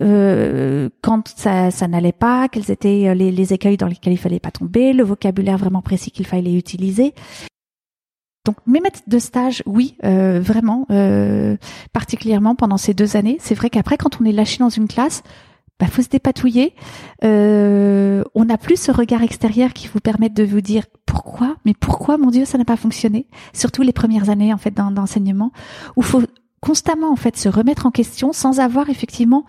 euh, 0.00 0.88
quand 1.02 1.28
ça, 1.28 1.70
ça 1.70 1.88
n'allait 1.88 2.12
pas, 2.12 2.48
quels 2.48 2.70
étaient 2.70 3.14
les, 3.14 3.30
les, 3.30 3.52
écueils 3.52 3.76
dans 3.76 3.86
lesquels 3.86 4.12
il 4.12 4.18
fallait 4.18 4.40
pas 4.40 4.50
tomber, 4.50 4.92
le 4.92 5.02
vocabulaire 5.02 5.56
vraiment 5.56 5.82
précis 5.82 6.10
qu'il 6.10 6.26
fallait 6.26 6.54
utiliser. 6.54 7.14
Donc 8.46 8.56
mes 8.64 8.80
maîtres 8.80 9.00
de 9.08 9.18
stage, 9.18 9.62
oui, 9.66 9.96
euh, 10.04 10.38
vraiment, 10.40 10.86
euh, 10.90 11.56
particulièrement 11.92 12.54
pendant 12.54 12.76
ces 12.76 12.94
deux 12.94 13.16
années. 13.16 13.38
C'est 13.40 13.56
vrai 13.56 13.70
qu'après, 13.70 13.98
quand 13.98 14.20
on 14.20 14.24
est 14.24 14.32
lâché 14.32 14.58
dans 14.58 14.68
une 14.68 14.86
classe, 14.86 15.24
bah 15.80 15.88
faut 15.88 16.00
se 16.00 16.08
dépatouiller. 16.08 16.72
Euh, 17.24 18.22
on 18.36 18.44
n'a 18.44 18.56
plus 18.56 18.80
ce 18.80 18.92
regard 18.92 19.22
extérieur 19.22 19.72
qui 19.72 19.88
vous 19.88 19.98
permet 19.98 20.30
de 20.30 20.44
vous 20.44 20.60
dire 20.60 20.84
pourquoi, 21.06 21.56
mais 21.64 21.74
pourquoi, 21.74 22.18
mon 22.18 22.30
Dieu, 22.30 22.44
ça 22.44 22.56
n'a 22.56 22.64
pas 22.64 22.76
fonctionné? 22.76 23.26
Surtout 23.52 23.82
les 23.82 23.92
premières 23.92 24.30
années 24.30 24.54
en 24.54 24.58
fait 24.58 24.72
d'enseignement, 24.72 25.50
où 25.96 26.02
faut 26.02 26.22
constamment 26.60 27.10
en 27.10 27.16
fait 27.16 27.36
se 27.36 27.48
remettre 27.48 27.84
en 27.84 27.90
question 27.90 28.32
sans 28.32 28.60
avoir 28.60 28.88
effectivement 28.90 29.44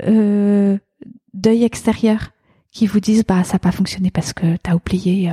d'œil 0.00 1.64
extérieur 1.64 2.30
qui 2.70 2.86
vous 2.86 3.00
disent 3.00 3.24
bah 3.26 3.42
ça 3.42 3.54
n'a 3.54 3.58
pas 3.58 3.72
fonctionné 3.72 4.10
parce 4.10 4.32
que 4.32 4.56
tu 4.62 4.70
as 4.70 4.76
oublié 4.76 5.32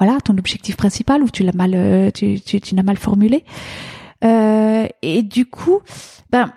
voilà 0.00 0.18
ton 0.20 0.36
objectif 0.38 0.76
principal 0.76 1.22
ou 1.22 1.30
tu 1.30 1.44
l'as 1.44 1.52
mal 1.52 1.72
euh, 1.74 2.10
tu, 2.10 2.40
tu, 2.40 2.74
l'as 2.74 2.82
mal 2.82 2.96
formulé 2.96 3.44
Euh, 4.22 4.86
et 5.00 5.22
du 5.22 5.46
coup, 5.46 5.80
ben, 6.30 6.52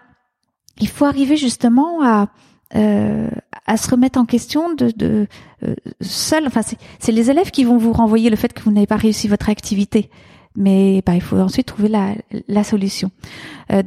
il 0.79 0.87
faut 0.87 1.05
arriver 1.05 1.37
justement 1.37 2.03
à 2.03 2.27
euh, 2.75 3.29
à 3.67 3.77
se 3.77 3.89
remettre 3.89 4.19
en 4.19 4.25
question 4.25 4.73
de, 4.73 4.91
de 4.95 5.27
euh, 5.63 5.75
seul. 6.01 6.47
Enfin, 6.47 6.61
c'est 6.99 7.11
les 7.11 7.29
élèves 7.29 7.51
qui 7.51 7.63
vont 7.63 7.77
vous 7.77 7.93
renvoyer 7.93 8.29
le 8.29 8.35
fait 8.35 8.51
que 8.51 8.61
vous 8.63 8.71
n'avez 8.71 8.87
pas 8.87 8.97
réussi 8.97 9.27
votre 9.27 9.49
activité. 9.49 10.09
Mais 10.55 11.01
bah, 11.05 11.15
il 11.15 11.21
faut 11.21 11.37
ensuite 11.37 11.67
trouver 11.67 11.87
la, 11.87 12.15
la 12.47 12.63
solution. 12.63 13.09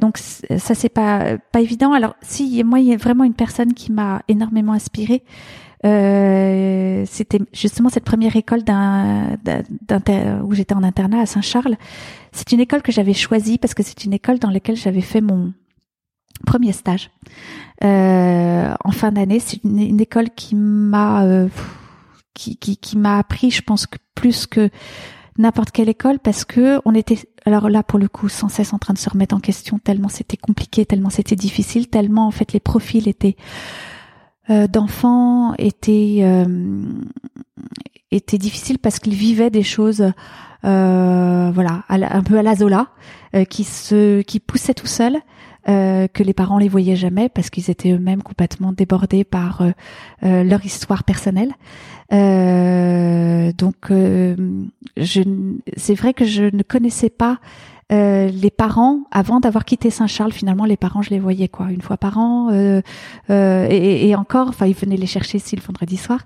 Donc 0.01 0.17
ça 0.17 0.73
c'est 0.75 0.89
pas 0.89 1.37
pas 1.51 1.61
évident. 1.61 1.93
Alors 1.93 2.15
si 2.21 2.63
moi 2.63 2.79
il 2.79 2.87
y 2.87 2.93
a 2.93 2.97
vraiment 2.97 3.23
une 3.23 3.35
personne 3.35 3.73
qui 3.73 3.91
m'a 3.91 4.21
énormément 4.27 4.73
inspirée. 4.73 5.23
Euh, 5.85 7.03
c'était 7.07 7.39
justement 7.53 7.89
cette 7.89 8.03
première 8.03 8.35
école 8.35 8.63
d'un, 8.63 9.37
où 10.43 10.53
j'étais 10.53 10.73
en 10.73 10.83
internat 10.83 11.21
à 11.21 11.25
Saint-Charles. 11.25 11.75
C'est 12.31 12.51
une 12.51 12.59
école 12.59 12.81
que 12.81 12.91
j'avais 12.91 13.13
choisie 13.13 13.57
parce 13.57 13.73
que 13.73 13.83
c'est 13.83 14.03
une 14.03 14.13
école 14.13 14.39
dans 14.39 14.49
laquelle 14.49 14.75
j'avais 14.75 15.01
fait 15.01 15.21
mon 15.21 15.53
premier 16.45 16.71
stage 16.71 17.11
euh, 17.83 18.73
en 18.83 18.91
fin 18.91 19.11
d'année. 19.11 19.39
C'est 19.39 19.63
une, 19.63 20.01
école 20.01 20.29
qui 20.31 20.55
m'a 20.55 21.23
euh, 21.23 21.47
qui, 22.33 22.57
qui, 22.57 22.77
qui 22.77 22.97
m'a 22.97 23.17
appris, 23.17 23.51
je 23.51 23.61
pense 23.61 23.87
plus 24.15 24.47
que 24.47 24.69
n'importe 25.37 25.71
quelle 25.71 25.89
école 25.89 26.17
parce 26.19 26.45
que 26.45 26.81
on 26.85 26.95
était 26.95 27.19
alors 27.45 27.69
là 27.69 27.83
pour 27.83 27.99
le 27.99 28.07
coup 28.07 28.27
sans 28.27 28.49
cesse 28.49 28.73
en 28.73 28.79
train 28.79 28.93
de 28.93 28.97
se 28.97 29.09
remettre 29.09 29.35
en 29.35 29.39
question 29.39 29.77
tellement 29.77 30.09
c'était 30.09 30.37
compliqué, 30.37 30.85
tellement 30.85 31.11
c'était 31.11 31.35
difficile, 31.35 31.87
tellement 31.87 32.27
en 32.27 32.31
fait 32.31 32.53
les 32.53 32.59
profils 32.59 33.07
étaient 33.07 33.35
euh, 34.49 34.67
d'enfants 34.67 35.53
étaient 35.57 36.19
euh, 36.21 36.83
étaient 38.11 38.37
difficiles 38.37 38.79
parce 38.79 38.99
qu'ils 38.99 39.15
vivaient 39.15 39.49
des 39.49 39.63
choses 39.63 40.11
euh, 40.65 41.51
voilà 41.53 41.83
un 41.89 42.23
peu 42.23 42.37
à 42.37 42.41
la 42.41 42.55
Zola 42.55 42.87
euh, 43.35 43.43
qui 43.45 43.63
se 43.63 44.21
qui 44.21 44.39
poussaient 44.39 44.73
tout 44.73 44.87
seuls 44.87 45.17
euh, 45.69 46.07
que 46.07 46.23
les 46.23 46.33
parents 46.33 46.57
les 46.57 46.67
voyaient 46.67 46.95
jamais 46.95 47.29
parce 47.29 47.49
qu'ils 47.49 47.69
étaient 47.69 47.91
eux-mêmes 47.91 48.23
complètement 48.23 48.71
débordés 48.71 49.23
par 49.23 49.63
leur 50.21 50.65
histoire 50.65 51.03
personnelle. 51.03 51.53
Donc, 52.09 53.75
je, 53.89 55.21
c'est 55.75 55.95
vrai 55.95 56.13
que 56.13 56.23
je 56.23 56.43
ne 56.43 56.63
connaissais 56.63 57.09
pas 57.09 57.39
les 57.89 58.51
parents 58.55 59.01
avant 59.11 59.39
d'avoir 59.39 59.65
quitté 59.65 59.89
Saint-Charles. 59.89 60.33
Finalement, 60.33 60.65
les 60.65 60.77
parents, 60.77 61.01
je 61.01 61.09
les 61.09 61.19
voyais 61.19 61.47
quoi 61.47 61.71
une 61.71 61.81
fois 61.81 61.97
par 61.97 62.17
an 62.17 62.51
et, 63.29 64.09
et, 64.09 64.15
encore. 64.15 64.49
Enfin, 64.49 64.65
ils 64.67 64.75
venaient 64.75 64.97
les 64.97 65.07
chercher 65.07 65.37
ici 65.37 65.55
le 65.55 65.61
vendredi 65.61 65.97
soir. 65.97 66.21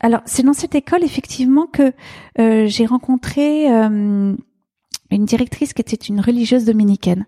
Alors, 0.00 0.20
c'est 0.26 0.42
dans 0.42 0.52
cette 0.52 0.74
école 0.74 1.02
effectivement 1.02 1.66
que 1.66 1.92
j'ai 2.36 2.86
rencontré 2.86 3.66
une 3.68 5.24
directrice 5.24 5.72
qui 5.72 5.80
était 5.80 5.96
une 5.96 6.20
religieuse 6.20 6.64
dominicaine. 6.64 7.26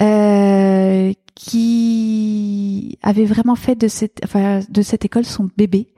Euh, 0.00 1.12
qui 1.34 2.98
avait 3.02 3.24
vraiment 3.24 3.56
fait 3.56 3.74
de 3.74 3.88
cette, 3.88 4.20
enfin, 4.24 4.60
de 4.68 4.82
cette 4.82 5.04
école 5.04 5.24
son 5.24 5.50
bébé, 5.56 5.88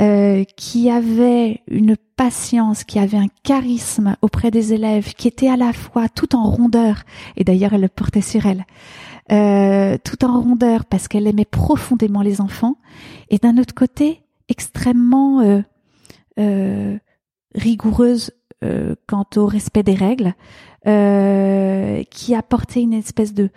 euh, 0.00 0.44
qui 0.56 0.90
avait 0.90 1.62
une 1.68 1.96
patience, 2.16 2.84
qui 2.84 2.98
avait 2.98 3.16
un 3.16 3.28
charisme 3.42 4.16
auprès 4.22 4.50
des 4.50 4.72
élèves, 4.72 5.14
qui 5.14 5.28
était 5.28 5.48
à 5.48 5.56
la 5.56 5.72
fois 5.72 6.08
tout 6.08 6.36
en 6.36 6.44
rondeur, 6.44 7.02
et 7.36 7.44
d'ailleurs 7.44 7.72
elle 7.72 7.82
le 7.82 7.88
portait 7.88 8.20
sur 8.20 8.46
elle, 8.46 8.66
euh, 9.32 9.96
tout 10.04 10.24
en 10.24 10.40
rondeur 10.40 10.84
parce 10.84 11.08
qu'elle 11.08 11.26
aimait 11.26 11.44
profondément 11.44 12.22
les 12.22 12.40
enfants, 12.40 12.76
et 13.30 13.38
d'un 13.38 13.56
autre 13.58 13.74
côté 13.74 14.22
extrêmement 14.48 15.40
euh, 15.40 15.62
euh 16.38 16.98
rigoureuse 17.54 18.30
euh, 18.64 18.94
quant 19.06 19.26
au 19.36 19.46
respect 19.46 19.82
des 19.82 19.94
règles, 19.94 20.34
euh, 20.86 22.02
qui 22.10 22.34
apportait 22.34 22.82
une 22.82 22.92
espèce 22.92 23.32
de 23.32 23.50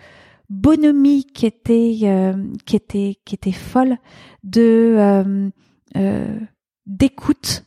bonhomie 0.52 1.24
qui 1.24 1.46
était 1.46 1.98
euh, 2.02 2.34
qui 2.66 2.76
était 2.76 3.16
qui 3.24 3.34
était 3.34 3.52
folle 3.52 3.96
de 4.44 4.94
euh, 4.98 5.48
euh 5.96 6.38
d'écoute 6.86 7.64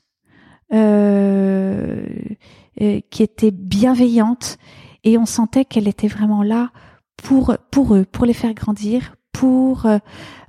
qui 3.09 3.23
était 3.23 3.51
bienveillante 3.51 4.57
et 5.03 5.17
on 5.17 5.25
sentait 5.25 5.63
qu'elle 5.63 5.87
était 5.87 6.09
vraiment 6.09 6.43
là 6.43 6.71
pour 7.15 7.55
pour 7.71 7.95
eux 7.95 8.05
pour 8.05 8.25
les 8.25 8.33
faire 8.33 8.53
grandir 8.53 9.15
pour 9.31 9.87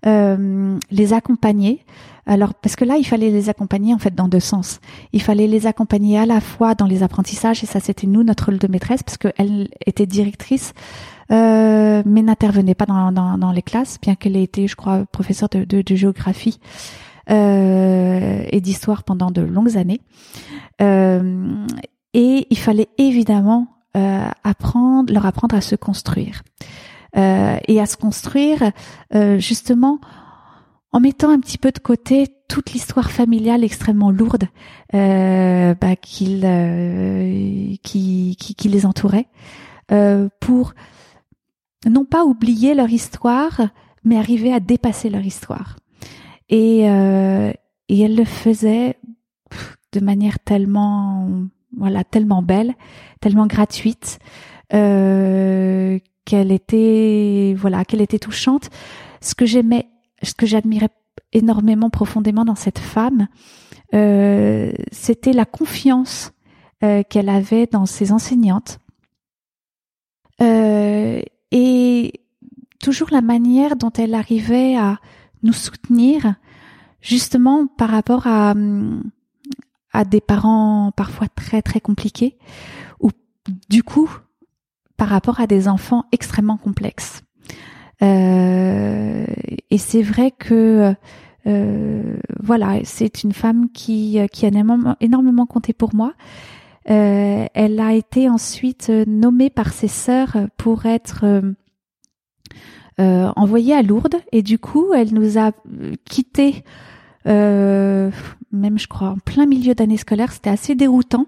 les 0.02 1.12
accompagner 1.12 1.84
alors 2.26 2.54
parce 2.54 2.74
que 2.74 2.84
là, 2.84 2.96
il 2.96 3.06
fallait 3.06 3.30
les 3.30 3.48
accompagner 3.48 3.94
en 3.94 3.98
fait 3.98 4.14
dans 4.14 4.26
deux 4.26 4.40
sens. 4.40 4.80
Il 5.12 5.22
fallait 5.22 5.46
les 5.46 5.66
accompagner 5.68 6.18
à 6.18 6.26
la 6.26 6.40
fois 6.40 6.74
dans 6.74 6.86
les 6.86 7.04
apprentissages 7.04 7.62
et 7.62 7.66
ça 7.66 7.78
c'était 7.78 8.08
nous 8.08 8.24
notre 8.24 8.46
rôle 8.46 8.58
de 8.58 8.66
maîtresse 8.66 9.04
parce 9.04 9.16
qu'elle 9.16 9.68
était 9.86 10.06
directrice. 10.06 10.72
Euh, 11.32 12.02
mais 12.06 12.22
n'intervenait 12.22 12.74
pas 12.74 12.86
dans, 12.86 13.10
dans, 13.10 13.36
dans, 13.38 13.52
les 13.52 13.62
classes, 13.62 13.98
bien 14.00 14.14
qu'elle 14.14 14.36
ait 14.36 14.42
été, 14.42 14.68
je 14.68 14.76
crois, 14.76 15.04
professeure 15.06 15.48
de, 15.48 15.64
de, 15.64 15.82
de 15.82 15.94
géographie 15.96 16.60
euh, 17.30 18.44
et 18.50 18.60
d'histoire 18.60 19.02
pendant 19.02 19.30
de 19.30 19.42
longues 19.42 19.76
années. 19.76 20.00
Euh, 20.80 21.66
et 22.14 22.46
il 22.48 22.58
fallait 22.58 22.88
évidemment 22.98 23.68
euh, 23.96 24.28
apprendre, 24.44 25.12
leur 25.12 25.26
apprendre 25.26 25.56
à 25.56 25.60
se 25.60 25.74
construire 25.74 26.42
et 27.68 27.80
à 27.80 27.86
se 27.86 27.96
construire 27.96 28.72
justement 29.38 30.00
en 30.92 31.00
mettant 31.00 31.30
un 31.30 31.40
petit 31.40 31.58
peu 31.58 31.72
de 31.72 31.78
côté 31.78 32.26
toute 32.48 32.72
l'histoire 32.72 33.10
familiale 33.10 33.64
extrêmement 33.64 34.10
lourde 34.10 34.44
euh, 34.94 35.74
bah, 35.74 35.88
euh, 36.22 37.74
qui, 37.82 38.36
qui, 38.36 38.68
les 38.68 38.86
entourait, 38.86 39.26
euh, 39.92 40.28
pour 40.40 40.74
non 41.84 42.04
pas 42.04 42.24
oublier 42.24 42.74
leur 42.74 42.90
histoire, 42.90 43.60
mais 44.04 44.16
arriver 44.16 44.52
à 44.52 44.60
dépasser 44.60 45.10
leur 45.10 45.24
histoire. 45.24 45.76
Et, 46.48 46.88
euh, 46.88 47.52
et 47.88 48.00
elle 48.00 48.16
le 48.16 48.24
faisait 48.24 48.98
de 49.92 50.00
manière 50.00 50.38
tellement, 50.38 51.28
voilà, 51.76 52.04
tellement 52.04 52.42
belle, 52.42 52.74
tellement 53.20 53.46
gratuite, 53.46 54.18
qu'elle 54.70 56.00
était, 56.52 57.54
voilà, 57.56 57.84
qu'elle 57.84 58.00
était 58.00 58.18
touchante. 58.18 58.68
Ce 59.20 59.34
que 59.34 59.46
j'aimais 59.46 59.88
ce 60.22 60.34
que 60.34 60.46
j'admirais 60.46 60.88
énormément 61.32 61.90
profondément 61.90 62.44
dans 62.44 62.54
cette 62.54 62.78
femme, 62.78 63.28
euh, 63.94 64.72
c'était 64.92 65.32
la 65.32 65.44
confiance 65.44 66.32
euh, 66.82 67.02
qu'elle 67.08 67.28
avait 67.28 67.66
dans 67.66 67.86
ses 67.86 68.12
enseignantes 68.12 68.78
euh, 70.40 71.20
et 71.52 72.20
toujours 72.82 73.08
la 73.10 73.22
manière 73.22 73.76
dont 73.76 73.92
elle 73.92 74.14
arrivait 74.14 74.76
à 74.76 74.98
nous 75.42 75.52
soutenir, 75.52 76.34
justement 77.00 77.66
par 77.66 77.90
rapport 77.90 78.26
à, 78.26 78.54
à 79.92 80.04
des 80.04 80.20
parents 80.20 80.92
parfois 80.96 81.28
très 81.28 81.62
très 81.62 81.80
compliqués, 81.80 82.36
ou 83.00 83.10
du 83.68 83.82
coup 83.82 84.10
par 84.96 85.08
rapport 85.08 85.40
à 85.40 85.46
des 85.46 85.68
enfants 85.68 86.04
extrêmement 86.12 86.56
complexes. 86.56 87.22
Euh, 88.02 89.26
et 89.70 89.78
c'est 89.78 90.02
vrai 90.02 90.30
que 90.30 90.94
euh, 91.46 92.16
voilà, 92.42 92.80
c'est 92.84 93.22
une 93.22 93.32
femme 93.32 93.68
qui, 93.72 94.18
qui 94.32 94.46
a 94.46 94.48
énormément, 94.48 94.96
énormément 95.00 95.46
compté 95.46 95.72
pour 95.72 95.94
moi. 95.94 96.12
Euh, 96.88 97.46
elle 97.54 97.80
a 97.80 97.94
été 97.94 98.28
ensuite 98.28 98.90
nommée 99.06 99.50
par 99.50 99.72
ses 99.72 99.88
sœurs 99.88 100.36
pour 100.56 100.86
être 100.86 101.24
euh, 103.00 103.28
envoyée 103.36 103.74
à 103.74 103.82
Lourdes 103.82 104.16
et 104.32 104.42
du 104.42 104.58
coup, 104.58 104.92
elle 104.94 105.12
nous 105.12 105.38
a 105.38 105.52
quittés, 106.04 106.64
euh, 107.26 108.10
même 108.52 108.78
je 108.78 108.86
crois 108.86 109.08
en 109.08 109.18
plein 109.18 109.46
milieu 109.46 109.74
d'année 109.74 109.96
scolaire. 109.96 110.32
C'était 110.32 110.50
assez 110.50 110.74
déroutant 110.74 111.26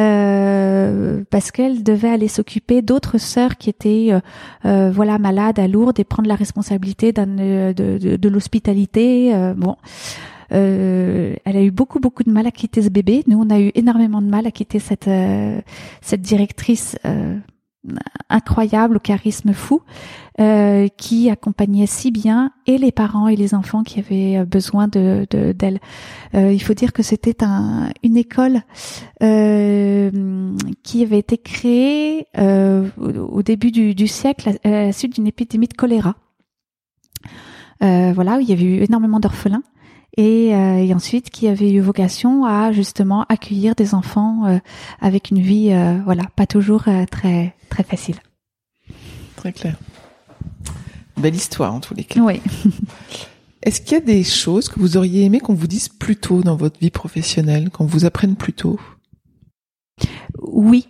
euh, 0.00 1.22
parce 1.30 1.52
qu'elle 1.52 1.84
devait 1.84 2.08
aller 2.08 2.26
s'occuper 2.26 2.82
d'autres 2.82 3.18
sœurs 3.18 3.56
qui 3.56 3.70
étaient 3.70 4.08
euh, 4.10 4.20
euh, 4.64 4.90
voilà 4.90 5.18
malades 5.18 5.60
à 5.60 5.68
Lourdes 5.68 6.00
et 6.00 6.04
prendre 6.04 6.28
la 6.28 6.34
responsabilité 6.34 7.12
de, 7.12 7.72
de, 7.72 8.16
de 8.16 8.28
l'hospitalité. 8.28 9.32
bon. 9.56 9.76
Elle 10.54 11.56
a 11.56 11.62
eu 11.62 11.70
beaucoup 11.70 12.00
beaucoup 12.00 12.22
de 12.22 12.30
mal 12.30 12.46
à 12.46 12.50
quitter 12.50 12.82
ce 12.82 12.88
bébé. 12.88 13.24
Nous, 13.26 13.38
on 13.38 13.50
a 13.50 13.60
eu 13.60 13.70
énormément 13.74 14.22
de 14.22 14.28
mal 14.28 14.46
à 14.46 14.50
quitter 14.50 14.78
cette 14.78 15.10
cette 16.00 16.22
directrice 16.22 16.96
incroyable, 18.28 18.96
au 18.96 19.00
charisme 19.00 19.52
fou, 19.52 19.82
euh, 20.40 20.88
qui 20.96 21.30
accompagnait 21.30 21.86
si 21.86 22.10
bien 22.10 22.50
et 22.66 22.78
les 22.78 22.92
parents 22.92 23.28
et 23.28 23.36
les 23.36 23.54
enfants 23.54 23.82
qui 23.82 24.00
avaient 24.00 24.38
euh, 24.38 24.44
besoin 24.44 24.88
de 24.88 25.26
d'elle. 25.30 25.80
Euh, 26.34 26.52
il 26.52 26.62
faut 26.62 26.74
dire 26.74 26.92
que 26.92 27.02
c'était 27.02 27.44
un, 27.44 27.90
une 28.02 28.16
école 28.16 28.62
euh, 29.22 30.10
qui 30.82 31.02
avait 31.02 31.18
été 31.18 31.38
créée 31.38 32.26
euh, 32.38 32.88
au, 32.98 33.42
début 33.42 33.70
du, 33.70 33.94
du 33.94 34.08
siècle 34.08 34.58
à, 34.64 34.68
la 34.68 34.92
suite 34.92 35.14
d'une 35.14 35.26
épidémie 35.26 35.68
de 35.68 35.74
choléra. 35.74 36.16
voilà, 37.80 38.36
où 38.36 38.40
il 38.40 38.48
y 38.48 38.52
avait 38.52 38.64
eu 38.64 38.82
énormément 38.82 39.20
d'orphelins 39.20 39.62
et, 40.16 40.48
et, 40.48 40.94
ensuite 40.94 41.30
qui 41.30 41.48
avait 41.48 41.72
eu 41.72 41.80
vocation 41.80 42.44
à 42.44 42.72
justement 42.72 43.24
accueillir 43.28 43.74
des 43.74 43.94
enfants 43.94 44.60
avec 45.00 45.30
une 45.30 45.40
vie 45.40 45.74
voilà 46.04 46.24
pas 46.36 46.46
toujours 46.46 46.84
très 47.10 47.54
très 47.68 47.82
facile. 47.82 48.16
Très 49.36 49.52
clair. 49.52 49.76
Belle 51.16 51.34
histoire 51.34 51.74
en 51.74 51.80
tous 51.80 51.94
les 51.94 52.04
cas. 52.04 52.20
Oui. 52.20 52.40
Est-ce 53.64 53.80
qu'il 53.80 53.92
y 53.92 53.96
a 53.96 54.00
des 54.00 54.24
choses 54.24 54.68
que 54.68 54.78
vous 54.78 54.96
auriez 54.96 55.24
aimé 55.24 55.40
qu'on 55.40 55.54
vous 55.54 55.66
dise 55.66 55.88
plus 55.88 56.16
tôt 56.16 56.42
dans 56.42 56.54
votre 56.54 56.78
vie 56.80 56.90
professionnelle, 56.90 57.70
qu'on 57.70 57.86
vous 57.86 58.04
apprenne 58.04 58.36
plus 58.36 58.52
tôt? 58.52 58.78
Oui. 60.42 60.86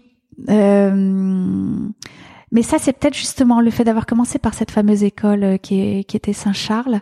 Euh, 0.48 1.88
mais 2.50 2.62
ça, 2.62 2.78
c'est 2.80 2.92
peut-être 2.92 3.16
justement 3.16 3.60
le 3.60 3.70
fait 3.70 3.84
d'avoir 3.84 4.06
commencé 4.06 4.40
par 4.40 4.54
cette 4.54 4.72
fameuse 4.72 5.04
école 5.04 5.44
euh, 5.44 5.56
qui, 5.56 5.80
est, 5.80 6.04
qui 6.04 6.16
était 6.16 6.32
Saint-Charles. 6.32 7.00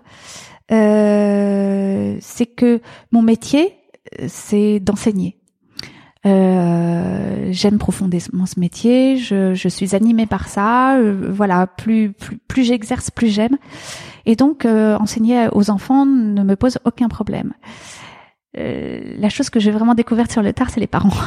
Euh, 0.70 2.16
c'est 2.20 2.46
que 2.46 2.80
mon 3.10 3.22
métier, 3.22 3.74
c'est 4.28 4.80
d'enseigner. 4.80 5.36
Euh, 6.24 7.48
j'aime 7.50 7.78
profondément 7.78 8.46
ce 8.46 8.60
métier, 8.60 9.16
je, 9.16 9.54
je, 9.54 9.68
suis 9.68 9.96
animée 9.96 10.26
par 10.26 10.46
ça. 10.48 10.96
Euh, 10.96 11.28
voilà, 11.30 11.66
plus 11.66 12.12
plus, 12.12 12.38
plus 12.38 12.62
j'exerce, 12.62 13.10
plus 13.10 13.28
j'aime. 13.28 13.58
Et 14.24 14.36
donc 14.36 14.64
euh, 14.64 14.96
enseigner 14.98 15.48
aux 15.52 15.70
enfants 15.70 16.06
ne 16.06 16.44
me 16.44 16.54
pose 16.54 16.78
aucun 16.84 17.08
problème. 17.08 17.54
Euh, 18.56 19.00
la 19.18 19.30
chose 19.30 19.50
que 19.50 19.58
j'ai 19.58 19.72
vraiment 19.72 19.94
découverte 19.94 20.30
sur 20.30 20.42
le 20.42 20.52
tard, 20.52 20.70
c'est 20.70 20.78
les 20.80 20.86
parents. 20.86 21.10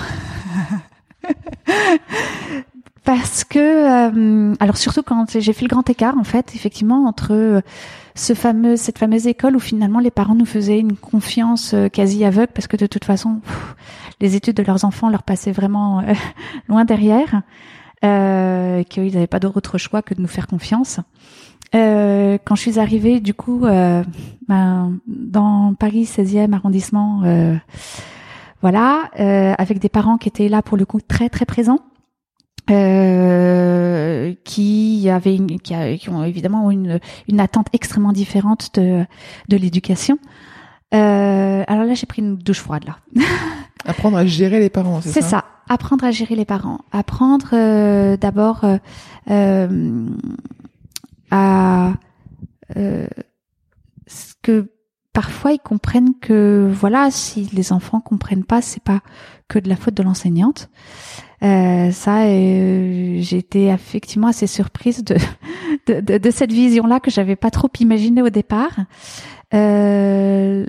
Parce 3.04 3.44
que, 3.44 4.56
alors 4.60 4.78
surtout 4.78 5.04
quand 5.04 5.40
j'ai 5.40 5.54
fait 5.54 5.62
le 5.64 5.68
grand 5.68 5.88
écart, 5.90 6.18
en 6.18 6.24
fait, 6.24 6.56
effectivement, 6.56 7.06
entre 7.06 7.62
ce 8.16 8.34
fameux, 8.34 8.78
cette 8.78 8.98
fameuse 8.98 9.28
école 9.28 9.56
où 9.56 9.60
finalement 9.60 10.00
les 10.00 10.12
parents 10.12 10.36
nous 10.36 10.46
faisaient 10.46 10.80
une 10.80 10.96
confiance 10.96 11.76
quasi 11.94 12.26
aveugle, 12.26 12.52
parce 12.54 12.68
que 12.68 12.78
de 12.78 12.88
toute 12.88 13.06
façon, 13.06 13.42
les 14.22 14.36
études 14.36 14.56
de 14.56 14.64
leurs 14.64 14.86
enfants 14.86 15.10
leur 15.10 15.24
passaient 15.24 15.52
vraiment 15.52 16.00
euh, 16.00 16.14
loin 16.70 16.86
derrière, 16.86 17.42
euh, 18.04 18.84
qu'ils 18.84 19.14
n'avaient 19.14 19.28
pas 19.28 19.40
d'autre 19.40 19.78
choix 19.78 20.02
que 20.02 20.14
de 20.14 20.22
nous 20.22 20.28
faire 20.28 20.48
confiance. 20.48 21.00
Euh, 21.74 22.38
quand 22.44 22.56
je 22.56 22.62
suis 22.62 22.80
arrivée, 22.80 23.20
du 23.20 23.34
coup, 23.34 23.66
euh, 23.66 24.04
ben, 24.48 24.98
dans 25.08 25.74
Paris 25.74 26.04
16e 26.04 26.54
arrondissement, 26.54 27.22
euh, 27.26 27.56
voilà, 28.62 29.10
avec 29.58 29.80
des 29.80 29.90
parents 29.90 30.18
qui 30.18 30.28
étaient 30.28 30.50
là 30.50 30.62
pour 30.62 30.78
le 30.78 30.86
coup 30.86 31.00
très 31.02 31.30
très 31.30 31.46
présents. 31.46 31.80
Euh, 32.72 34.34
qui 34.44 35.08
avaient 35.08 35.36
une, 35.36 35.60
qui, 35.62 35.76
a, 35.76 35.96
qui, 35.98 36.10
ont 36.10 36.24
évidemment 36.24 36.72
une, 36.72 37.00
une 37.28 37.40
attente 37.40 37.68
extrêmement 37.74 38.12
différente 38.12 38.72
de, 38.74 39.06
de 39.50 39.58
l'éducation. 39.58 40.18
Euh, 40.96 41.64
alors 41.68 41.84
là, 41.86 41.94
j'ai 41.94 42.08
pris 42.08 42.22
une 42.22 42.38
douche 42.38 42.62
froide 42.62 42.86
là. 42.86 42.98
Apprendre 43.86 44.18
à 44.18 44.26
gérer 44.26 44.60
les 44.60 44.72
parents, 44.72 45.00
c'est 45.02 45.10
ça? 45.10 45.22
C'est 45.22 45.28
ça. 45.28 45.46
Apprendre 45.70 46.06
à 46.06 46.12
gérer 46.12 46.36
les 46.36 46.46
parents. 46.46 46.80
Apprendre 46.92 47.50
euh, 47.54 48.18
d'abord 48.18 48.64
euh, 48.64 48.78
euh 49.30 50.08
à 51.32 51.94
euh, 52.78 53.08
ce 54.08 54.34
que 54.42 54.72
parfois 55.14 55.54
ils 55.54 55.60
comprennent 55.60 56.14
que 56.20 56.72
voilà, 56.72 57.10
si 57.12 57.50
les 57.54 57.74
enfants 57.74 58.00
comprennent 58.00 58.44
pas, 58.44 58.62
c'est 58.62 58.84
pas 58.84 59.02
que 59.48 59.60
de 59.60 59.70
la 59.70 59.76
faute 59.76 59.94
de 59.94 60.04
l'enseignante. 60.04 60.70
Euh, 61.46 61.92
ça, 61.92 62.26
j'ai 62.28 63.38
été 63.38 63.68
effectivement 63.68 64.28
assez 64.28 64.48
surprise 64.48 65.04
de, 65.04 65.16
de, 65.88 66.02
de, 66.02 66.18
de 66.18 66.32
cette 66.32 66.52
vision-là 66.52 67.00
que 67.00 67.12
j'avais 67.12 67.36
pas 67.36 67.52
trop 67.52 67.70
imaginée 67.80 68.22
au 68.22 68.30
départ. 68.30 68.76
Euh, 69.54 70.66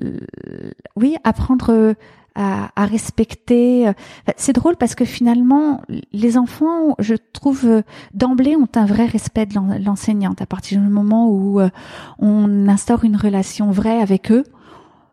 oui, 0.97 1.17
apprendre 1.25 1.95
à, 2.37 2.71
à 2.77 2.87
respecter. 2.87 3.89
Euh, 3.89 3.93
c'est 4.37 4.53
drôle 4.53 4.77
parce 4.77 4.95
que 4.95 5.05
finalement, 5.05 5.83
les 6.13 6.37
enfants, 6.39 6.95
je 6.99 7.15
trouve, 7.33 7.65
euh, 7.65 7.83
d'emblée 8.15 8.55
ont 8.55 8.69
un 8.77 8.87
vrai 8.87 9.07
respect 9.07 9.47
de 9.47 9.55
l'enseignante. 9.85 10.41
À 10.43 10.47
partir 10.47 10.81
du 10.81 10.89
moment 10.89 11.29
où 11.29 11.61
euh, 11.61 11.71
on 12.19 12.69
instaure 12.69 13.05
une 13.05 13.17
relation 13.17 13.71
vraie 13.71 14.01
avec 14.01 14.31
eux, 14.31 14.45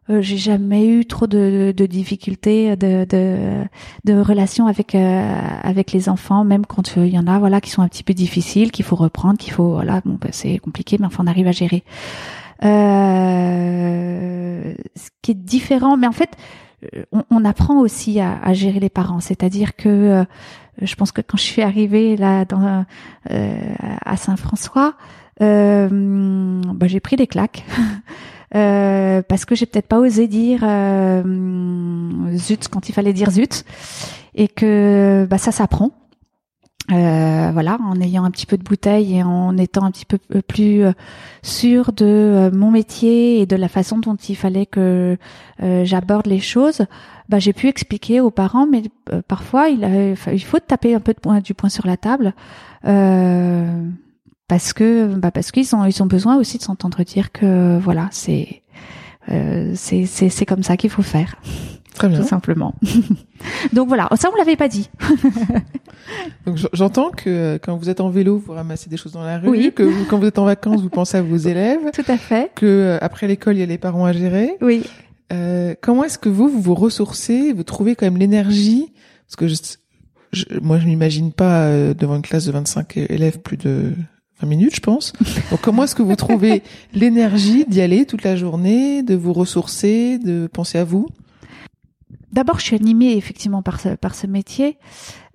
j'ai 0.09 0.37
jamais 0.37 0.85
eu 0.87 1.05
trop 1.05 1.27
de, 1.27 1.73
de 1.75 1.85
difficultés 1.85 2.75
de, 2.75 3.05
de, 3.05 3.63
de 4.03 4.19
relations 4.19 4.67
avec 4.67 4.95
avec 4.95 5.91
les 5.91 6.09
enfants, 6.09 6.43
même 6.43 6.65
quand 6.65 6.95
il 6.97 7.07
y 7.07 7.17
en 7.17 7.27
a 7.27 7.39
voilà 7.39 7.61
qui 7.61 7.69
sont 7.69 7.81
un 7.81 7.87
petit 7.87 8.03
peu 8.03 8.13
difficiles, 8.13 8.71
qu'il 8.71 8.85
faut 8.85 8.95
reprendre, 8.95 9.37
qu'il 9.37 9.53
faut 9.53 9.73
voilà 9.73 10.01
bon 10.05 10.17
ben, 10.19 10.29
c'est 10.31 10.57
compliqué, 10.59 10.97
mais 10.99 11.05
enfin 11.05 11.23
on 11.23 11.27
arrive 11.27 11.47
à 11.47 11.51
gérer. 11.51 11.83
Euh, 12.63 13.93
ce 14.95 15.09
qui 15.21 15.31
est 15.31 15.35
différent, 15.35 15.97
mais 15.97 16.07
en 16.07 16.11
fait 16.11 16.37
on, 17.11 17.23
on, 17.29 17.45
apprend 17.45 17.79
aussi 17.79 18.19
à, 18.19 18.39
à 18.41 18.53
gérer 18.53 18.79
les 18.79 18.89
parents. 18.89 19.19
C'est-à-dire 19.19 19.75
que 19.75 19.89
euh, 19.89 20.25
je 20.81 20.95
pense 20.95 21.11
que 21.11 21.21
quand 21.21 21.37
je 21.37 21.43
suis 21.43 21.61
arrivée 21.61 22.17
là 22.17 22.45
dans, 22.45 22.85
euh, 23.31 23.73
à 24.05 24.17
Saint-François, 24.17 24.95
euh, 25.41 26.61
bah, 26.73 26.87
j'ai 26.87 26.99
pris 26.99 27.15
des 27.15 27.27
claques. 27.27 27.63
Euh, 28.55 29.21
parce 29.27 29.45
que 29.45 29.55
j'ai 29.55 29.65
peut-être 29.65 29.87
pas 29.87 29.99
osé 29.99 30.27
dire 30.27 30.61
zut 32.37 32.67
quand 32.67 32.89
il 32.89 32.93
fallait 32.93 33.13
dire 33.13 33.31
zut. 33.31 33.65
Et 34.35 34.47
que 34.47 35.27
bah, 35.29 35.37
ça 35.37 35.51
s'apprend. 35.51 35.91
Euh, 36.91 37.51
voilà, 37.53 37.77
en 37.81 38.01
ayant 38.01 38.25
un 38.25 38.31
petit 38.31 38.45
peu 38.45 38.57
de 38.57 38.63
bouteille 38.63 39.15
et 39.15 39.23
en 39.23 39.57
étant 39.57 39.85
un 39.85 39.91
petit 39.91 40.03
peu 40.05 40.17
plus 40.41 40.83
euh, 40.83 40.91
sûr 41.41 41.93
de 41.93 42.05
euh, 42.05 42.51
mon 42.51 42.71
métier 42.71 43.39
et 43.39 43.45
de 43.45 43.55
la 43.55 43.69
façon 43.69 43.99
dont 43.99 44.15
il 44.15 44.35
fallait 44.35 44.65
que 44.65 45.17
j'aborde 45.61 46.27
les 46.27 46.41
choses, 46.41 46.85
bah, 47.29 47.39
j'ai 47.39 47.53
pu 47.53 47.69
expliquer 47.69 48.19
aux 48.19 48.31
parents, 48.31 48.67
mais 48.67 48.83
parfois 49.29 49.69
il, 49.69 50.17
faut 50.17 50.59
taper 50.59 50.93
un 50.93 50.99
peu 50.99 51.15
du 51.41 51.53
poing 51.53 51.69
sur 51.69 51.87
la 51.87 51.95
table 51.95 52.33
parce 54.47 54.73
que 54.73 55.07
bah, 55.15 55.31
parce 55.31 55.51
qu'ils 55.51 55.75
ont 55.75 55.85
ils 55.85 56.03
ont 56.03 56.05
besoin 56.05 56.37
aussi 56.37 56.57
de 56.57 56.63
s'entendre 56.63 57.03
dire 57.03 57.31
que 57.31 57.77
voilà 57.79 58.09
c'est 58.11 58.63
c'est 59.27 60.05
c'est 60.05 60.45
comme 60.45 60.63
ça 60.63 60.77
qu'il 60.77 60.89
faut 60.89 61.01
faire. 61.01 61.35
Très 61.93 62.09
bien. 62.09 62.21
Tout 62.21 62.27
simplement. 62.27 62.73
Donc 63.73 63.87
voilà, 63.87 64.09
ça 64.15 64.29
on 64.33 64.37
l'avait 64.37 64.55
pas 64.55 64.67
dit. 64.67 64.89
Donc 66.45 66.57
j'entends 66.73 67.11
que 67.11 67.29
euh, 67.29 67.57
quand 67.61 67.77
vous 67.77 67.89
êtes 67.89 68.01
en 68.01 68.09
vélo, 68.09 68.41
vous 68.43 68.53
ramassez 68.53 68.89
des 68.89 68.97
choses 68.97 69.11
dans 69.11 69.23
la 69.23 69.37
rue, 69.37 69.71
que 69.71 70.03
quand 70.09 70.17
vous 70.17 70.25
êtes 70.25 70.39
en 70.39 70.45
vacances, 70.45 70.81
vous 70.81 70.89
pensez 70.89 71.17
à 71.17 71.21
vos 71.21 71.37
élèves. 71.47 71.91
Tout 71.93 72.03
à 72.07 72.17
fait. 72.17 72.51
Que 72.55 72.65
euh, 72.65 72.97
après 73.01 73.27
l'école, 73.27 73.57
il 73.57 73.59
y 73.59 73.63
a 73.63 73.67
les 73.67 73.77
parents 73.77 74.05
à 74.05 74.13
gérer. 74.13 74.57
Oui. 74.61 74.83
Euh, 75.31 75.75
comment 75.81 76.03
est-ce 76.03 76.17
que 76.17 76.29
vous, 76.29 76.47
vous 76.47 76.61
vous 76.61 76.75
ressourcez, 76.75 77.53
vous 77.53 77.63
trouvez 77.63 77.95
quand 77.95 78.05
même 78.05 78.17
l'énergie? 78.17 78.91
Parce 79.27 79.35
que 79.35 79.47
je, 79.47 79.55
je, 80.31 80.45
moi, 80.61 80.79
je 80.79 80.85
m'imagine 80.85 81.31
pas 81.31 81.65
euh, 81.65 81.93
devant 81.93 82.15
une 82.15 82.21
classe 82.21 82.45
de 82.45 82.51
25 82.51 82.97
élèves 82.97 83.39
plus 83.39 83.57
de 83.57 83.93
20 84.43 84.49
minutes, 84.49 84.75
je 84.75 84.81
pense. 84.81 85.13
Donc 85.51 85.61
comment 85.61 85.83
est-ce 85.83 85.95
que 85.95 86.03
vous 86.03 86.15
trouvez 86.15 86.63
l'énergie 86.93 87.65
d'y 87.67 87.81
aller 87.81 88.05
toute 88.05 88.23
la 88.23 88.35
journée, 88.35 89.01
de 89.01 89.15
vous 89.15 89.31
ressourcer, 89.31 90.17
de 90.19 90.47
penser 90.47 90.77
à 90.77 90.83
vous? 90.83 91.07
D'abord, 92.33 92.59
je 92.59 92.65
suis 92.65 92.75
animée 92.75 93.15
effectivement 93.15 93.61
par 93.61 93.79
ce, 93.79 93.89
par 93.89 94.15
ce 94.15 94.27
métier. 94.27 94.77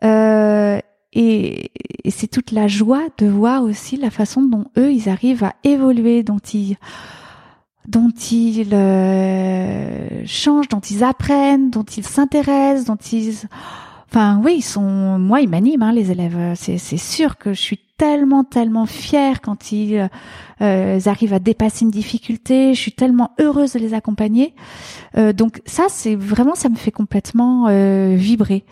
Euh, 0.04 0.78
et, 1.14 1.70
et 2.04 2.10
c'est 2.10 2.26
toute 2.26 2.52
la 2.52 2.68
joie 2.68 3.06
de 3.16 3.26
voir 3.26 3.62
aussi 3.62 3.96
la 3.96 4.10
façon 4.10 4.42
dont 4.42 4.66
eux, 4.76 4.92
ils 4.92 5.08
arrivent 5.08 5.44
à 5.44 5.54
évoluer, 5.64 6.22
dont 6.22 6.38
ils 6.52 6.76
dont 7.88 8.12
ils 8.30 8.74
euh, 8.74 10.26
changent, 10.26 10.68
dont 10.68 10.80
ils 10.80 11.02
apprennent, 11.02 11.70
dont 11.70 11.84
ils 11.84 12.06
s'intéressent, 12.06 12.84
dont 12.84 12.96
ils... 12.96 13.34
Enfin 14.10 14.40
oui, 14.42 14.56
ils 14.58 14.62
sont... 14.62 15.18
Moi, 15.18 15.42
ils 15.42 15.48
m'animent, 15.48 15.82
hein, 15.82 15.92
les 15.92 16.10
élèves. 16.10 16.54
C'est, 16.54 16.78
c'est 16.78 16.96
sûr 16.96 17.36
que 17.36 17.52
je 17.52 17.60
suis 17.60 17.78
tellement, 17.98 18.44
tellement 18.44 18.86
fière 18.86 19.40
quand 19.42 19.72
ils, 19.72 20.08
euh, 20.62 21.00
arrivent 21.04 21.34
à 21.34 21.40
dépasser 21.40 21.84
une 21.84 21.90
difficulté. 21.90 22.72
Je 22.72 22.80
suis 22.80 22.92
tellement 22.92 23.32
heureuse 23.38 23.72
de 23.74 23.78
les 23.80 23.92
accompagner. 23.92 24.54
Euh, 25.16 25.32
donc 25.32 25.60
ça, 25.66 25.86
c'est 25.88 26.14
vraiment, 26.14 26.54
ça 26.54 26.68
me 26.70 26.76
fait 26.76 26.92
complètement 26.92 27.66
euh, 27.68 28.14
vibrer. 28.16 28.64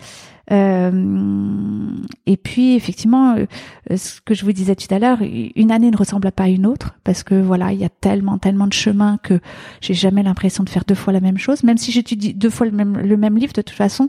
Euh, 0.53 1.91
et 2.27 2.37
puis 2.37 2.77
effectivement, 2.77 3.35
euh, 3.35 3.97
ce 3.97 4.21
que 4.21 4.33
je 4.33 4.45
vous 4.45 4.53
disais 4.53 4.77
tout 4.77 4.93
à 4.95 5.01
l'heure, 5.01 5.19
une 5.21 5.73
année 5.73 5.91
ne 5.91 5.97
ressemble 5.97 6.31
pas 6.31 6.45
à 6.45 6.49
une 6.49 6.67
autre 6.67 6.95
parce 7.03 7.25
que 7.25 7.35
voilà, 7.35 7.73
il 7.73 7.81
y 7.81 7.85
a 7.85 7.89
tellement, 7.89 8.39
tellement 8.39 8.69
de 8.69 8.73
chemins 8.73 9.19
que 9.23 9.41
j'ai 9.81 9.95
jamais 9.95 10.23
l'impression 10.23 10.63
de 10.63 10.69
faire 10.69 10.85
deux 10.87 10.95
fois 10.95 11.13
la 11.13 11.21
même 11.21 11.39
chose. 11.39 11.65
Même 11.65 11.79
si 11.79 11.91
j'étudie 11.91 12.33
deux 12.33 12.51
fois 12.51 12.67
le 12.67 12.73
même, 12.73 12.97
le 12.97 13.17
même 13.17 13.37
livre, 13.37 13.53
de 13.55 13.63
toute 13.63 13.77
façon, 13.77 14.09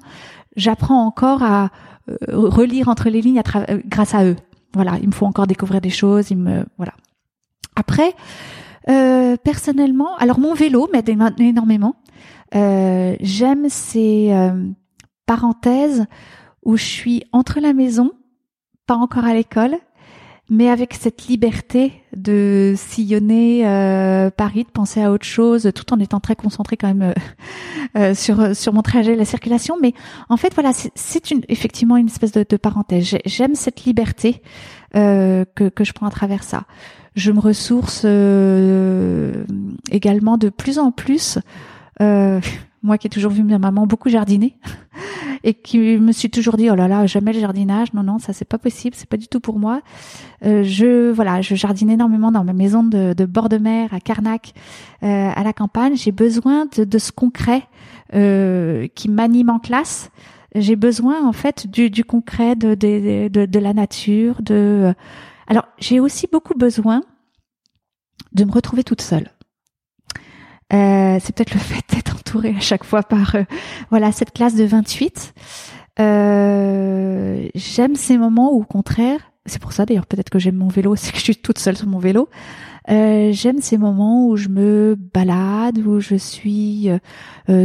j'apprends 0.57 1.05
encore 1.05 1.43
à 1.43 1.69
relire 2.27 2.89
entre 2.89 3.09
les 3.09 3.21
lignes 3.21 3.39
à 3.39 3.43
grâce 3.85 4.13
à 4.13 4.25
eux 4.25 4.35
voilà, 4.73 4.97
il 5.01 5.07
me 5.07 5.13
faut 5.13 5.25
encore 5.25 5.47
découvrir 5.47 5.81
des 5.81 5.89
choses. 5.89 6.29
Il 6.29 6.37
me 6.37 6.65
voilà. 6.77 6.93
Après, 7.75 8.13
euh, 8.89 9.35
personnellement, 9.37 10.15
alors 10.17 10.39
mon 10.39 10.53
vélo 10.53 10.87
m'aide 10.91 11.09
énormément. 11.39 11.95
Euh, 12.55 13.15
j'aime 13.19 13.69
ces 13.69 14.31
euh, 14.31 14.69
parenthèses 15.25 16.05
où 16.63 16.77
je 16.77 16.83
suis 16.83 17.23
entre 17.31 17.59
la 17.59 17.73
maison, 17.73 18.11
pas 18.85 18.95
encore 18.95 19.25
à 19.25 19.33
l'école, 19.33 19.77
mais 20.49 20.69
avec 20.69 20.93
cette 20.93 21.27
liberté 21.27 21.91
de 22.15 22.73
sillonner 22.77 23.67
euh, 23.67 24.29
Paris, 24.29 24.63
de 24.63 24.69
penser 24.69 25.01
à 25.01 25.11
autre 25.11 25.25
chose, 25.25 25.69
tout 25.75 25.93
en 25.93 25.99
étant 25.99 26.19
très 26.19 26.35
concentré 26.35 26.77
quand 26.77 26.87
même 26.87 27.01
euh, 27.01 27.13
euh, 27.97 28.13
sur 28.13 28.55
sur 28.55 28.73
mon 28.73 28.81
trajet, 28.81 29.15
la 29.15 29.25
circulation. 29.25 29.75
Mais 29.81 29.93
en 30.29 30.37
fait, 30.37 30.53
voilà, 30.53 30.71
c'est 30.73 31.31
une 31.31 31.41
effectivement 31.49 31.97
une 31.97 32.07
espèce 32.07 32.31
de, 32.31 32.45
de 32.47 32.57
parenthèse. 32.57 33.17
J'aime 33.25 33.55
cette 33.55 33.83
liberté 33.85 34.41
que 34.93 35.69
que 35.69 35.83
je 35.83 35.93
prends 35.93 36.07
à 36.07 36.11
travers 36.11 36.43
ça. 36.43 36.63
Je 37.15 37.31
me 37.31 37.39
ressource 37.39 38.05
également 39.91 40.37
de 40.37 40.49
plus 40.49 40.79
en 40.79 40.91
plus. 40.91 41.39
Moi 42.87 42.97
qui 42.97 43.07
ai 43.07 43.09
toujours 43.09 43.31
vu 43.31 43.43
ma 43.43 43.59
maman 43.59 43.85
beaucoup 43.85 44.09
jardiner 44.09 44.57
et 45.43 45.53
qui 45.53 45.77
me 45.97 46.11
suis 46.11 46.29
toujours 46.29 46.57
dit 46.57 46.69
oh 46.71 46.75
là 46.75 46.87
là 46.87 47.05
jamais 47.05 47.33
le 47.33 47.39
jardinage 47.39 47.93
non 47.93 48.03
non 48.03 48.17
ça 48.17 48.33
c'est 48.33 48.45
pas 48.45 48.57
possible 48.57 48.95
c'est 48.97 49.09
pas 49.09 49.17
du 49.17 49.27
tout 49.27 49.39
pour 49.39 49.59
moi. 49.59 49.81
Euh, 50.45 50.63
je 50.63 51.11
voilà 51.11 51.41
je 51.41 51.55
jardine 51.55 51.89
énormément 51.89 52.31
dans 52.31 52.43
ma 52.43 52.53
maison 52.53 52.83
de, 52.83 53.13
de 53.13 53.25
bord 53.25 53.49
de 53.49 53.57
mer 53.57 53.93
à 53.93 53.99
Carnac 53.99 54.53
euh, 55.03 55.29
à 55.35 55.43
la 55.43 55.53
campagne. 55.53 55.95
J'ai 55.95 56.11
besoin 56.11 56.65
de, 56.75 56.83
de, 56.83 56.97
ce 56.97 57.11
concret 57.11 57.63
euh, 58.13 58.87
qui 58.95 59.09
m'anime 59.09 59.49
en 59.49 59.59
classe. 59.59 60.09
J'ai 60.55 60.75
besoin 60.75 61.27
en 61.27 61.33
fait 61.33 61.67
du, 61.67 61.89
du 61.89 62.03
concret 62.03 62.55
de, 62.55 62.73
de, 62.73 63.27
de, 63.27 63.59
la 63.59 63.73
nature 63.73 64.41
de 64.41 64.93
alors 65.47 65.67
j'ai 65.77 65.99
aussi 65.99 66.27
beaucoup 66.31 66.55
besoin 66.55 67.01
de 68.33 68.43
me 68.43 68.51
retrouver 68.51 68.83
toute 68.83 69.01
seule. 69.01 69.29
Euh, 70.73 71.17
c'est 71.21 71.35
peut-être 71.35 71.53
le 71.53 71.59
fait 71.71 71.83
d'être 71.93 72.16
entourée 72.27 72.55
à 72.55 72.59
chaque 72.59 72.83
fois 72.83 73.03
par 73.03 73.35
euh, 73.35 73.43
voilà 73.89 74.11
cette 74.11 74.31
classe 74.31 74.55
de 74.55 74.63
28. 74.63 75.33
Euh, 75.99 77.47
j'aime 77.55 77.95
ces 77.95 78.17
moments 78.17 78.53
où 78.53 78.61
au 78.61 78.65
contraire, 78.65 79.31
c'est 79.45 79.61
pour 79.61 79.73
ça 79.73 79.85
d'ailleurs 79.85 80.05
peut-être 80.05 80.29
que 80.29 80.39
j'aime 80.39 80.55
mon 80.55 80.67
vélo, 80.67 80.95
c'est 80.97 81.11
que 81.11 81.17
je 81.17 81.23
suis 81.23 81.35
toute 81.35 81.59
seule 81.59 81.77
sur 81.77 81.87
mon 81.87 81.99
vélo. 81.99 82.29
Euh, 82.89 83.31
j'aime 83.33 83.59
ces 83.59 83.77
moments 83.77 84.27
où 84.27 84.37
je 84.37 84.47
me 84.47 84.95
balade, 85.13 85.79
où 85.79 85.99
je 85.99 86.15
suis 86.15 86.89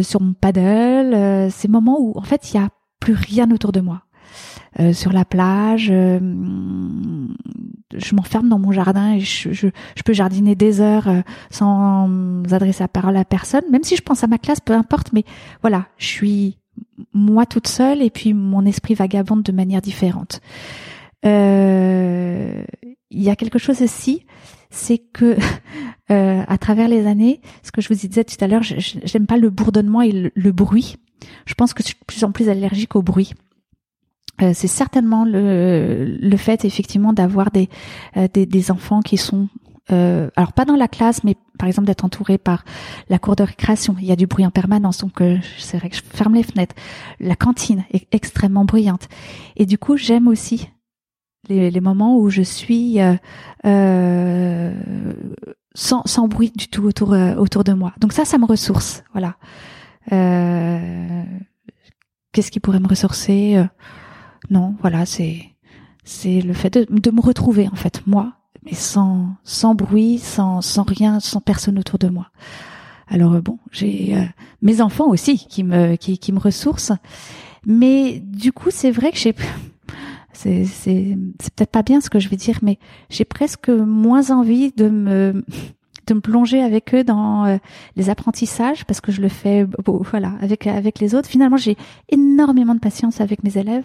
sur 0.03 0.21
mon 0.21 0.33
paddle, 0.33 1.51
ces 1.51 1.69
moments 1.69 1.99
où 2.01 2.13
en 2.17 2.23
fait 2.23 2.53
il 2.53 2.57
y 2.57 2.61
a 2.61 2.69
plus 3.01 3.15
rien 3.15 3.51
autour 3.51 3.73
de 3.73 3.81
moi. 3.81 4.03
Euh, 4.81 4.95
sur 4.95 5.12
la 5.12 5.27
plage. 5.27 5.89
Euh, 5.91 6.18
je 7.95 8.14
m'enferme 8.14 8.49
dans 8.49 8.59
mon 8.59 8.73
jardin 8.73 9.12
et 9.12 9.20
je, 9.20 9.68
peux 10.03 10.14
jardiner 10.14 10.55
des 10.55 10.81
heures 10.81 11.09
euh, 11.09 11.20
sans 11.51 12.09
adresser 12.51 12.83
la 12.83 12.89
parole 12.89 13.18
à 13.18 13.25
personne. 13.27 13.64
Même 13.70 13.85
si 13.85 13.97
je 13.97 14.03
pense 14.03 14.25
à 14.25 14.29
ma 14.29 14.39
classe, 14.39 14.61
peu 14.61 14.73
importe. 14.73 15.12
Mais 15.12 15.25
voilà, 15.61 15.89
je 15.99 16.07
suis 16.07 16.59
moi 17.12 17.45
toute 17.45 17.68
seule 17.68 18.01
et 18.01 18.09
puis 18.09 18.33
mon 18.33 18.64
esprit 18.64 18.95
vagabonde 18.95 19.43
de 19.43 19.53
manière 19.53 19.83
différente. 19.83 20.41
Il 21.25 21.31
y 23.11 23.29
a 23.29 23.37
quelque 23.37 23.59
chose 23.59 23.83
aussi, 23.83 24.25
c'est 24.70 24.99
que 24.99 25.37
à 26.09 26.59
travers 26.59 26.89
les 26.89 27.07
années, 27.07 27.43
ce 27.62 27.73
que 27.73 27.83
je 27.83 27.89
vous 27.89 27.95
disais 27.95 28.25
tout 28.25 28.43
à 28.43 28.49
l'heure, 28.49 28.62
j'aime 28.62 29.27
pas 29.27 29.37
le 29.37 29.51
bourdonnement 29.51 30.01
et 30.01 30.33
le, 30.35 30.53
bruit. 30.53 30.97
Je 31.45 31.53
pense 31.55 31.75
que 31.75 31.83
je 31.83 31.89
suis 31.89 31.97
de 32.01 32.05
plus 32.07 32.25
en 32.25 32.33
plus 32.33 32.49
allergique 32.49 32.97
au 32.97 33.03
bruit. 33.03 33.35
Euh, 34.41 34.53
c'est 34.55 34.68
certainement 34.68 35.24
le, 35.24 36.16
le 36.20 36.37
fait 36.37 36.64
effectivement 36.64 37.12
d'avoir 37.12 37.51
des, 37.51 37.68
euh, 38.16 38.28
des, 38.33 38.47
des 38.47 38.70
enfants 38.70 39.01
qui 39.03 39.18
sont 39.18 39.49
euh, 39.91 40.30
alors 40.37 40.53
pas 40.53 40.64
dans 40.64 40.76
la 40.76 40.87
classe, 40.89 41.24
mais 41.24 41.37
par 41.59 41.68
exemple 41.68 41.87
d'être 41.87 42.05
entouré 42.05 42.39
par 42.39 42.64
la 43.09 43.18
cour 43.18 43.35
de 43.37 43.43
récréation. 43.43 43.97
Il 43.99 44.07
y 44.07 44.12
a 44.12 44.16
du 44.16 44.26
bruit 44.26 44.47
en 44.47 44.51
permanence, 44.51 44.99
donc 44.99 45.20
euh, 45.20 45.39
c'est 45.59 45.76
vrai 45.76 45.91
que 45.91 45.97
je 45.97 46.03
ferme 46.03 46.35
les 46.35 46.43
fenêtres. 46.43 46.74
La 47.20 47.35
cantine 47.35 47.85
est 47.91 48.07
extrêmement 48.14 48.64
bruyante, 48.64 49.09
et 49.57 49.66
du 49.66 49.78
coup 49.78 49.97
j'aime 49.97 50.28
aussi 50.28 50.70
les, 51.49 51.70
les, 51.70 51.80
moments 51.80 52.16
où 52.16 52.30
je 52.30 52.43
suis 52.43 53.01
euh, 53.64 54.72
sans, 55.74 56.03
sans 56.07 56.28
bruit 56.28 56.53
du 56.57 56.68
tout 56.68 56.85
autour 56.85 57.16
autour 57.37 57.64
de 57.64 57.72
moi. 57.72 57.93
Donc 57.99 58.12
ça, 58.12 58.24
ça 58.24 58.39
me 58.39 58.47
ressource. 58.47 59.03
Voilà. 59.12 59.37
Qu'est-ce 62.33 62.53
qui 62.53 62.61
pourrait 62.61 62.78
me 62.78 62.87
ressourcer? 62.87 63.61
Non, 64.51 64.74
voilà, 64.80 65.07
c'est 65.07 65.49
c'est 66.05 66.40
le 66.40 66.53
fait 66.53 66.70
de, 66.70 66.86
de, 66.90 67.11
me 67.11 67.20
retrouver 67.20 67.68
en 67.68 67.76
fait 67.76 68.07
moi, 68.07 68.32
mais 68.64 68.74
sans 68.74 69.28
sans 69.45 69.74
bruit, 69.74 70.18
sans 70.18 70.61
sans 70.61 70.82
rien, 70.82 71.20
sans 71.20 71.40
personne 71.40 71.78
autour 71.78 71.99
de 71.99 72.09
moi. 72.09 72.28
Alors 73.09 73.40
bon, 73.43 73.59
j'ai 73.70 74.16
euh, 74.16 74.24
mes 74.62 74.80
enfants 74.80 75.09
aussi 75.09 75.38
qui 75.47 75.64
me 75.64 75.97
qui 75.97 76.18
qui 76.18 76.32
me 76.32 76.40
ressourcent, 76.40 76.99
mais 77.66 78.20
du 78.20 78.53
coup 78.53 78.70
c'est 78.70 78.90
vrai 78.90 79.12
que 79.12 79.18
j'ai 79.18 79.34
c'est 80.32 80.64
c'est 80.64 81.16
c'est 81.40 81.55
peut-être 81.55 81.70
pas 81.70 81.82
bien 81.82 82.01
ce 82.01 82.11
que 82.11 82.18
je 82.18 82.28
vais 82.28 82.36
dire, 82.36 82.59
mais 82.62 82.78
j'ai 83.11 83.24
presque 83.24 83.68
moins 83.68 84.30
envie 84.30 84.72
de 84.72 84.88
me 84.88 85.45
de 86.09 86.14
me 86.14 86.20
plonger 86.20 86.62
avec 86.62 86.95
eux 86.95 87.05
dans 87.05 87.45
euh, 87.45 87.59
les 87.97 88.11
apprentissages 88.11 88.84
parce 88.86 89.01
que 89.01 89.12
je 89.12 89.20
le 89.20 89.28
fais 89.28 89.66
voilà 89.84 90.32
avec 90.40 90.66
avec 90.66 90.99
les 90.99 91.14
autres. 91.14 91.28
Finalement, 91.28 91.57
j'ai 91.57 91.76
énormément 92.09 92.74
de 92.74 92.80
patience 92.80 93.20
avec 93.20 93.45
mes 93.45 93.57
élèves 93.57 93.84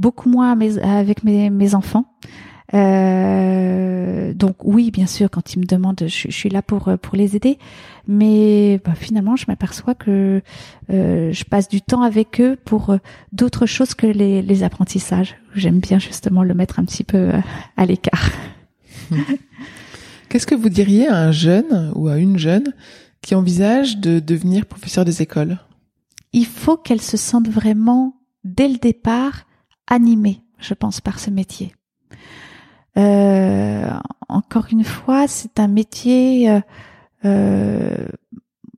beaucoup 0.00 0.28
moins 0.28 0.58
avec 0.82 1.22
mes, 1.22 1.50
mes 1.50 1.74
enfants. 1.76 2.06
Euh, 2.72 4.32
donc 4.32 4.56
oui, 4.64 4.90
bien 4.90 5.06
sûr, 5.06 5.30
quand 5.30 5.54
ils 5.54 5.58
me 5.58 5.66
demandent, 5.66 6.04
je, 6.06 6.30
suis 6.30 6.48
là 6.48 6.62
pour 6.62 6.90
pour 7.02 7.16
les 7.16 7.36
aider, 7.36 7.58
mais 8.06 8.80
bah, 8.84 8.94
finalement, 8.94 9.36
je 9.36 9.44
m'aperçois 9.48 9.94
que 9.94 10.42
euh, 10.90 11.32
je 11.32 11.44
passe 11.44 11.68
du 11.68 11.82
temps 11.82 12.02
avec 12.02 12.40
eux 12.40 12.56
pour 12.64 12.90
euh, 12.90 12.98
d'autres 13.32 13.66
choses 13.66 13.94
que 13.94 14.06
les, 14.06 14.42
les 14.42 14.62
apprentissages. 14.62 15.36
J'aime 15.54 15.80
bien 15.80 15.98
justement 15.98 16.42
le 16.42 16.54
mettre 16.54 16.78
un 16.78 16.84
petit 16.84 17.04
peu 17.04 17.18
euh, 17.18 17.40
à 17.76 17.86
l'écart. 17.86 18.30
Qu'est-ce 20.28 20.46
que 20.46 20.54
vous 20.54 20.68
diriez 20.68 21.08
à 21.08 21.18
un 21.18 21.32
jeune 21.32 21.92
ou 21.94 22.08
à 22.08 22.18
une 22.18 22.38
jeune 22.38 22.72
qui 23.20 23.34
envisage 23.34 23.98
de 23.98 24.20
devenir 24.20 24.66
professeur 24.66 25.04
des 25.04 25.22
écoles? 25.22 25.58
Il 26.32 26.46
faut 26.46 26.76
qu'elle 26.76 27.00
se 27.00 27.16
sente 27.16 27.48
vraiment 27.48 28.14
dès 28.44 28.68
le 28.68 28.78
départ 28.78 29.44
animée, 29.90 30.40
je 30.58 30.72
pense, 30.72 31.00
par 31.00 31.18
ce 31.18 31.30
métier. 31.30 31.74
Euh, 32.96 33.90
encore 34.28 34.66
une 34.70 34.84
fois, 34.84 35.28
c'est 35.28 35.60
un 35.60 35.68
métier, 35.68 36.50
euh, 36.50 36.60
euh, 37.24 38.08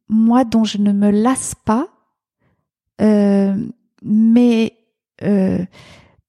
moi, 0.09 0.45
dont 0.45 0.65
je 0.65 0.79
ne 0.79 0.93
me 0.93 1.11
lasse 1.11 1.55
pas, 1.65 1.89
mais 4.05 4.77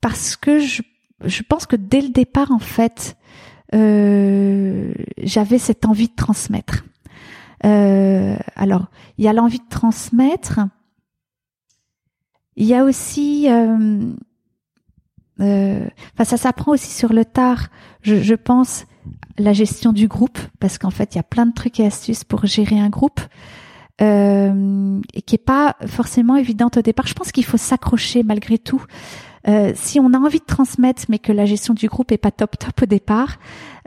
parce 0.01 0.35
que 0.35 0.59
je, 0.59 0.81
je 1.23 1.43
pense 1.43 1.65
que 1.65 1.75
dès 1.75 2.01
le 2.01 2.09
départ, 2.09 2.51
en 2.51 2.59
fait, 2.59 3.15
j'avais 3.71 5.57
cette 5.59 5.85
envie 5.85 6.07
de 6.07 6.15
transmettre. 6.15 6.83
alors, 7.61 8.87
il 9.17 9.25
y 9.25 9.27
a 9.27 9.33
l'envie 9.33 9.59
de 9.59 9.69
transmettre. 9.69 10.59
Il 12.55 12.65
y 12.65 12.73
a 12.73 12.83
aussi 12.83 13.47
euh, 15.39 15.85
enfin, 16.13 16.23
ça 16.23 16.37
s'apprend 16.37 16.73
aussi 16.73 16.91
sur 16.91 17.13
le 17.13 17.25
tard. 17.25 17.69
Je, 18.01 18.21
je, 18.21 18.35
pense 18.35 18.85
la 19.37 19.53
gestion 19.53 19.93
du 19.93 20.07
groupe, 20.07 20.37
parce 20.59 20.77
qu'en 20.77 20.91
fait, 20.91 21.15
il 21.15 21.17
y 21.17 21.19
a 21.19 21.23
plein 21.23 21.45
de 21.45 21.53
trucs 21.53 21.79
et 21.79 21.85
astuces 21.85 22.23
pour 22.23 22.45
gérer 22.45 22.79
un 22.79 22.89
groupe. 22.89 23.19
Euh, 24.01 24.99
et 25.13 25.21
qui 25.21 25.35
est 25.35 25.45
pas 25.45 25.75
forcément 25.85 26.35
évidente 26.35 26.77
au 26.77 26.81
départ. 26.81 27.05
Je 27.05 27.13
pense 27.13 27.31
qu'il 27.31 27.45
faut 27.45 27.57
s'accrocher 27.57 28.23
malgré 28.23 28.57
tout. 28.57 28.83
Euh, 29.47 29.71
si 29.75 29.99
on 29.99 30.13
a 30.13 30.17
envie 30.17 30.39
de 30.39 30.45
transmettre, 30.45 31.03
mais 31.09 31.19
que 31.19 31.31
la 31.31 31.45
gestion 31.45 31.75
du 31.75 31.87
groupe 31.87 32.11
est 32.11 32.17
pas 32.17 32.31
top 32.31 32.57
top 32.57 32.81
au 32.81 32.85
départ, 32.87 33.37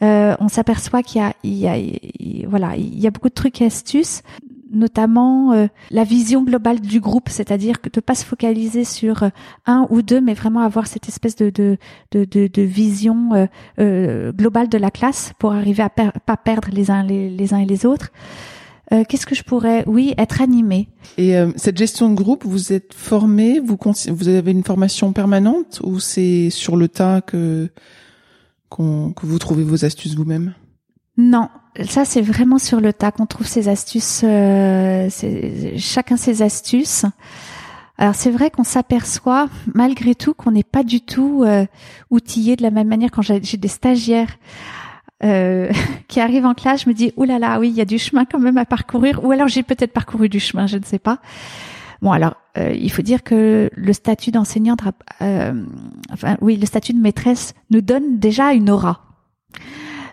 euh, 0.02 0.36
on 0.38 0.48
s'aperçoit 0.48 1.02
qu'il 1.02 1.22
y 1.22 1.24
a, 1.24 1.34
il 1.42 1.54
y 1.54 1.66
a, 1.66 2.48
voilà, 2.48 2.76
il 2.76 3.00
y 3.00 3.06
a 3.06 3.10
beaucoup 3.10 3.30
de 3.30 3.34
trucs 3.34 3.60
et 3.60 3.66
astuces 3.66 4.22
notamment 4.70 5.52
euh, 5.52 5.66
la 5.90 6.04
vision 6.04 6.42
globale 6.42 6.80
du 6.80 7.00
groupe, 7.00 7.28
c'est-à-dire 7.28 7.80
que 7.80 7.88
de 7.88 8.00
pas 8.00 8.14
se 8.14 8.24
focaliser 8.24 8.84
sur 8.84 9.22
euh, 9.22 9.28
un 9.66 9.86
ou 9.90 10.02
deux, 10.02 10.20
mais 10.20 10.34
vraiment 10.34 10.60
avoir 10.60 10.86
cette 10.86 11.08
espèce 11.08 11.36
de 11.36 11.50
de 11.50 11.78
de, 12.12 12.24
de, 12.24 12.62
vision 12.62 13.48
euh, 13.78 14.32
globale 14.32 14.68
de 14.68 14.78
la 14.78 14.90
classe 14.90 15.32
pour 15.38 15.52
arriver 15.52 15.82
à 15.82 15.90
pas 15.90 16.36
perdre 16.36 16.68
les 16.72 16.90
uns 16.90 17.02
les, 17.02 17.54
uns 17.54 17.58
et 17.58 17.66
les 17.66 17.86
autres. 17.86 18.10
Qu'est-ce 19.08 19.26
que 19.26 19.34
je 19.34 19.42
pourrais, 19.42 19.82
oui, 19.88 20.14
être 20.16 20.40
animé. 20.40 20.88
Et 21.18 21.34
cette 21.56 21.76
gestion 21.76 22.08
de 22.08 22.14
groupe, 22.14 22.44
vous 22.44 22.72
êtes 22.72 22.94
formé, 22.94 23.58
vous 23.58 23.76
vous 24.10 24.28
avez 24.28 24.52
une 24.52 24.62
formation 24.62 25.12
permanente 25.12 25.80
ou 25.82 25.98
c'est 25.98 26.50
sur 26.50 26.76
le 26.76 26.86
tas 26.86 27.20
que 27.20 27.68
que 28.70 29.26
vous 29.26 29.38
trouvez 29.38 29.64
vos 29.64 29.84
astuces 29.84 30.14
vous-même? 30.14 30.54
Non, 31.18 31.48
ça 31.84 32.04
c'est 32.04 32.20
vraiment 32.20 32.58
sur 32.58 32.80
le 32.80 32.92
tas 32.92 33.10
qu'on 33.10 33.26
trouve 33.26 33.46
ces 33.46 33.68
astuces, 33.68 34.22
euh, 34.24 35.08
chacun 35.78 36.16
ses 36.16 36.42
astuces. 36.42 37.04
Alors 37.98 38.14
c'est 38.14 38.30
vrai 38.30 38.50
qu'on 38.50 38.64
s'aperçoit 38.64 39.48
malgré 39.74 40.14
tout 40.14 40.34
qu'on 40.34 40.50
n'est 40.50 40.62
pas 40.62 40.82
du 40.82 41.00
tout 41.00 41.44
euh, 41.44 41.64
outillé 42.10 42.56
de 42.56 42.62
la 42.62 42.70
même 42.70 42.88
manière 42.88 43.10
quand 43.10 43.22
j'ai 43.22 43.40
des 43.40 43.68
stagiaires 43.68 44.36
euh, 45.24 45.72
qui 46.08 46.20
arrivent 46.20 46.44
en 46.44 46.52
classe, 46.52 46.82
je 46.84 46.88
me 46.90 46.94
dis 46.94 47.12
là 47.16 47.58
oui 47.58 47.70
il 47.70 47.74
y 47.74 47.80
a 47.80 47.86
du 47.86 47.98
chemin 47.98 48.26
quand 48.26 48.38
même 48.38 48.58
à 48.58 48.66
parcourir 48.66 49.24
ou 49.24 49.32
alors 49.32 49.48
j'ai 49.48 49.62
peut-être 49.62 49.94
parcouru 49.94 50.28
du 50.28 50.40
chemin, 50.40 50.66
je 50.66 50.76
ne 50.76 50.84
sais 50.84 50.98
pas. 50.98 51.20
Bon 52.02 52.12
alors 52.12 52.34
il 52.58 52.90
faut 52.90 53.02
dire 53.02 53.22
que 53.22 53.70
le 53.74 53.92
statut 53.94 54.30
d'enseignante, 54.30 54.80
enfin 55.20 56.36
oui 56.42 56.56
le 56.56 56.66
statut 56.66 56.92
de 56.92 57.00
maîtresse 57.00 57.54
nous 57.70 57.80
donne 57.80 58.18
déjà 58.18 58.52
une 58.52 58.68
aura 58.68 59.02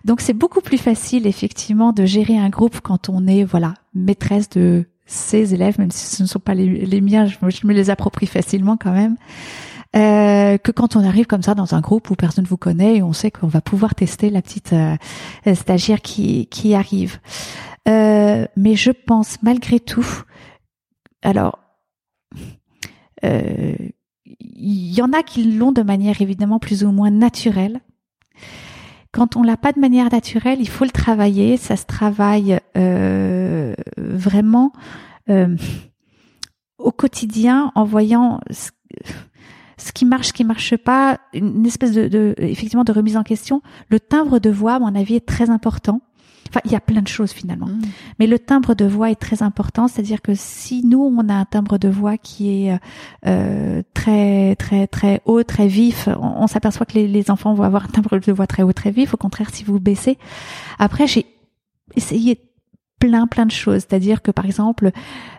Donc 0.06 0.22
c'est 0.22 0.34
beaucoup 0.34 0.62
plus 0.62 0.78
facile 0.78 1.28
effectivement 1.28 1.93
de 1.93 2.06
gérer 2.06 2.38
un 2.38 2.49
groupe 2.49 2.82
quand 2.82 3.10
on 3.10 3.26
est 3.28 3.43
voilà 3.43 3.76
maîtresse 3.93 4.49
de 4.49 4.86
ses 5.06 5.54
élèves, 5.54 5.80
même 5.80 5.91
si 5.91 6.16
ce 6.16 6.24
ne 6.24 6.28
sont 6.28 6.39
pas 6.39 6.54
les, 6.54 7.01
miens, 7.01 7.26
je, 7.26 7.38
me 7.68 7.74
les 7.74 7.89
approprie 7.89 8.26
facilement 8.26 8.78
quand 8.78 8.93
même. 8.93 9.18
Euh, 9.95 10.58
que 10.58 10.72
quand 10.72 10.95
on 10.95 11.04
arrive 11.06 11.28
comme 11.28 11.43
ça 11.43 11.54
dans 11.54 11.76
un 11.76 11.82
groupe 11.82 12.10
où 12.10 12.16
personne 12.16 12.45
ne 12.45 12.49
vous 12.49 12.58
connaît 12.58 12.95
et 12.97 13.04
on 13.04 13.14
sait 13.14 13.30
qu'on 13.30 13.47
va 13.47 13.62
pouvoir 13.62 13.93
tester 13.93 14.32
la 14.32 14.41
petite 14.41 14.74
euh, 14.74 14.95
stagiaire 15.54 16.01
qui, 16.01 16.47
qui 16.47 16.74
arrive. 16.74 17.20
Euh, 17.88 18.47
mais 18.56 18.76
je 18.76 18.91
pense 18.91 19.38
malgré 19.43 19.80
tout, 19.80 20.08
alors, 21.22 21.60
euh, 23.24 23.76
il 24.26 24.93
y 24.93 25.01
en 25.01 25.14
a 25.14 25.22
qui 25.24 25.43
l'ont 25.43 25.72
de 25.72 25.84
manière 25.84 26.22
évidemment 26.22 26.60
plus 26.60 26.84
ou 26.84 26.91
moins 26.91 27.12
naturelle. 27.12 27.82
Quand 29.14 29.36
on 29.36 29.43
l'a 29.43 29.57
pas 29.57 29.72
de 29.72 29.80
manière 29.80 30.11
naturelle, 30.11 30.59
il 30.59 30.68
faut 30.68 30.86
le 30.86 30.91
travailler. 30.91 31.55
Ça 31.57 31.78
se 31.78 31.86
travaille 31.86 32.59
euh, 32.76 33.76
vraiment 33.95 34.74
euh, 35.30 35.55
au 36.80 36.91
quotidien 36.91 37.72
en 37.76 37.86
voyant 37.86 38.41
ce, 38.49 38.72
qui 39.93 40.05
marche, 40.05 40.30
ce 40.30 40.34
qui 40.34 40.43
marche 40.43 40.76
pas, 40.78 41.20
une 41.34 41.66
espèce 41.66 41.91
de, 41.91 42.07
de, 42.07 42.34
effectivement 42.39 42.84
de 42.84 42.91
remise 42.91 43.16
en 43.16 43.24
question. 43.24 43.61
Le 43.89 43.99
timbre 43.99 44.39
de 44.39 44.49
voix, 44.49 44.74
à 44.74 44.80
mon 44.80 44.95
avis, 44.95 45.16
est 45.16 45.28
très 45.28 45.51
important. 45.51 46.01
Enfin, 46.54 46.62
il 46.66 46.72
y 46.72 46.76
a 46.76 46.80
plein 46.80 47.01
de 47.01 47.08
choses 47.08 47.32
finalement. 47.32 47.66
Mm. 47.66 47.82
Mais 48.20 48.28
le 48.28 48.38
timbre 48.38 48.76
de 48.76 48.86
voix 48.86 49.10
est 49.10 49.20
très 49.20 49.41
important, 49.41 49.88
c'est-à-dire 49.88 50.22
que 50.22 50.34
si 50.36 50.86
nous 50.86 51.01
on 51.01 51.28
a 51.28 51.34
un 51.34 51.45
timbre 51.45 51.80
de 51.80 51.89
voix 51.89 52.18
qui 52.18 52.68
est 52.68 52.80
euh, 53.26 53.82
très 53.95 54.56
très 54.56 54.86
très 54.86 55.22
haut, 55.26 55.41
très 55.43 55.68
vif, 55.68 56.08
on, 56.20 56.45
s'aperçoit 56.45 56.86
que 56.86 56.93
les, 56.93 57.08
les, 57.08 57.32
enfants 57.32 57.56
vont 57.56 57.64
avoir 57.64 57.86
un 57.86 57.88
timbre 57.88 58.20
de 58.20 58.32
voix 58.32 58.45
très 58.45 58.62
haut, 58.62 58.74
très 58.74 58.91
vif. 58.91 59.16
Au 59.16 59.18
contraire, 59.18 59.49
si 59.51 59.64
vous 59.64 59.80
baissez, 59.80 60.20
après 60.78 61.08
j'ai 61.08 61.26
essayé 61.95 62.39
plein 63.08 63.28
plein 63.28 63.45
de 63.45 63.51
choses. 63.51 63.82
C'est-à-dire 63.82 64.22
que 64.22 64.32
par 64.32 64.45
exemple 64.45 64.91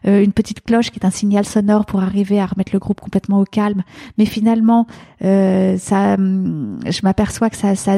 euh, 0.07 0.23
une 0.23 0.33
petite 0.33 0.62
cloche 0.62 0.91
qui 0.91 0.99
est 0.99 1.07
un 1.07 1.11
signal 1.11 1.47
sonore 1.47 1.87
pour 1.87 2.03
arriver 2.03 2.39
à 2.39 2.45
remettre 2.45 2.73
le 2.75 2.79
groupe 2.79 3.01
complètement 3.01 3.41
au 3.41 3.45
calme, 3.45 3.83
mais 4.19 4.27
finalement 4.27 4.87
euh, 5.25 5.79
ça, 5.79 6.15
hum, 6.15 6.79
je 6.87 7.01
m'aperçois 7.03 7.49
que 7.49 7.57
ça, 7.57 7.75
ça 7.75 7.95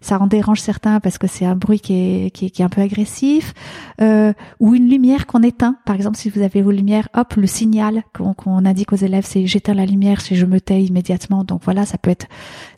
ça 0.00 0.20
en 0.20 0.28
dérange 0.28 0.60
certains 0.60 1.00
parce 1.00 1.18
que 1.18 1.26
c'est 1.26 1.44
un 1.44 1.56
bruit 1.56 1.80
qui 1.80 1.94
est, 1.94 2.30
qui 2.30 2.46
est, 2.46 2.50
qui 2.50 2.62
est 2.62 2.64
un 2.64 2.68
peu 2.68 2.80
agressif, 2.80 3.54
euh, 4.00 4.32
ou 4.60 4.76
une 4.76 4.88
lumière 4.88 5.26
qu'on 5.26 5.42
éteint. 5.42 5.76
Par 5.84 5.96
exemple 5.96 6.16
si 6.16 6.30
vous 6.30 6.42
avez 6.42 6.62
vos 6.62 6.70
lumières, 6.70 7.08
hop 7.14 7.34
le 7.34 7.48
signal 7.48 8.04
qu'on 8.16 8.34
qu'on 8.34 8.64
indique 8.64 8.92
aux 8.92 8.96
élèves 8.96 9.24
c'est 9.26 9.46
j'éteins 9.46 9.74
la 9.74 9.86
lumière 9.86 10.20
si 10.20 10.36
je 10.36 10.46
me 10.46 10.60
tais 10.60 10.80
immédiatement. 10.80 11.42
Donc 11.42 11.62
voilà 11.64 11.86
ça 11.86 11.98
peut 11.98 12.10
être 12.10 12.26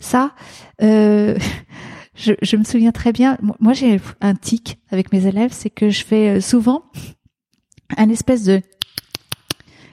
ça. 0.01 0.32
Je, 2.20 2.32
je, 2.42 2.56
me 2.56 2.64
souviens 2.64 2.92
très 2.92 3.12
bien. 3.12 3.38
Moi, 3.60 3.72
j'ai 3.72 3.98
un 4.20 4.34
tic 4.34 4.78
avec 4.90 5.12
mes 5.12 5.26
élèves, 5.26 5.52
c'est 5.52 5.70
que 5.70 5.88
je 5.88 6.04
fais 6.04 6.36
euh, 6.36 6.40
souvent 6.40 6.84
un 7.96 8.10
espèce 8.10 8.44
de 8.44 8.60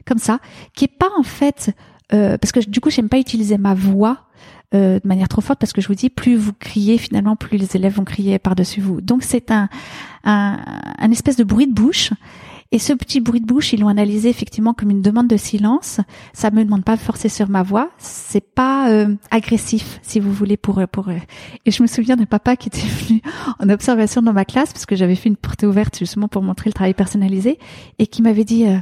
comme 0.06 0.20
ça, 0.20 0.40
qui 0.74 0.86
est 0.86 0.98
pas 1.00 1.10
en 1.18 1.24
fait 1.24 1.76
euh, 2.14 2.38
parce 2.38 2.52
que 2.52 2.60
du 2.68 2.80
coup, 2.80 2.90
j'aime 2.90 3.10
pas 3.10 3.20
utiliser 3.20 3.58
ma 3.58 3.74
voix 3.74 4.28
euh, 4.74 5.00
de 5.00 5.08
manière 5.08 5.28
trop 5.28 5.42
forte 5.42 5.60
parce 5.60 5.74
que 5.74 5.82
je 5.82 5.88
vous 5.88 5.96
dis, 5.96 6.10
plus 6.10 6.36
vous 6.36 6.54
criez 6.54 6.98
finalement, 6.98 7.36
plus 7.36 7.58
les 7.58 7.76
élèves 7.76 7.94
vont 7.94 8.06
crier 8.06 8.40
par-dessus 8.40 8.82
vous. 8.82 9.02
Donc 9.02 9.24
c'est 9.24 9.52
un, 9.52 9.70
un, 10.24 10.60
un 10.98 11.12
espèce 11.12 11.38
de 11.38 11.44
bruit 11.44 11.68
de 11.68 11.74
bouche 11.74 12.12
et 12.72 12.80
ce 12.80 12.94
petit 12.94 13.22
bruit 13.22 13.40
de 13.40 13.46
bouche, 13.46 13.74
ils 13.74 13.80
l'ont 13.80 13.88
analysé 13.88 14.30
effectivement 14.30 14.74
comme 14.74 14.90
une 14.90 15.02
demande 15.02 15.28
de 15.28 15.38
silence. 15.38 16.02
Ça 16.34 16.52
me 16.52 16.64
demande 16.66 16.84
pas 16.84 16.96
de 16.96 17.02
forcer 17.02 17.30
sur 17.30 17.50
ma 17.50 17.64
voix. 17.64 17.90
C'est 17.98 18.54
pas 18.54 18.90
euh, 18.90 19.16
agressif, 19.32 20.00
si 20.02 20.20
vous 20.20 20.34
voulez, 20.34 20.58
pour 20.58 20.82
pour. 20.92 21.10
Et 21.10 21.72
je 21.72 21.82
me 21.82 21.88
souviens 21.88 22.16
d'un 22.18 22.26
papa 22.26 22.56
qui 22.56 22.68
était 22.68 22.82
venu 23.08 23.22
en 23.60 23.70
observation 23.70 24.22
dans 24.22 24.34
ma 24.34 24.46
classe 24.46 24.74
parce 24.74 24.86
que 24.86 24.96
j'avais 24.96 25.16
fait 25.16 25.30
une 25.30 25.38
porte 25.38 25.64
ouverte 25.64 25.98
justement 25.98 26.28
pour 26.28 26.44
montrer 26.44 26.70
le 26.70 26.74
travail 26.74 26.94
personnalisé 26.94 27.60
et 28.00 28.08
qui 28.08 28.22
m'avait 28.22 28.46
dit. 28.46 28.66
Euh, 28.66 28.78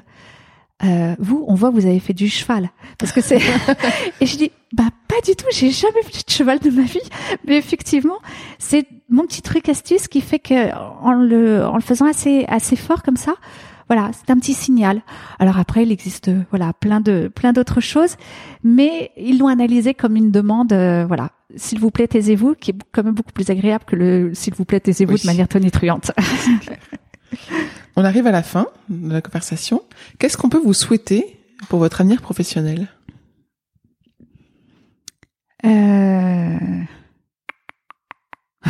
euh, 0.84 1.16
vous, 1.20 1.46
on 1.48 1.56
voit 1.56 1.70
vous 1.70 1.86
avez 1.86 2.02
fait 2.02 2.14
du 2.14 2.28
cheval 2.28 2.70
parce 2.98 3.14
que 3.14 3.22
c'est 3.22 3.40
et 4.20 4.26
je 4.26 4.38
dis 4.38 4.52
bah 4.74 4.90
pas 5.08 5.22
du 5.26 5.34
tout, 5.34 5.46
j'ai 5.54 5.72
jamais 5.72 6.04
fait 6.04 6.28
de 6.28 6.30
cheval 6.30 6.60
de 6.60 6.70
ma 6.70 6.82
vie, 6.82 7.00
mais 7.48 7.56
effectivement 7.56 8.18
c'est 8.60 8.86
mon 9.08 9.26
petit 9.26 9.42
truc 9.42 9.70
astuce 9.70 10.10
qui 10.10 10.20
fait 10.20 10.40
que 10.40 10.76
en 11.02 11.14
le 11.14 11.66
en 11.66 11.76
le 11.76 11.82
faisant 11.82 12.06
assez 12.06 12.44
assez 12.50 12.76
fort 12.76 13.04
comme 13.04 13.16
ça, 13.16 13.36
voilà, 13.88 14.12
c'est 14.14 14.32
un 14.32 14.38
petit 14.38 14.54
signal. 14.54 15.02
Alors 15.40 15.60
après, 15.60 15.84
il 15.84 15.92
existe 15.92 16.32
voilà 16.50 16.74
plein 16.74 17.02
de 17.02 17.32
plein 17.34 17.54
d'autres 17.54 17.82
choses, 17.82 18.16
mais 18.64 19.12
ils 19.18 19.38
l'ont 19.38 19.48
analysé 19.48 19.94
comme 19.94 20.16
une 20.16 20.32
demande. 20.32 20.74
Euh, 20.74 21.06
voilà, 21.06 21.32
s'il 21.56 21.80
vous 21.80 21.92
plaît, 21.92 22.08
taisez-vous, 22.08 22.56
qui 22.56 22.72
est 22.72 22.76
quand 22.92 23.04
même 23.04 23.14
beaucoup 23.14 23.32
plus 23.32 23.50
agréable 23.50 23.86
que 23.86 23.96
le 23.96 24.34
s'il 24.34 24.56
vous 24.56 24.66
plaît, 24.66 24.80
taisez-vous 24.80 25.18
de 25.18 25.26
manière 25.26 25.48
tonitruante. 25.48 26.12
On 27.96 28.04
arrive 28.04 28.28
à 28.28 28.32
la 28.32 28.44
fin 28.44 28.68
de 28.90 29.14
la 29.14 29.22
conversation. 29.22 29.84
Qu'est-ce 30.20 30.38
qu'on 30.38 30.50
peut 30.50 30.62
vous 30.62 30.74
souhaiter 30.74 31.40
pour 31.70 31.80
votre 31.80 32.02
avenir 32.02 32.22
professionnel? 32.22 32.88
Euh... 35.66 36.58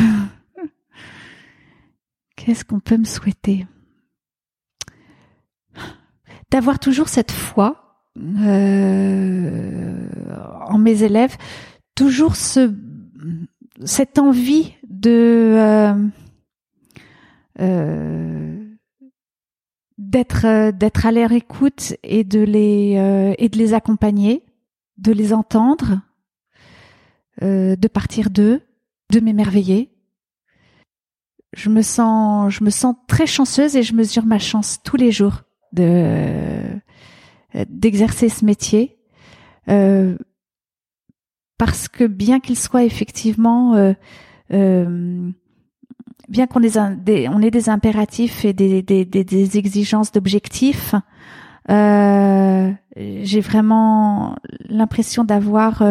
Qu'est-ce 2.36 2.64
qu'on 2.64 2.80
peut 2.80 2.96
me 2.96 3.04
souhaiter? 3.04 3.66
D'avoir 6.50 6.78
toujours 6.78 7.08
cette 7.08 7.32
foi 7.32 7.86
euh, 8.18 10.08
en 10.66 10.78
mes 10.78 11.02
élèves, 11.02 11.36
toujours 11.94 12.36
ce 12.36 12.74
cette 13.84 14.18
envie 14.18 14.72
de 14.88 15.52
euh, 15.54 16.08
euh, 17.60 18.64
d'être 19.98 20.70
d'être 20.70 21.04
à 21.06 21.12
leur 21.12 21.32
écoute 21.32 21.94
et 22.02 22.24
de 22.24 22.40
les 22.40 23.34
et 23.38 23.48
de 23.48 23.58
les 23.58 23.74
accompagner, 23.74 24.44
de 24.96 25.12
les 25.12 25.32
entendre, 25.32 26.00
de 27.42 27.88
partir 27.88 28.30
d'eux, 28.30 28.62
de 29.12 29.20
m'émerveiller. 29.20 29.92
Je 31.54 31.68
me 31.68 31.82
sens 31.82 32.50
je 32.50 32.64
me 32.64 32.70
sens 32.70 32.94
très 33.08 33.26
chanceuse 33.26 33.76
et 33.76 33.82
je 33.82 33.94
mesure 33.94 34.24
ma 34.24 34.38
chance 34.38 34.78
tous 34.82 34.96
les 34.96 35.12
jours 35.12 35.42
de 35.76 36.80
d'exercer 37.68 38.28
ce 38.28 38.44
métier 38.44 38.96
euh, 39.68 40.16
parce 41.58 41.88
que 41.88 42.04
bien 42.04 42.38
qu'il 42.40 42.58
soit 42.58 42.84
effectivement 42.84 43.74
euh, 43.74 43.94
euh, 44.52 45.30
bien 46.28 46.46
qu'on 46.46 46.62
ait 46.62 46.96
des, 46.98 47.28
on 47.28 47.40
ait 47.40 47.50
des 47.50 47.68
impératifs 47.70 48.44
et 48.44 48.52
des, 48.52 48.82
des, 48.82 49.04
des, 49.04 49.58
exigences 49.58 50.12
d'objectifs 50.12 50.94
j'ai 51.68 53.40
vraiment 53.40 54.36
l'impression 54.68 55.24
d'avoir 55.24 55.82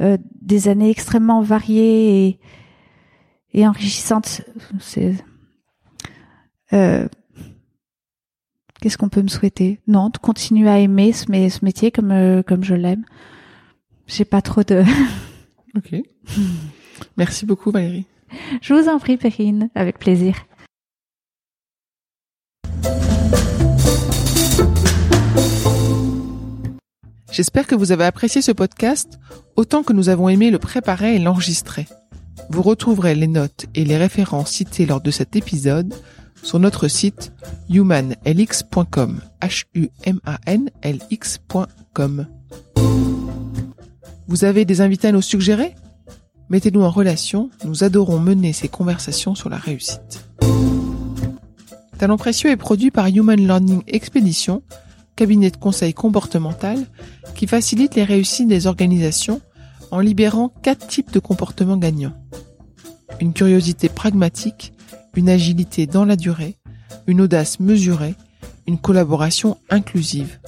des 0.00 0.68
années 0.68 0.90
extrêmement 0.90 1.40
variées 1.40 2.26
et, 2.26 2.40
et 3.54 3.66
enrichissantes. 3.66 4.42
C'est 4.80 5.14
Qu'est-ce 8.80 8.96
qu'on 8.96 9.08
peut 9.08 9.22
me 9.22 9.28
souhaiter? 9.28 9.80
Non, 9.88 10.08
de 10.08 10.18
continuer 10.18 10.68
à 10.68 10.78
aimer 10.78 11.12
ce, 11.12 11.24
ce 11.24 11.64
métier 11.64 11.90
comme 11.90 12.12
euh, 12.12 12.42
comme 12.42 12.62
je 12.62 12.74
l'aime. 12.74 13.04
J'ai 14.06 14.24
pas 14.24 14.40
trop 14.40 14.62
de. 14.62 14.84
ok. 15.76 16.00
Merci 17.16 17.44
beaucoup 17.44 17.72
Valérie. 17.72 18.06
Je 18.62 18.74
vous 18.74 18.88
en 18.88 18.98
prie 18.98 19.16
Perrine, 19.16 19.68
avec 19.74 19.98
plaisir. 19.98 20.34
J'espère 27.32 27.66
que 27.66 27.74
vous 27.74 27.92
avez 27.92 28.04
apprécié 28.04 28.42
ce 28.42 28.52
podcast 28.52 29.18
autant 29.56 29.82
que 29.82 29.92
nous 29.92 30.08
avons 30.08 30.28
aimé 30.28 30.50
le 30.50 30.58
préparer 30.58 31.16
et 31.16 31.18
l'enregistrer. 31.18 31.86
Vous 32.50 32.62
retrouverez 32.62 33.14
les 33.14 33.26
notes 33.26 33.66
et 33.74 33.84
les 33.84 33.96
références 33.96 34.50
citées 34.50 34.86
lors 34.86 35.00
de 35.00 35.10
cet 35.10 35.36
épisode 35.36 35.94
sur 36.42 36.58
notre 36.58 36.88
site 36.88 37.32
humanlx.com. 37.68 39.20
Vous 44.28 44.44
avez 44.44 44.64
des 44.64 44.80
invités 44.80 45.08
à 45.08 45.12
nous 45.12 45.22
suggérer? 45.22 45.74
Mettez-nous 46.50 46.82
en 46.82 46.90
relation, 46.90 47.50
nous 47.64 47.84
adorons 47.84 48.18
mener 48.18 48.52
ces 48.52 48.68
conversations 48.68 49.34
sur 49.34 49.50
la 49.50 49.58
réussite. 49.58 50.24
Talent 51.98 52.16
précieux 52.16 52.50
est 52.50 52.56
produit 52.56 52.90
par 52.90 53.06
Human 53.08 53.38
Learning 53.38 53.82
Expedition, 53.86 54.62
cabinet 55.16 55.50
de 55.50 55.56
conseil 55.56 55.92
comportemental 55.94 56.86
qui 57.34 57.46
facilite 57.46 57.96
les 57.96 58.04
réussites 58.04 58.48
des 58.48 58.66
organisations 58.66 59.40
en 59.90 60.00
libérant 60.00 60.52
quatre 60.62 60.86
types 60.86 61.10
de 61.10 61.18
comportements 61.18 61.76
gagnants. 61.76 62.14
Une 63.20 63.32
curiosité 63.32 63.88
pragmatique, 63.88 64.72
une 65.18 65.28
agilité 65.28 65.86
dans 65.86 66.04
la 66.04 66.14
durée, 66.14 66.54
une 67.08 67.20
audace 67.20 67.58
mesurée, 67.58 68.14
une 68.68 68.78
collaboration 68.78 69.58
inclusive. 69.68 70.38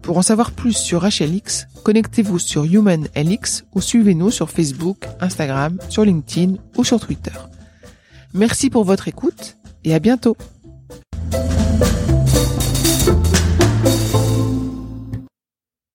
Pour 0.00 0.16
en 0.16 0.22
savoir 0.22 0.52
plus 0.52 0.72
sur 0.72 1.04
HLX, 1.04 1.66
connectez-vous 1.84 2.38
sur 2.38 2.64
HumanLX 2.64 3.64
ou 3.74 3.82
suivez-nous 3.82 4.30
sur 4.30 4.50
Facebook, 4.50 5.06
Instagram, 5.20 5.76
sur 5.90 6.06
LinkedIn 6.06 6.54
ou 6.78 6.84
sur 6.84 7.00
Twitter. 7.00 7.38
Merci 8.32 8.70
pour 8.70 8.84
votre 8.84 9.08
écoute 9.08 9.58
et 9.84 9.94
à 9.94 9.98
bientôt 9.98 10.38